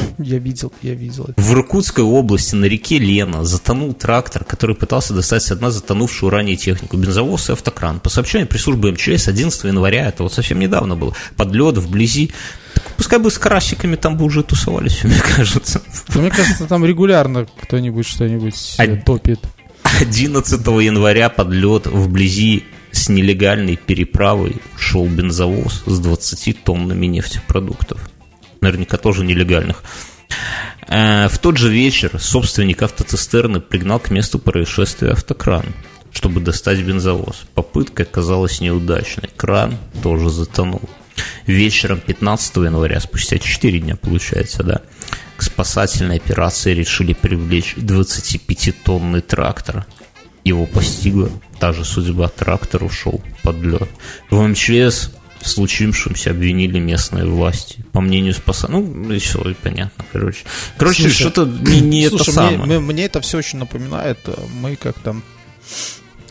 Я 0.18 0.38
видел, 0.38 0.72
я 0.82 0.94
видел. 0.94 1.28
В 1.36 1.52
Иркутской 1.52 2.04
области 2.04 2.54
на 2.54 2.64
реке 2.66 2.98
Лена 2.98 3.44
затонул 3.44 3.92
трактор, 3.92 4.44
который 4.44 4.74
пытался 4.76 5.14
достать 5.14 5.42
с 5.42 5.54
дна 5.54 5.70
затонувшую 5.70 6.30
ранее 6.30 6.56
технику, 6.56 6.96
бензовоз 6.96 7.48
и 7.50 7.52
автокран. 7.52 8.00
По 8.00 8.08
сообщению 8.08 8.48
пресс-службы 8.48 8.92
МЧС 8.92 9.28
11 9.28 9.64
января, 9.64 10.08
это 10.08 10.22
вот 10.22 10.32
совсем 10.32 10.58
недавно 10.58 10.96
было, 10.96 11.14
под 11.36 11.52
лед 11.54 11.78
вблизи. 11.78 12.30
Пускай 12.96 13.18
бы 13.18 13.30
с 13.30 13.38
карасиками 13.38 13.96
там 13.96 14.16
бы 14.16 14.24
уже 14.24 14.42
тусовались, 14.42 15.00
мне 15.04 15.20
кажется. 15.20 15.82
Ну, 16.14 16.20
Мне 16.22 16.30
кажется, 16.30 16.66
там 16.66 16.84
регулярно 16.84 17.46
кто-нибудь 17.62 18.06
что-нибудь 18.06 18.74
А- 18.78 18.96
топит. 18.96 19.40
11 20.00 20.60
января 20.82 21.28
под 21.30 21.50
лед 21.50 21.86
вблизи 21.86 22.64
с 22.92 23.08
нелегальной 23.08 23.76
переправой 23.76 24.56
шел 24.78 25.06
бензовоз 25.06 25.82
с 25.86 25.98
20 25.98 26.64
тоннами 26.64 27.06
нефтепродуктов. 27.06 28.00
Наверняка 28.66 28.96
тоже 28.96 29.24
нелегальных. 29.24 29.84
Э, 30.88 31.28
В 31.28 31.38
тот 31.38 31.56
же 31.56 31.70
вечер 31.70 32.18
собственник 32.18 32.82
автоцистерны 32.82 33.60
пригнал 33.60 34.00
к 34.00 34.10
месту 34.10 34.40
происшествия 34.40 35.12
автокран, 35.12 35.66
чтобы 36.10 36.40
достать 36.40 36.80
бензовоз. 36.80 37.44
Попытка 37.54 38.02
оказалась 38.02 38.60
неудачной. 38.60 39.30
Кран 39.36 39.76
тоже 40.02 40.30
затонул. 40.30 40.82
Вечером 41.46 42.00
15 42.00 42.56
января, 42.56 42.98
спустя 42.98 43.38
4 43.38 43.78
дня, 43.78 43.94
получается, 43.94 44.64
да, 44.64 44.80
к 45.36 45.42
спасательной 45.42 46.16
операции 46.16 46.74
решили 46.74 47.12
привлечь 47.12 47.76
25-тонный 47.76 49.20
трактор. 49.20 49.86
Его 50.42 50.66
постигла 50.66 51.30
та 51.60 51.72
же 51.72 51.84
судьба. 51.84 52.28
Трактор 52.30 52.82
ушел 52.82 53.22
под 53.44 53.58
лед. 53.62 53.88
В 54.28 54.44
МЧС 54.44 55.12
в 55.40 55.48
случившемся 55.48 56.30
обвинили 56.30 56.78
местные 56.78 57.24
власти. 57.24 57.84
По 57.92 58.00
мнению 58.00 58.34
спаса... 58.34 58.68
Ну, 58.68 59.10
и 59.12 59.18
все, 59.18 59.40
и 59.50 59.54
понятно, 59.54 60.04
короче. 60.12 60.44
Короче, 60.76 61.02
Слушай, 61.02 61.14
что-то 61.20 61.44
не, 61.70 61.80
не 61.80 62.00
это 62.02 62.16
Слушай, 62.16 62.34
самое. 62.34 62.58
мне, 62.58 62.78
мне- 62.80 63.04
это 63.04 63.20
все 63.20 63.38
очень 63.38 63.58
напоминает. 63.58 64.18
э, 64.26 64.34
Мы 64.60 64.76
как-то 64.76 65.16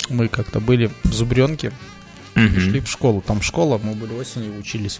мы 0.09 0.27
как-то 0.27 0.59
были 0.59 0.91
в 1.03 1.13
Зубренке, 1.13 1.71
Мгм. 2.35 2.59
шли 2.59 2.79
в 2.81 2.87
школу. 2.89 3.23
Там 3.25 3.41
школа, 3.41 3.79
мы 3.81 3.93
были 3.93 4.11
осенью 4.13 4.59
учились. 4.59 4.99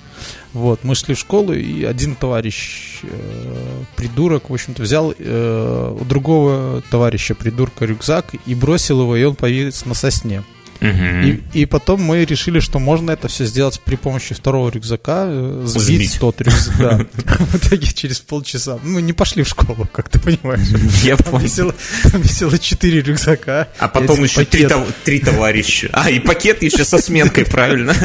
Вот, 0.53 0.84
мы 0.86 0.95
шли 0.95 1.14
в 1.16 1.20
школу, 1.20 1.53
и 1.53 1.84
один 1.84 2.16
товарищ, 2.16 2.99
э, 3.03 3.84
придурок, 3.97 4.49
в 4.49 4.53
общем-то, 4.53 4.82
взял 4.82 5.14
э, 5.18 5.97
у 5.99 6.06
другого 6.06 6.82
товарища 6.89 7.36
придурка 7.36 7.86
рюкзак 7.86 8.28
и 8.45 8.56
бросил 8.56 9.01
его, 9.01 9.16
и 9.18 9.24
он 9.26 9.36
повис 9.36 9.86
на 9.86 9.93
сосне. 9.93 10.43
И, 10.82 11.41
и 11.53 11.65
потом 11.65 12.01
мы 12.01 12.26
решили, 12.26 12.59
что 12.59 12.80
можно 12.80 13.11
это 13.11 13.28
все 13.28 13.45
сделать 13.45 13.80
при 13.84 13.95
помощи 13.95 14.36
второго 14.36 14.69
рюкзака, 14.69 15.26
э, 15.28 15.63
сбить 15.65 15.84
Сбить. 15.84 16.17
тот 16.19 16.41
рюкзак. 16.41 16.78
Да. 16.78 16.97
В 17.39 17.55
итоге 17.55 17.88
через 17.88 18.19
полчаса 18.19 18.78
мы 18.84 19.01
не 19.01 19.13
пошли 19.13 19.43
в 19.43 19.47
школу, 19.47 19.88
как 19.91 20.09
ты 20.09 20.19
понимаешь. 20.19 20.67
Я 21.03 21.15
Там 21.17 21.41
висело, 21.41 21.73
там 22.03 22.21
висело 22.21 22.59
четыре 22.59 23.01
рюкзака. 23.01 23.69
А 23.80 23.88
потом 23.88 24.23
еще 24.23 24.45
три, 24.45 24.67
три 25.03 25.19
товарища. 25.19 25.89
А, 25.93 26.09
и 26.09 26.19
пакет 26.19 26.61
еще 26.61 26.84
со 26.84 26.97
сменкой, 26.99 27.45
правильно? 27.45 27.95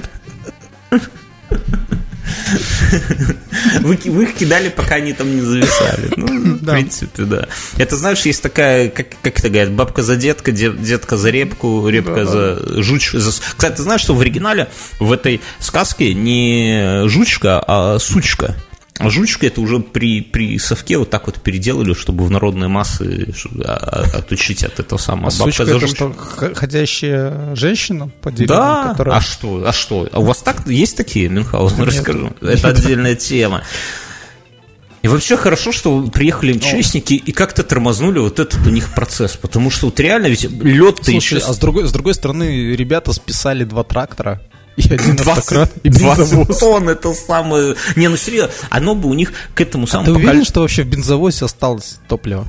Вы, 3.81 3.99
вы 4.07 4.23
их 4.25 4.35
кидали, 4.35 4.69
пока 4.69 4.97
они 4.97 5.13
там 5.13 5.35
не 5.35 5.41
зависали. 5.43 6.11
Ну, 6.17 6.27
в 6.57 6.63
Да. 6.65 6.73
принципе, 6.75 7.23
да. 7.25 7.49
Это, 7.77 7.97
знаешь, 7.97 8.21
есть 8.23 8.43
такая, 8.43 8.89
как, 8.89 9.09
как 9.23 9.39
это 9.39 9.49
говорят, 9.49 9.73
бабка 9.73 10.03
за 10.03 10.17
детка, 10.17 10.53
де- 10.53 10.73
детка 10.73 11.17
за 11.17 11.31
репку, 11.31 11.89
репка 11.89 12.25
за 12.27 12.83
жуч. 12.83 13.13
за 13.13 13.33
с- 13.33 13.41
Кстати, 13.41 13.77
ты 13.77 13.83
знаешь, 13.83 14.01
что 14.01 14.15
в 14.15 14.21
оригинале 14.21 14.69
в 14.99 15.13
этой 15.13 15.41
сказке 15.59 16.15
не 16.15 17.03
жучка, 17.09 17.63
а 17.67 17.99
сучка. 17.99 18.57
А 18.99 19.09
жучка 19.09 19.47
это 19.47 19.63
уже 19.63 19.79
при, 19.81 20.21
при 20.21 20.59
совке 20.59 20.99
вот 20.99 21.09
так 21.09 21.27
вот 21.27 21.41
переделали, 21.41 21.95
чтобы 21.95 22.25
в 22.25 22.31
народные 22.31 22.69
массы 22.69 23.33
а- 23.65 23.73
а- 23.73 24.19
отучить 24.19 24.63
от 24.63 24.79
этого 24.79 24.99
самого. 24.99 25.29
А 25.29 25.31
сучка 25.31 25.63
это 25.63 25.87
что, 25.87 26.13
ходящая 26.13 27.55
женщина 27.57 28.11
по 28.21 28.31
деревне, 28.31 28.55
Да, 28.57 28.89
которая... 28.91 29.17
а 29.17 29.21
что, 29.23 29.65
а 29.67 29.73
что? 29.73 30.07
А 30.13 30.21
у 30.21 30.25
вас 30.25 30.39
так 30.43 30.67
есть 30.67 30.97
такие, 30.99 31.29
Мюнхгаузен, 31.31 31.79
Нет. 31.79 31.87
расскажу. 31.89 32.33
Это 32.43 32.69
отдельная 32.69 33.15
тема. 33.15 33.63
И 35.03 35.09
вообще 35.09 35.39
хорошо, 35.39 35.73
что 35.73 36.03
приехали 36.09 36.53
МЧСники 36.53 37.15
и 37.15 37.33
как-то 37.33 37.63
тормознули 37.63 38.19
вот 38.19 38.39
этот 38.39 38.67
у 38.67 38.71
них 38.71 38.95
процесс, 38.95 39.35
потому 39.35 39.71
что 39.71 39.87
вот 39.87 39.99
реально 39.99 40.27
ведь 40.27 40.45
лед-то 40.45 41.11
еще... 41.11 41.39
а 41.39 41.55
с 41.55 41.59
другой, 41.59 41.89
с 41.89 41.93
другой 41.93 42.13
стороны, 42.13 42.77
ребята 42.77 43.15
списали 43.15 43.65
два 43.65 43.83
трактора 43.83 44.43
и 44.77 44.83
один 44.95 45.17
20, 45.17 45.29
автокран, 45.39 45.69
и 45.83 45.89
20 45.91 46.19
бензовоз. 46.21 46.59
тонн, 46.59 46.89
это 46.89 47.13
самое... 47.13 47.77
Не, 47.97 48.09
ну 48.09 48.17
серьезно, 48.17 48.51
оно 48.71 48.95
бы 48.95 49.09
у 49.09 49.15
них 49.15 49.33
к 49.55 49.61
этому 49.61 49.85
А 49.85 49.87
самому 49.89 50.07
ты 50.07 50.13
уверен, 50.13 50.41
поколе- 50.41 50.45
что 50.45 50.61
вообще 50.61 50.83
в 50.85 50.87
бензовозе 50.87 51.45
осталось 51.45 51.99
топливо? 52.09 52.47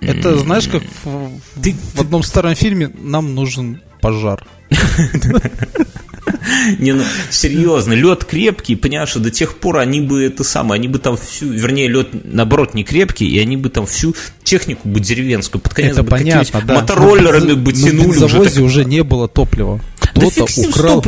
Это, 0.00 0.36
знаешь, 0.38 0.68
как 0.68 0.82
в, 1.04 1.30
Ты- 1.62 1.74
в 1.94 2.00
одном 2.00 2.22
старом 2.22 2.54
фильме 2.54 2.90
«Нам 3.00 3.34
нужен 3.34 3.80
пожар». 4.02 4.44
Не, 6.78 6.92
ну, 6.92 7.02
серьезно, 7.30 7.92
лед 7.94 8.24
крепкий, 8.24 8.76
понимаешь, 8.76 9.08
что 9.10 9.20
до 9.20 9.30
тех 9.30 9.58
пор 9.58 9.78
они 9.78 10.00
бы 10.00 10.22
это 10.24 10.44
самое, 10.44 10.78
они 10.78 10.88
бы 10.88 10.98
там 10.98 11.16
всю, 11.16 11.48
вернее, 11.50 11.88
лед 11.88 12.08
наоборот 12.24 12.74
не 12.74 12.84
крепкий, 12.84 13.26
и 13.28 13.38
они 13.38 13.56
бы 13.56 13.68
там 13.70 13.86
всю 13.86 14.14
технику 14.42 14.88
бы 14.88 15.00
деревенскую 15.00 15.60
под 15.60 15.74
конец 15.74 15.92
Это 15.92 16.02
бы 16.02 16.10
понятно, 16.10 16.60
да. 16.66 16.74
мотороллерами 16.80 17.52
Но 17.52 17.56
бы 17.56 17.72
бензо- 17.72 17.84
но 17.84 17.90
тянули 17.90 18.06
в 18.06 18.10
уже. 18.10 18.20
бензовозе 18.20 18.54
так- 18.56 18.64
уже 18.64 18.84
не 18.84 19.02
было 19.02 19.28
топлива. 19.28 19.80
Кто-то 20.14 20.46
украл. 20.68 21.04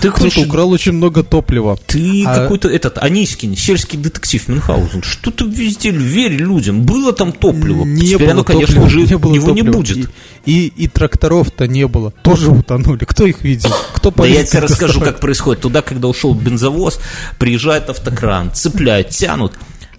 Ты 0.00 0.10
кто-то 0.10 0.40
украл 0.40 0.70
очень 0.70 0.92
много 0.92 1.22
топлива. 1.22 1.78
ты 1.86 2.24
А- 2.26 2.34
какой-то 2.42 2.68
этот 2.68 2.98
Анискин, 2.98 3.56
сельский 3.56 3.98
детектив 3.98 4.46
Мюнхгаузен, 4.48 5.02
что 5.02 5.30
ты 5.30 5.44
везде 5.44 5.90
верь 5.90 6.32
людям, 6.32 6.82
было 6.84 7.12
там 7.12 7.32
топливо, 7.32 7.84
Не 7.84 8.08
теперь 8.08 8.18
было 8.18 8.30
оно, 8.32 8.44
конечно, 8.44 8.74
топлива, 8.74 8.86
уже 8.86 9.00
не 9.06 9.18
было 9.18 9.34
его 9.34 9.50
не 9.52 9.62
топлива. 9.62 9.76
будет. 9.76 10.10
И, 10.44 10.66
и, 10.66 10.66
и 10.84 10.88
тракторов-то 10.88 11.66
не 11.66 11.86
было. 11.86 12.10
Тоже 12.22 12.50
утонули. 12.50 13.04
Кто 13.04 13.26
их 13.26 13.42
видел? 13.42 13.70
Кто 13.94 14.10
Да 14.10 14.26
я 14.26 14.44
тебе 14.44 14.60
расскажу, 14.60 15.00
как 15.00 15.20
происходит. 15.20 15.62
Туда, 15.62 15.82
когда 15.82 16.08
ушел 16.08 16.34
бензовоз, 16.34 17.00
приезжает 17.38 17.88
автокран, 17.88 18.52
цепляют, 18.52 19.10
тянут. 19.10 19.52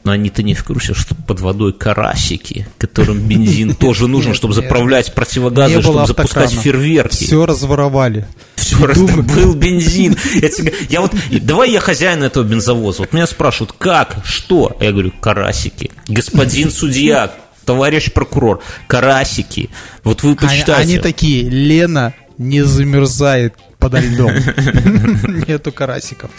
Но 0.07 0.13
они-то 0.13 0.41
не 0.41 0.53
в 0.53 0.63
курсе, 0.63 0.93
что 0.93 1.15
под 1.15 1.41
водой 1.41 1.73
карасики, 1.73 2.65
которым 2.77 3.19
бензин 3.27 3.75
тоже 3.75 4.07
нужен, 4.07 4.33
чтобы 4.33 4.53
заправлять 4.53 5.13
противогазы, 5.13 5.81
чтобы 5.81 6.07
запускать 6.07 6.53
фейерверки. 6.53 7.25
Все 7.25 7.45
разворовали. 7.45 8.25
все 8.55 8.85
раздобыл 8.85 9.53
бензин. 9.57 10.15
Я, 10.35 10.47
тебе, 10.47 10.73
я 10.87 11.01
вот, 11.01 11.11
давай 11.41 11.71
я 11.71 11.81
хозяин 11.81 12.23
этого 12.23 12.45
бензовоза. 12.45 12.99
Вот 12.99 13.11
меня 13.11 13.27
спрашивают, 13.27 13.73
как, 13.77 14.19
что? 14.23 14.77
Я 14.79 14.93
говорю, 14.93 15.11
карасики. 15.11 15.91
Господин 16.07 16.71
судья, 16.71 17.33
товарищ 17.65 18.09
прокурор, 18.13 18.61
карасики. 18.87 19.69
Вот 20.05 20.23
вы 20.23 20.37
почитайте. 20.37 20.71
Они, 20.71 20.93
они 20.93 20.99
такие, 20.99 21.49
Лена 21.49 22.13
не 22.37 22.61
замерзает 22.61 23.55
подо 23.77 23.99
льдом. 23.99 24.31
Нету 25.49 25.73
карасиков. 25.73 26.31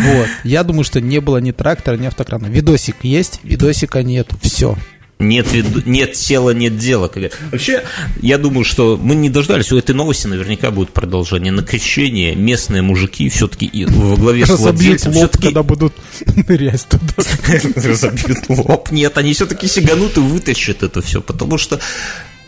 Вот. 0.00 0.28
Я 0.44 0.64
думаю, 0.64 0.84
что 0.84 1.00
не 1.00 1.20
было 1.20 1.38
ни 1.38 1.52
трактора, 1.52 1.96
ни 1.96 2.06
автокрана. 2.06 2.46
Видосик 2.46 2.96
есть, 3.02 3.40
видосика 3.42 4.02
нету. 4.02 4.36
Все. 4.42 4.76
Нет, 5.20 5.52
виду, 5.52 5.82
нет 5.84 6.14
тела, 6.14 6.50
нет 6.50 6.78
дела. 6.78 7.10
Вообще, 7.52 7.84
я 8.22 8.38
думаю, 8.38 8.64
что 8.64 8.98
мы 9.00 9.14
не 9.14 9.28
дождались. 9.28 9.70
У 9.70 9.76
этой 9.76 9.94
новости 9.94 10.26
наверняка 10.26 10.70
будет 10.70 10.90
продолжение. 10.90 11.52
На 11.52 11.62
крещение 11.62 12.34
местные 12.34 12.80
мужики 12.80 13.28
все-таки 13.28 13.84
во 13.84 14.16
главе 14.16 14.46
с 14.46 14.58
владельцем... 14.58 15.14
лоб, 15.14 15.36
когда 15.36 15.62
будут 15.62 15.92
нырять 16.48 16.86
туда. 16.88 17.04
Разобьют 17.76 18.48
лоб. 18.48 18.90
Нет, 18.90 19.18
они 19.18 19.34
все-таки 19.34 19.68
сиганут 19.68 20.16
и 20.16 20.20
вытащат 20.20 20.82
это 20.82 21.02
все, 21.02 21.20
потому 21.20 21.58
что 21.58 21.78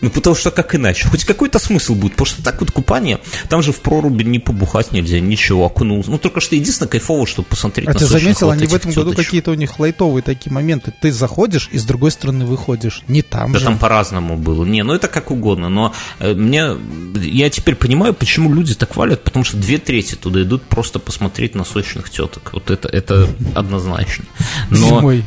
ну, 0.03 0.11
потому 0.11 0.35
что 0.35 0.51
как 0.51 0.75
иначе? 0.75 1.09
Хоть 1.09 1.25
какой-то 1.25 1.61
смысл 1.61 1.95
будет, 1.95 2.13
потому 2.13 2.27
что 2.27 2.43
так 2.43 2.61
вот 2.61 2.73
купание, 2.73 3.21
там 3.49 3.63
же 3.63 3.73
в 3.73 3.81
проруби 3.81 4.25
не 4.25 4.41
побухать 4.41 4.91
нельзя, 4.91 5.21
ничего, 5.21 5.65
окунулся. 5.65 6.11
Ну, 6.11 6.19
только 6.19 6.41
что 6.41 6.57
единственное 6.57 6.89
кайфово, 6.89 7.25
чтобы 7.25 7.47
посмотреть 7.47 7.89
а 7.89 7.93
на 7.93 7.99
ты 8.01 8.07
заметил, 8.07 8.49
вот 8.49 8.55
они 8.55 8.67
в 8.67 8.75
этом 8.75 8.91
теточек. 8.91 9.05
году 9.05 9.17
какие-то 9.17 9.53
у 9.53 9.55
них 9.55 9.79
лайтовые 9.79 10.25
такие 10.25 10.53
моменты. 10.53 10.93
Ты 11.01 11.13
заходишь 11.13 11.69
и 11.71 11.79
с 11.79 11.85
другой 11.85 12.11
стороны 12.11 12.45
выходишь. 12.45 13.05
Не 13.07 13.23
там 13.23 13.53
да 13.53 13.61
же. 13.61 13.65
там 13.65 13.79
по-разному 13.79 14.37
было. 14.37 14.65
Не, 14.65 14.83
ну 14.83 14.93
это 14.93 15.07
как 15.07 15.31
угодно, 15.31 15.69
но 15.69 15.95
э, 16.19 16.35
мне... 16.35 16.77
Я 17.15 17.49
теперь 17.49 17.77
понимаю, 17.77 18.13
почему 18.13 18.53
люди 18.53 18.75
так 18.75 18.97
валят, 18.97 19.23
потому 19.23 19.45
что 19.45 19.57
две 19.57 19.79
трети 19.79 20.17
туда 20.17 20.43
идут 20.43 20.65
просто 20.65 20.99
посмотреть 20.99 21.55
на 21.55 21.65
сочных 21.65 22.11
теток. 22.11 22.51
Вот 22.53 22.71
это, 22.71 22.89
это 22.89 23.29
однозначно. 23.55 24.25
Но... 24.69 24.99
Зимой. 24.99 25.25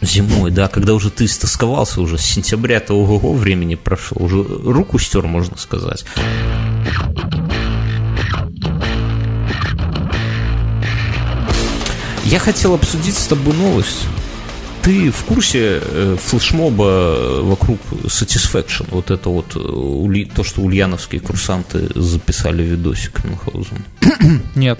Зимой, 0.00 0.52
да, 0.52 0.68
когда 0.68 0.94
уже 0.94 1.10
ты 1.10 1.24
истосковался 1.24 2.00
уже, 2.00 2.18
с 2.18 2.22
сентября-то 2.22 2.94
ого 2.94 3.32
времени 3.32 3.74
прошло, 3.74 4.24
уже 4.24 4.42
руку 4.42 4.98
стер, 4.98 5.26
можно 5.26 5.58
сказать. 5.58 6.04
Я 12.24 12.38
хотел 12.38 12.74
обсудить 12.74 13.16
с 13.16 13.26
тобой 13.26 13.54
новость. 13.54 14.06
Ты 14.82 15.10
в 15.10 15.24
курсе 15.24 15.80
э, 15.82 16.16
флешмоба 16.22 17.40
вокруг 17.42 17.80
Satisfaction? 18.04 18.86
Вот 18.90 19.10
это 19.10 19.28
вот, 19.30 19.56
э, 19.56 20.24
то, 20.34 20.44
что 20.44 20.60
ульяновские 20.60 21.20
курсанты 21.20 21.88
записали 21.94 22.62
видосик 22.62 23.24
Мюнхгаузен. 23.24 23.84
Нет 24.54 24.78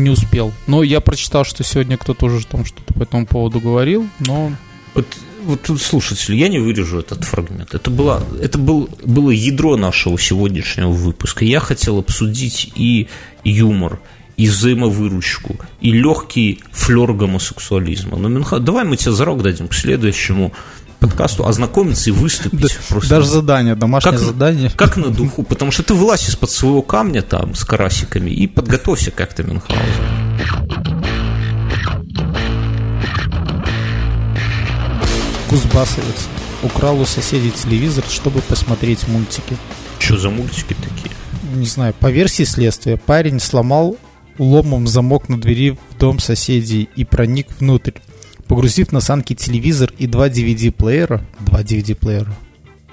не 0.00 0.10
успел. 0.10 0.52
Но 0.66 0.82
я 0.82 1.00
прочитал, 1.00 1.44
что 1.44 1.64
сегодня 1.64 1.96
кто-то 1.96 2.26
уже 2.26 2.46
там 2.46 2.64
что-то 2.64 2.94
по 2.94 3.02
этому 3.02 3.26
поводу 3.26 3.60
говорил, 3.60 4.08
но... 4.20 4.52
Вот, 4.94 5.06
вот 5.44 5.62
тут, 5.62 5.80
слушатели, 5.80 6.36
я 6.36 6.48
не 6.48 6.58
вырежу 6.58 7.00
этот 7.00 7.24
фрагмент. 7.24 7.74
Это, 7.74 7.90
было, 7.90 8.22
это 8.40 8.58
был, 8.58 8.88
было 9.04 9.30
ядро 9.30 9.76
нашего 9.76 10.18
сегодняшнего 10.18 10.90
выпуска. 10.90 11.44
Я 11.44 11.60
хотел 11.60 11.98
обсудить 11.98 12.72
и 12.74 13.08
юмор, 13.44 14.00
и 14.36 14.48
взаимовыручку, 14.48 15.56
и 15.80 15.92
легкий 15.92 16.60
флер 16.70 17.12
гомосексуализма. 17.12 18.16
Но, 18.18 18.28
Минха, 18.28 18.58
давай 18.58 18.84
мы 18.84 18.96
тебе 18.96 19.12
зарок 19.12 19.42
дадим 19.42 19.68
к 19.68 19.74
следующему 19.74 20.52
подкасту 20.98 21.46
ознакомиться 21.46 22.10
и 22.10 22.12
выступить. 22.12 22.78
Просто. 22.88 23.10
Даже 23.10 23.26
задание, 23.26 23.74
домашнее 23.74 24.12
как, 24.12 24.20
задание. 24.20 24.70
Как 24.74 24.96
на 24.96 25.10
духу, 25.10 25.42
потому 25.42 25.70
что 25.70 25.82
ты 25.82 25.94
вылазь 25.94 26.28
из-под 26.28 26.50
своего 26.50 26.82
камня 26.82 27.22
там 27.22 27.54
с 27.54 27.64
карасиками 27.64 28.30
и 28.30 28.46
подготовься 28.46 29.10
как-то 29.10 29.42
Мюнхгаузен. 29.42 29.82
Кузбассовец 35.48 36.28
украл 36.62 37.00
у 37.00 37.06
соседей 37.06 37.50
телевизор, 37.50 38.04
чтобы 38.08 38.40
посмотреть 38.42 39.08
мультики. 39.08 39.56
Что 39.98 40.18
за 40.18 40.30
мультики 40.30 40.74
такие? 40.74 41.14
Не 41.54 41.66
знаю, 41.66 41.94
по 41.98 42.10
версии 42.10 42.42
следствия, 42.42 42.98
парень 42.98 43.40
сломал 43.40 43.96
ломом 44.38 44.86
замок 44.86 45.28
на 45.28 45.40
двери 45.40 45.78
в 45.90 45.98
дом 45.98 46.18
соседей 46.18 46.88
и 46.96 47.04
проник 47.04 47.48
внутрь 47.58 47.92
погрузив 48.48 48.92
на 48.92 49.00
санки 49.00 49.34
телевизор 49.34 49.92
и 49.98 50.06
два 50.06 50.28
DVD-плеера. 50.28 51.22
Два 51.40 51.62
DVD-плеера. 51.62 52.34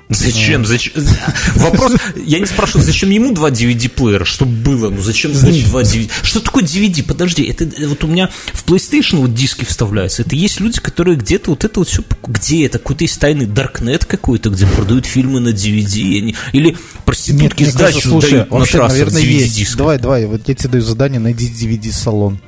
Зачем? 0.08 0.66
Зачем? 0.66 0.94
Вопрос, 1.56 1.94
я 2.16 2.40
не 2.40 2.46
спрашиваю, 2.46 2.86
зачем 2.86 3.10
ему 3.10 3.34
два 3.34 3.50
DVD-плеера, 3.50 4.24
чтобы 4.24 4.52
было, 4.52 4.90
ну 4.92 5.02
зачем 5.02 5.34
значит 5.34 5.68
два 5.70 5.82
DVD? 5.82 6.12
Что 6.22 6.42
такое 6.42 6.64
DVD? 6.64 7.04
Подожди, 7.04 7.44
это 7.44 7.68
вот 7.88 8.04
у 8.04 8.08
меня 8.08 8.30
в 8.54 8.66
PlayStation 8.66 9.18
вот 9.18 9.34
диски 9.34 9.66
вставляются, 9.66 10.22
это 10.22 10.36
есть 10.36 10.60
люди, 10.60 10.80
которые 10.80 11.18
где-то 11.18 11.50
вот 11.50 11.66
это 11.66 11.80
вот 11.80 11.90
все, 11.90 12.04
где 12.28 12.68
это, 12.68 12.78
какой-то 12.78 13.04
есть 13.04 13.20
тайный 13.20 13.48
Darknet 13.48 14.06
какой-то, 14.06 14.52
где 14.52 14.68
продают 14.68 15.08
фильмы 15.08 15.40
на 15.40 15.50
DVD, 15.50 16.20
они, 16.20 16.36
или 16.54 16.78
проститутки 17.04 17.64
Нет, 17.64 17.72
сдачу 17.72 17.94
кажется, 17.94 18.10
слушай, 18.10 18.32
дают 18.32 18.52
на 18.52 18.66
трассах 18.66 18.90
наверное, 18.90 19.22
есть. 19.22 19.76
Давай, 19.76 19.98
давай, 19.98 20.26
вот 20.28 20.48
я 20.48 20.54
тебе 20.54 20.70
даю 20.70 20.84
задание, 20.84 21.20
найди 21.20 21.50
DVD-салон. 21.50 22.40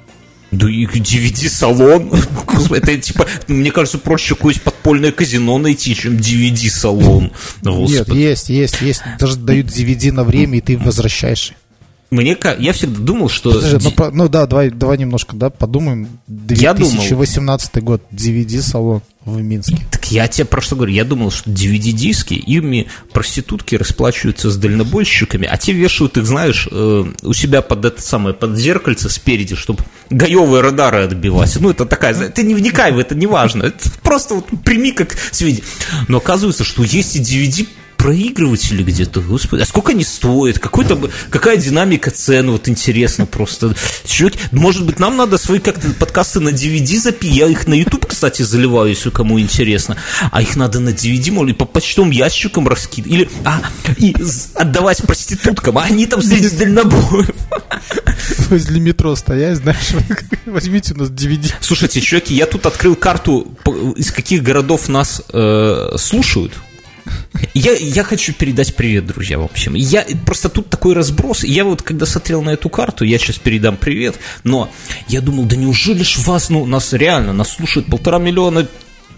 Да 0.51 0.69
и 0.69 0.85
DVD-салон. 0.85 2.13
Это 2.71 2.97
типа, 2.97 3.27
мне 3.47 3.71
кажется, 3.71 3.97
проще 3.97 4.35
какое-нибудь 4.35 4.63
подпольное 4.63 5.11
казино 5.11 5.57
найти, 5.57 5.95
чем 5.95 6.17
DVD-салон. 6.17 7.31
Нет, 7.63 8.09
есть, 8.09 8.49
есть, 8.49 8.81
есть. 8.81 9.01
Даже 9.19 9.37
дают 9.37 9.67
DVD 9.67 10.11
на 10.11 10.23
время, 10.23 10.59
и 10.59 10.61
ты 10.61 10.77
возвращаешь. 10.77 11.53
Мне 12.09 12.37
я 12.59 12.73
всегда 12.73 12.99
думал, 12.99 13.27
что... 13.27 13.51
Подожди, 13.51 13.93
ну, 13.97 14.11
ну 14.13 14.29
да, 14.29 14.45
давай, 14.45 14.69
давай 14.69 14.97
немножко, 14.97 15.35
да, 15.35 15.49
подумаем. 15.49 16.07
2018 16.27 17.73
думал... 17.73 17.85
год, 17.85 18.01
DVD-салон 18.11 19.01
в 19.25 19.41
Минске. 19.41 19.85
Так 19.91 20.09
я 20.09 20.29
тебе 20.29 20.45
про 20.45 20.61
что 20.61 20.77
говорю. 20.77 20.93
Я 20.93 21.03
думал, 21.03 21.31
что 21.31 21.49
DVD-диски, 21.49 22.33
ими 22.33 22.87
проститутки 23.11 23.75
расплачиваются 23.75 24.49
с 24.49 24.55
дальнобойщиками, 24.55 25.47
а 25.51 25.57
те 25.57 25.73
вешают 25.73 26.17
их, 26.17 26.25
знаешь, 26.25 26.69
э, 26.71 27.05
у 27.23 27.33
себя 27.33 27.61
под 27.61 27.83
это 27.83 28.01
самое, 28.01 28.33
под 28.33 28.57
зеркальце 28.57 29.09
спереди, 29.09 29.55
чтобы 29.55 29.83
гаевые 30.09 30.61
радары 30.61 31.03
отбивать. 31.03 31.57
Ну, 31.59 31.71
это 31.71 31.85
такая, 31.85 32.29
ты 32.29 32.43
не 32.43 32.55
вникай 32.55 32.93
в 32.93 32.99
это, 32.99 33.15
не 33.15 33.27
важно. 33.27 33.63
Это 33.63 33.89
просто 34.01 34.35
вот 34.35 34.45
прими 34.63 34.93
как 34.93 35.17
сведения. 35.31 35.65
Но 36.07 36.19
оказывается, 36.19 36.63
что 36.63 36.83
есть 36.83 37.17
и 37.17 37.19
DVD 37.19 37.67
проигрыватели 37.97 38.83
где-то, 38.83 39.21
господи, 39.21 39.63
а 39.63 39.65
сколько 39.65 39.91
они 39.91 40.03
стоят, 40.03 40.59
какой-то, 40.59 40.99
какая 41.29 41.57
динамика 41.57 42.11
цен, 42.11 42.51
вот 42.51 42.69
интересно 42.69 43.25
просто. 43.25 43.75
Может 44.51 44.85
быть, 44.85 44.99
нам 44.99 45.17
надо 45.17 45.37
свои 45.37 45.59
как-то 45.59 45.89
подкасты 45.89 46.39
на 46.39 46.49
DVD 46.49 46.97
запи, 46.99 47.27
я 47.27 47.47
их 47.47 47.67
на 47.67 47.73
YouTube, 47.73 48.05
кстати, 48.05 48.43
заливаю, 48.43 48.89
если 48.89 49.09
кому 49.09 49.39
интересно, 49.39 49.97
а 50.31 50.41
их 50.41 50.55
надо 50.55 50.79
на 50.79 50.89
DVD, 50.89 51.31
может, 51.31 51.57
по 51.57 51.65
почтовым 51.65 52.11
ящикам 52.11 52.67
раскидывать, 52.67 53.13
или, 53.13 53.29
а, 53.43 53.61
и 53.97 54.15
отдавать 54.53 55.01
проституткам, 55.03 55.77
а 55.77 55.83
они 55.83 56.05
там 56.05 56.21
среди 56.21 56.49
дальнобоев. 56.49 57.35
Возле 58.49 58.79
метро 58.79 59.15
стоять, 59.15 59.57
знаешь, 59.57 59.91
возьмите 60.45 60.93
у 60.93 60.97
нас 60.97 61.09
DVD. 61.09 61.51
Слушайте, 61.59 62.01
чуваки, 62.01 62.35
я 62.35 62.45
тут 62.45 62.65
открыл 62.65 62.95
карту, 62.95 63.55
из 63.95 64.11
каких 64.11 64.43
городов 64.43 64.87
нас 64.87 65.21
э, 65.33 65.95
слушают, 65.97 66.53
я, 67.53 67.73
я 67.73 68.03
хочу 68.03 68.33
передать 68.33 68.75
привет, 68.75 69.05
друзья, 69.05 69.39
в 69.39 69.43
общем. 69.43 69.73
Я, 69.75 70.05
просто 70.25 70.49
тут 70.49 70.69
такой 70.69 70.93
разброс. 70.93 71.43
Я 71.43 71.65
вот, 71.65 71.81
когда 71.81 72.05
смотрел 72.05 72.41
на 72.41 72.51
эту 72.51 72.69
карту, 72.69 73.03
я 73.03 73.17
сейчас 73.17 73.37
передам 73.37 73.77
привет, 73.77 74.15
но 74.43 74.69
я 75.07 75.21
думал, 75.21 75.45
да 75.45 75.55
неужели 75.55 76.03
ж 76.03 76.17
вас, 76.19 76.49
ну, 76.49 76.65
нас 76.65 76.93
реально, 76.93 77.33
нас 77.33 77.53
слушает 77.53 77.87
полтора 77.87 78.19
миллиона 78.19 78.67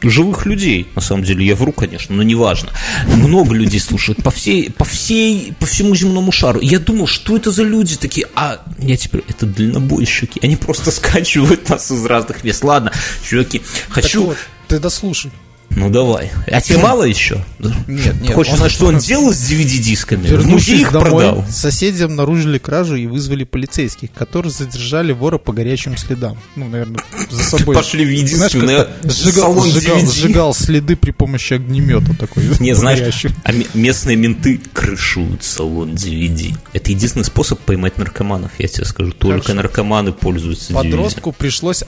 живых 0.01 0.45
людей, 0.45 0.87
на 0.95 1.01
самом 1.01 1.23
деле, 1.23 1.45
я 1.45 1.55
вру, 1.55 1.71
конечно, 1.71 2.15
но 2.15 2.23
неважно. 2.23 2.71
Много 3.07 3.53
людей 3.53 3.79
слушают 3.79 4.23
по 4.23 4.31
всей, 4.31 4.71
по 4.71 4.85
всей, 4.85 5.53
по 5.59 5.65
всему 5.65 5.95
земному 5.95 6.31
шару. 6.31 6.59
Я 6.61 6.79
думал, 6.79 7.07
что 7.07 7.35
это 7.35 7.51
за 7.51 7.63
люди 7.63 7.97
такие, 7.97 8.27
а 8.35 8.61
я 8.77 8.95
теперь, 8.95 9.23
это 9.27 9.45
дальнобойщики, 9.45 10.39
они 10.41 10.55
просто 10.55 10.91
скачивают 10.91 11.69
нас 11.69 11.91
из 11.91 12.05
разных 12.05 12.43
мест. 12.43 12.63
Ладно, 12.63 12.91
чуваки, 13.27 13.61
хочу... 13.89 14.19
Так 14.19 14.27
вот, 14.29 14.37
ты 14.67 14.79
дослушай. 14.79 15.31
Ну 15.71 15.89
давай. 15.89 16.31
А 16.47 16.61
тебе 16.61 16.79
мало 16.79 17.03
еще? 17.03 17.43
Нет, 17.87 18.21
нет. 18.21 18.33
Хочешь 18.33 18.55
знать, 18.55 18.71
что 18.71 18.87
он 18.87 18.97
делал 18.97 19.31
с 19.31 19.49
DVD-дисками? 19.49 20.27
В 20.27 20.47
музей 20.47 20.81
их 20.81 20.91
домой, 20.91 21.09
продал. 21.09 21.45
Соседи 21.49 22.03
обнаружили 22.03 22.57
кражу 22.57 22.95
и 22.95 23.07
вызвали 23.07 23.43
полицейских, 23.43 24.11
которые 24.11 24.51
задержали 24.51 25.11
вора 25.11 25.37
по 25.37 25.53
горячим 25.53 25.95
следам. 25.97 26.37
Ну, 26.55 26.67
наверное, 26.67 27.03
за 27.29 27.43
собой. 27.43 27.75
Пошли 27.75 28.05
в 28.05 28.09
единственный 28.09 28.87
сжигал, 29.03 29.61
сжигал, 29.63 30.05
сжигал 30.05 30.53
следы 30.53 30.95
при 30.95 31.11
помощи 31.11 31.53
огнемета 31.53 32.15
такой. 32.17 32.43
Не, 32.59 32.73
знаешь, 32.73 33.25
а 33.43 33.51
местные 33.73 34.15
менты 34.17 34.59
крышуют 34.73 35.43
салон 35.43 35.91
DVD. 35.91 36.55
Это 36.73 36.91
единственный 36.91 37.25
способ 37.25 37.59
поймать 37.59 37.97
наркоманов, 37.97 38.51
я 38.57 38.67
тебе 38.67 38.85
скажу. 38.85 39.11
Только 39.11 39.47
Хорошо. 39.47 39.53
наркоманы 39.53 40.11
пользуются 40.13 40.73
DVD. 40.73 40.75
Подростку 40.75 41.31
пришлось 41.31 41.83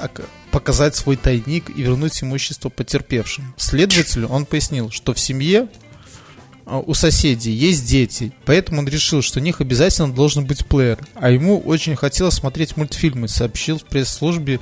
показать 0.52 0.96
свой 0.96 1.16
тайник 1.16 1.70
и 1.70 1.82
вернуть 1.82 2.22
имущество 2.22 2.70
потерпевшим. 2.70 3.54
Следователю 3.58 4.28
он 4.28 4.46
пояснил, 4.46 4.92
что 4.92 5.14
в 5.14 5.20
семье 5.20 5.68
а, 6.66 6.80
у 6.80 6.94
соседей 6.94 7.52
есть 7.52 7.86
дети, 7.86 8.32
поэтому 8.46 8.80
он 8.80 8.88
решил, 8.88 9.22
что 9.22 9.40
у 9.40 9.44
них 9.44 9.62
обязательно 9.62 10.14
должен 10.14 10.46
быть 10.46 10.66
плеер. 10.66 11.00
А 11.16 11.32
ему 11.32 11.60
очень 11.60 11.96
хотелось 11.96 12.36
смотреть 12.36 12.78
мультфильмы, 12.78 13.28
сообщил 13.28 13.80
в 13.80 13.84
пресс-службе, 13.86 14.60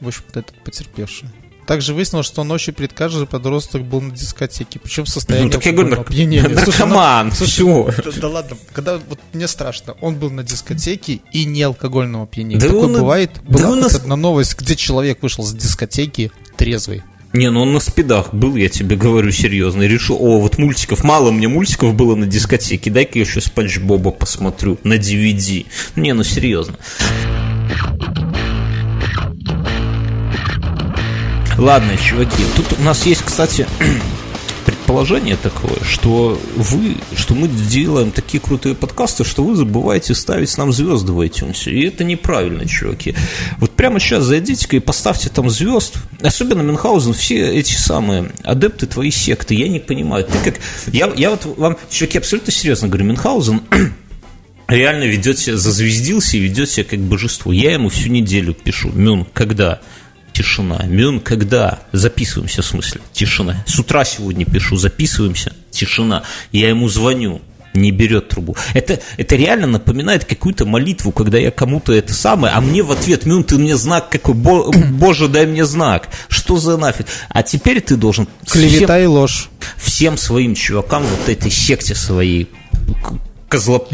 в 0.00 0.08
общем-то, 0.08 0.40
этот 0.40 0.64
потерпевший. 0.64 1.28
Также 1.66 1.94
выяснилось, 1.94 2.26
что 2.26 2.42
ночью 2.44 2.74
перед 2.74 2.92
каждым 2.92 3.26
подросток 3.26 3.82
был 3.84 4.00
на 4.00 4.10
дискотеке, 4.10 4.78
причем 4.80 5.04
в 5.04 5.08
состоянии 5.08 5.46
Ну, 5.46 5.52
так 5.52 5.64
я 5.64 5.72
говорю, 5.72 6.00
опьянения. 6.00 6.42
Слушай, 6.64 6.80
наркоман, 6.80 7.28
ну, 7.28 7.34
слушай, 7.34 7.50
всё. 7.52 7.66
ну, 7.66 7.86
да, 8.04 8.20
да 8.20 8.28
ладно, 8.28 8.56
когда 8.72 8.98
вот 8.98 9.20
мне 9.32 9.46
страшно, 9.46 9.94
он 10.00 10.16
был 10.16 10.30
на 10.30 10.42
дискотеке 10.42 11.20
и 11.32 11.44
не 11.44 11.62
алкогольного 11.62 12.24
опьянения. 12.24 12.58
Да 12.60 12.66
Такое 12.66 12.84
он- 12.86 12.92
бывает. 12.94 13.30
да 13.46 13.58
Была 13.58 13.68
он 13.70 13.74
хоть 13.74 13.82
нас- 13.84 13.94
одна 13.94 14.16
новость, 14.16 14.56
где 14.58 14.74
человек 14.76 15.22
вышел 15.22 15.44
с 15.44 15.52
дискотеки 15.52 16.32
трезвый. 16.56 17.02
Не, 17.32 17.48
ну 17.50 17.62
он 17.62 17.72
на 17.72 17.80
спидах 17.80 18.34
был, 18.34 18.56
я 18.56 18.68
тебе 18.68 18.94
говорю 18.94 19.30
серьезно. 19.32 19.82
И 19.84 19.88
решил, 19.88 20.16
о, 20.20 20.38
вот 20.40 20.58
мультиков, 20.58 21.02
мало 21.02 21.30
мне 21.30 21.48
мультиков 21.48 21.94
было 21.94 22.14
на 22.14 22.26
дискотеке, 22.26 22.90
дай-ка 22.90 23.18
я 23.20 23.24
еще 23.24 23.40
Спанч 23.40 23.78
Боба 23.78 24.10
посмотрю 24.10 24.78
на 24.84 24.94
DVD. 24.98 25.64
Не, 25.96 26.12
ну 26.12 26.24
серьезно. 26.24 26.74
Ладно, 31.58 31.96
чуваки, 31.96 32.42
тут 32.56 32.78
у 32.78 32.82
нас 32.82 33.04
есть, 33.04 33.22
кстати, 33.22 33.66
предположение 34.66 35.36
такое, 35.36 35.76
что 35.84 36.40
вы, 36.56 36.96
что 37.14 37.34
мы 37.34 37.46
делаем 37.46 38.10
такие 38.10 38.40
крутые 38.40 38.74
подкасты, 38.74 39.24
что 39.24 39.44
вы 39.44 39.54
забываете 39.54 40.14
ставить 40.14 40.56
нам 40.56 40.72
звезды 40.72 41.12
в 41.12 41.20
iTunes. 41.20 41.70
И 41.70 41.82
это 41.86 42.04
неправильно, 42.04 42.66
чуваки. 42.66 43.14
Вот 43.58 43.72
прямо 43.72 44.00
сейчас 44.00 44.24
зайдите-ка 44.24 44.76
и 44.76 44.80
поставьте 44.80 45.28
там 45.28 45.50
звезд. 45.50 45.96
Особенно 46.22 46.62
Мюнхгаузен, 46.62 47.12
все 47.12 47.46
эти 47.52 47.74
самые 47.74 48.32
адепты 48.44 48.86
твоей 48.86 49.10
секты, 49.10 49.54
я 49.54 49.68
не 49.68 49.80
понимаю. 49.80 50.24
Ты 50.24 50.52
как... 50.52 50.60
Я, 50.86 51.12
я 51.16 51.30
вот 51.30 51.44
вам, 51.58 51.76
чуваки, 51.90 52.18
абсолютно 52.18 52.52
серьезно 52.52 52.88
говорю, 52.88 53.04
Мюнхгаузен 53.06 53.60
реально 54.68 55.04
ведет 55.04 55.38
себя, 55.38 55.56
зазвездился 55.56 56.38
и 56.38 56.40
ведет 56.40 56.70
себя 56.70 56.84
как 56.84 57.00
божество. 57.00 57.52
Я 57.52 57.72
ему 57.72 57.90
всю 57.90 58.08
неделю 58.08 58.54
пишу, 58.54 58.90
Мюн, 58.90 59.26
когда? 59.32 59.80
Тишина. 60.42 60.82
Мюн, 60.86 61.20
когда? 61.20 61.78
Записываемся, 61.92 62.62
в 62.62 62.66
смысле. 62.66 63.00
Тишина. 63.12 63.62
С 63.64 63.78
утра 63.78 64.04
сегодня 64.04 64.44
пишу, 64.44 64.76
записываемся. 64.76 65.52
Тишина. 65.70 66.24
Я 66.50 66.68
ему 66.70 66.88
звоню. 66.88 67.40
Не 67.74 67.90
берет 67.92 68.28
трубу. 68.28 68.56
Это, 68.74 69.00
это 69.16 69.36
реально 69.36 69.66
напоминает 69.68 70.24
какую-то 70.26 70.66
молитву, 70.66 71.10
когда 71.12 71.38
я 71.38 71.50
кому-то 71.50 71.92
это 71.94 72.12
самое, 72.12 72.52
а 72.52 72.60
мне 72.60 72.82
в 72.82 72.90
ответ, 72.92 73.24
Мюн, 73.24 73.44
ты 73.44 73.56
мне 73.56 73.76
знак 73.76 74.10
какой, 74.10 74.34
Бо- 74.34 74.70
Боже, 74.90 75.28
дай 75.28 75.46
мне 75.46 75.64
знак. 75.64 76.08
Что 76.28 76.58
за 76.58 76.76
нафиг? 76.76 77.06
А 77.30 77.42
теперь 77.42 77.80
ты 77.80 77.96
должен 77.96 78.26
всем- 78.44 78.68
Клевета 78.68 79.00
и 79.00 79.06
ложь. 79.06 79.48
всем 79.78 80.18
своим 80.18 80.54
чувакам, 80.54 81.04
вот 81.04 81.28
этой 81.30 81.50
секте 81.50 81.94
своей, 81.94 82.50
к- 83.52 83.54
козло 83.58 83.86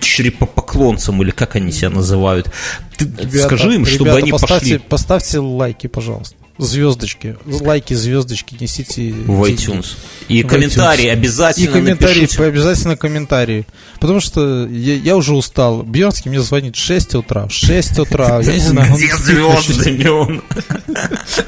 черепопоклонцам, 0.00 1.22
или 1.22 1.30
как 1.30 1.56
они 1.56 1.72
себя 1.72 1.90
называют, 1.90 2.50
ты 2.96 3.04
Ребята, 3.04 3.46
скажи 3.56 3.74
им, 3.74 3.86
чтобы 3.86 4.10
ребята, 4.10 4.18
они 4.22 4.30
поставьте, 4.32 4.74
пошли 4.74 4.88
Поставьте 4.88 5.38
лайки, 5.38 5.86
пожалуйста. 5.86 6.34
Звездочки. 6.60 7.36
Лайки, 7.46 7.94
звездочки 7.94 8.56
несите. 8.58 9.12
в 9.12 9.44
iTunes. 9.44 9.86
И 10.26 10.42
В 10.42 10.48
комментарии 10.48 11.04
iTunes. 11.06 11.12
обязательно 11.12 11.64
И 11.64 11.68
комментарии, 11.72 12.20
напишите. 12.22 12.44
обязательно 12.44 12.96
комментарии. 12.96 13.64
Потому 14.00 14.18
что 14.18 14.66
я, 14.66 14.94
я 14.96 15.16
уже 15.16 15.34
устал. 15.34 15.84
Бьернский 15.84 16.30
мне 16.32 16.40
звонит 16.40 16.74
в 16.74 16.80
6 16.80 17.14
утра. 17.14 17.46
В 17.46 17.52
6 17.52 18.00
утра. 18.00 18.40
Я 18.40 18.54
не 18.54 18.58
знаю. 18.58 18.92
Где 18.96 19.14
звезды, 19.16 19.90
Мюн? 19.92 20.42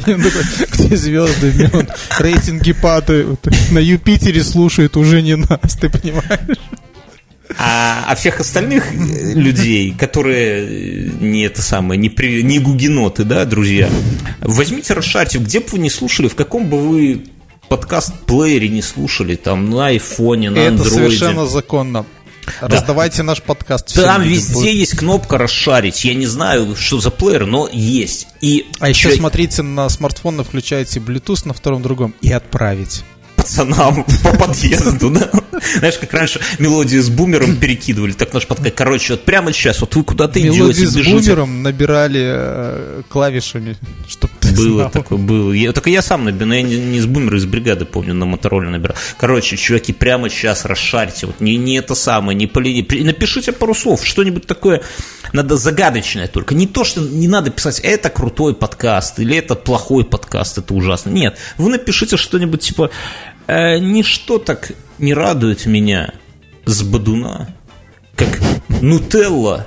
И 0.06 0.12
он 0.12 0.22
такой, 0.22 0.42
где 0.74 0.96
звезды, 0.96 1.52
Мюн? 1.54 1.88
Рейтинги 2.20 2.72
падают. 2.72 3.40
На 3.72 3.80
Юпитере 3.80 4.44
слушают 4.44 4.96
уже 4.96 5.22
не 5.22 5.34
нас, 5.34 5.74
ты 5.80 5.88
понимаешь? 5.90 6.56
А, 7.58 8.04
а 8.06 8.14
всех 8.14 8.40
остальных 8.40 8.92
людей, 8.94 9.92
которые 9.98 10.66
э, 10.66 11.10
не 11.20 11.42
это 11.42 11.62
самое, 11.62 11.98
не, 12.00 12.08
при- 12.08 12.42
не 12.42 12.58
гугеноты, 12.58 13.24
да, 13.24 13.44
друзья, 13.44 13.88
возьмите, 14.40 14.94
расшарьте, 14.94 15.38
где 15.38 15.60
бы 15.60 15.66
вы 15.72 15.78
не 15.80 15.90
слушали, 15.90 16.28
в 16.28 16.34
каком 16.36 16.68
бы 16.68 16.78
вы 16.78 17.24
подкаст-плеере 17.68 18.68
не 18.68 18.82
слушали, 18.82 19.36
там, 19.36 19.70
на 19.70 19.88
айфоне, 19.88 20.50
на 20.50 20.58
Это 20.58 20.68
андроиде. 20.70 20.94
совершенно 20.94 21.46
законно. 21.46 22.06
Раздавайте 22.60 23.22
наш 23.22 23.42
подкаст. 23.42 23.94
Там 23.94 24.22
везде 24.22 24.74
есть 24.74 24.96
кнопка 24.96 25.38
расшарить. 25.38 26.04
Я 26.04 26.14
не 26.14 26.26
знаю, 26.26 26.74
что 26.74 26.98
за 26.98 27.10
плеер, 27.10 27.46
но 27.46 27.68
есть. 27.70 28.26
И 28.40 28.66
А 28.80 28.88
еще 28.88 29.10
чё- 29.10 29.16
смотрите 29.16 29.62
на 29.62 29.88
смартфон, 29.88 30.42
включаете 30.42 30.98
Bluetooth 30.98 31.46
на 31.46 31.54
втором 31.54 31.82
другом 31.82 32.12
и 32.22 32.32
отправить. 32.32 33.04
Пацанам 33.40 34.04
по 34.22 34.36
подъезду, 34.36 35.10
да? 35.10 35.30
Знаешь, 35.78 35.98
как 35.98 36.12
раньше 36.14 36.40
мелодии 36.58 36.98
с 36.98 37.08
бумером 37.08 37.56
перекидывали, 37.56 38.12
так 38.12 38.32
наш 38.32 38.46
подкаст. 38.46 38.74
Короче, 38.74 39.14
вот 39.14 39.24
прямо 39.24 39.52
сейчас, 39.52 39.80
вот 39.80 39.94
вы 39.94 40.04
куда-то 40.04 40.40
Мелодии 40.40 40.72
идете, 40.72 40.86
с 40.86 40.96
бежите. 40.96 41.16
бумером 41.30 41.62
набирали 41.62 42.20
э, 42.22 43.02
клавишами, 43.08 43.76
чтобы 44.08 44.32
ты 44.40 44.52
Было 44.54 44.80
знал. 44.80 44.90
такое, 44.90 45.18
было. 45.18 45.52
Я, 45.52 45.72
только 45.72 45.90
я 45.90 46.02
сам 46.02 46.24
набирал, 46.24 46.48
но 46.48 46.54
я 46.54 46.62
не, 46.62 46.76
не 46.78 47.00
с 47.00 47.06
бумера, 47.06 47.36
из 47.36 47.46
бригады, 47.46 47.84
помню, 47.84 48.14
на 48.14 48.26
мотороле 48.26 48.68
набирал. 48.68 48.96
Короче, 49.18 49.56
чуваки, 49.56 49.92
прямо 49.92 50.28
сейчас 50.30 50.64
расшарьте. 50.64 51.26
Вот 51.26 51.40
не, 51.40 51.56
не 51.56 51.76
это 51.76 51.94
самое, 51.94 52.36
не 52.36 52.46
полени. 52.46 52.86
Напишите 53.04 53.52
пару 53.52 53.74
слов, 53.74 54.04
что-нибудь 54.06 54.46
такое, 54.46 54.82
надо 55.32 55.56
загадочное 55.56 56.26
только. 56.28 56.54
Не 56.54 56.66
то, 56.66 56.84
что 56.84 57.00
не 57.00 57.28
надо 57.28 57.50
писать, 57.50 57.80
это 57.80 58.08
крутой 58.10 58.54
подкаст, 58.54 59.18
или 59.20 59.36
это 59.36 59.54
плохой 59.54 60.04
подкаст, 60.04 60.58
это 60.58 60.74
ужасно. 60.74 61.10
Нет, 61.10 61.36
вы 61.58 61.70
напишите 61.70 62.16
что-нибудь 62.16 62.60
типа, 62.62 62.90
«Э, 63.50 63.78
ничто 63.78 64.38
так 64.38 64.72
не 64.98 65.12
радует 65.12 65.66
меня 65.66 66.14
с 66.66 66.82
Бадуна, 66.82 67.54
как 68.14 68.40
Нутелла 68.80 69.66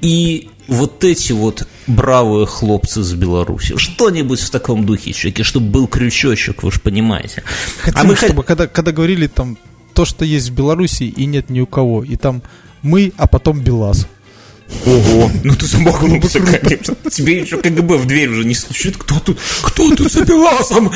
и 0.00 0.48
вот 0.68 1.04
эти 1.04 1.32
вот 1.32 1.66
бравые 1.86 2.46
хлопцы 2.46 3.02
с 3.02 3.12
Беларуси. 3.12 3.76
Что-нибудь 3.76 4.40
в 4.40 4.50
таком 4.50 4.86
духе, 4.86 5.12
чуваки, 5.12 5.42
чтобы 5.42 5.66
был 5.66 5.86
крючочек, 5.88 6.62
вы 6.62 6.72
же 6.72 6.80
понимаете. 6.80 7.42
Хотим, 7.80 8.00
а 8.00 8.04
мы 8.04 8.14
хот- 8.14 8.24
чтобы 8.24 8.44
когда, 8.44 8.66
когда 8.66 8.92
говорили 8.92 9.26
там 9.26 9.58
то, 9.92 10.04
что 10.04 10.24
есть 10.24 10.48
в 10.48 10.54
Беларуси 10.54 11.02
и 11.04 11.26
нет 11.26 11.50
ни 11.50 11.60
у 11.60 11.66
кого, 11.66 12.02
и 12.02 12.16
там 12.16 12.42
мы, 12.80 13.12
а 13.18 13.26
потом 13.26 13.60
Белаз. 13.60 14.06
Ого, 14.84 15.30
ну 15.44 15.54
ты 15.54 15.66
замахнулся, 15.66 16.40
конечно. 16.40 16.96
Тебе 17.10 17.40
еще 17.40 17.58
КГБ 17.58 17.96
в 17.98 18.06
дверь 18.06 18.28
уже 18.30 18.44
не 18.44 18.54
стучит. 18.54 18.96
Кто 18.96 19.20
тут? 19.20 19.38
Кто 19.62 19.94
тут 19.94 20.12
за 20.12 20.24
Беласом? 20.24 20.90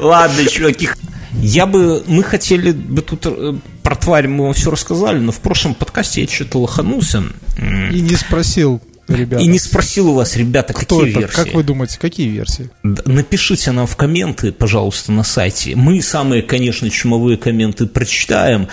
Ладно, 0.00 0.44
чуваки. 0.46 0.88
Я 1.34 1.66
бы, 1.66 2.04
мы 2.06 2.22
хотели 2.22 2.72
бы 2.72 3.02
тут 3.02 3.26
э, 3.26 3.54
про 3.82 3.96
тварь 3.96 4.28
мы 4.28 4.44
вам 4.44 4.52
все 4.52 4.70
рассказали, 4.70 5.18
но 5.18 5.32
в 5.32 5.40
прошлом 5.40 5.74
подкасте 5.74 6.20
я 6.22 6.28
что-то 6.28 6.58
лоханулся 6.58 7.24
И 7.58 8.00
не 8.00 8.16
спросил, 8.16 8.80
ребята, 9.08 9.42
и 9.42 9.46
не 9.46 9.58
спросил 9.58 10.10
у 10.10 10.14
вас, 10.14 10.36
ребята, 10.36 10.72
кто 10.74 10.98
какие 10.98 11.10
это, 11.10 11.20
версии. 11.20 11.34
как 11.34 11.54
вы 11.54 11.62
думаете, 11.62 11.98
какие 11.98 12.28
версии? 12.28 12.70
Напишите 12.82 13.72
нам 13.72 13.86
в 13.86 13.96
комменты, 13.96 14.52
пожалуйста, 14.52 15.10
на 15.10 15.24
сайте. 15.24 15.74
Мы 15.74 16.02
самые, 16.02 16.42
конечно, 16.42 16.88
чумовые 16.90 17.38
комменты 17.38 17.86
прочитаем. 17.86 18.68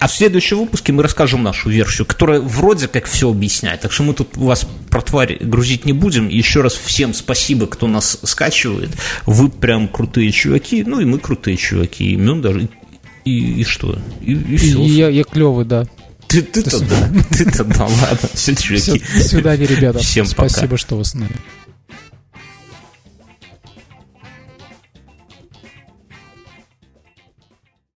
А 0.00 0.08
в 0.08 0.12
следующем 0.14 0.58
выпуске 0.60 0.92
мы 0.92 1.02
расскажем 1.02 1.42
нашу 1.42 1.68
версию, 1.68 2.06
которая 2.06 2.40
вроде 2.40 2.88
как 2.88 3.04
все 3.04 3.30
объясняет. 3.30 3.82
Так 3.82 3.92
что 3.92 4.02
мы 4.02 4.14
тут 4.14 4.34
вас 4.36 4.66
про 4.88 5.02
тварь 5.02 5.36
грузить 5.40 5.84
не 5.84 5.92
будем. 5.92 6.28
Еще 6.28 6.62
раз 6.62 6.72
всем 6.72 7.12
спасибо, 7.12 7.66
кто 7.66 7.86
нас 7.86 8.18
скачивает. 8.22 8.90
Вы 9.26 9.50
прям 9.50 9.88
крутые 9.88 10.32
чуваки. 10.32 10.84
Ну 10.86 11.00
и 11.00 11.04
мы 11.04 11.18
крутые 11.18 11.58
чуваки. 11.58 12.12
Имен 12.14 12.40
даже. 12.40 12.68
И, 13.26 13.60
и 13.60 13.64
что? 13.64 13.98
И, 14.22 14.32
и 14.32 14.54
И 14.54 14.56
все. 14.56 14.82
я, 14.86 15.08
я 15.10 15.22
клевый, 15.22 15.66
да. 15.66 15.86
Ты, 16.28 16.42
ты-то 16.42 16.80
да. 16.80 17.10
Ты-то 17.36 17.64
да. 17.64 17.84
Ладно. 17.84 18.28
Все, 18.32 18.54
Все, 18.54 18.80
чуваки. 18.80 19.04
до 19.14 19.22
свидания, 19.24 19.66
ребята. 19.66 19.98
Всем 19.98 20.26
пока. 20.28 20.48
Спасибо, 20.48 20.78
что 20.78 20.96
вы 20.96 21.04
с 21.04 21.14
нами. 21.14 21.36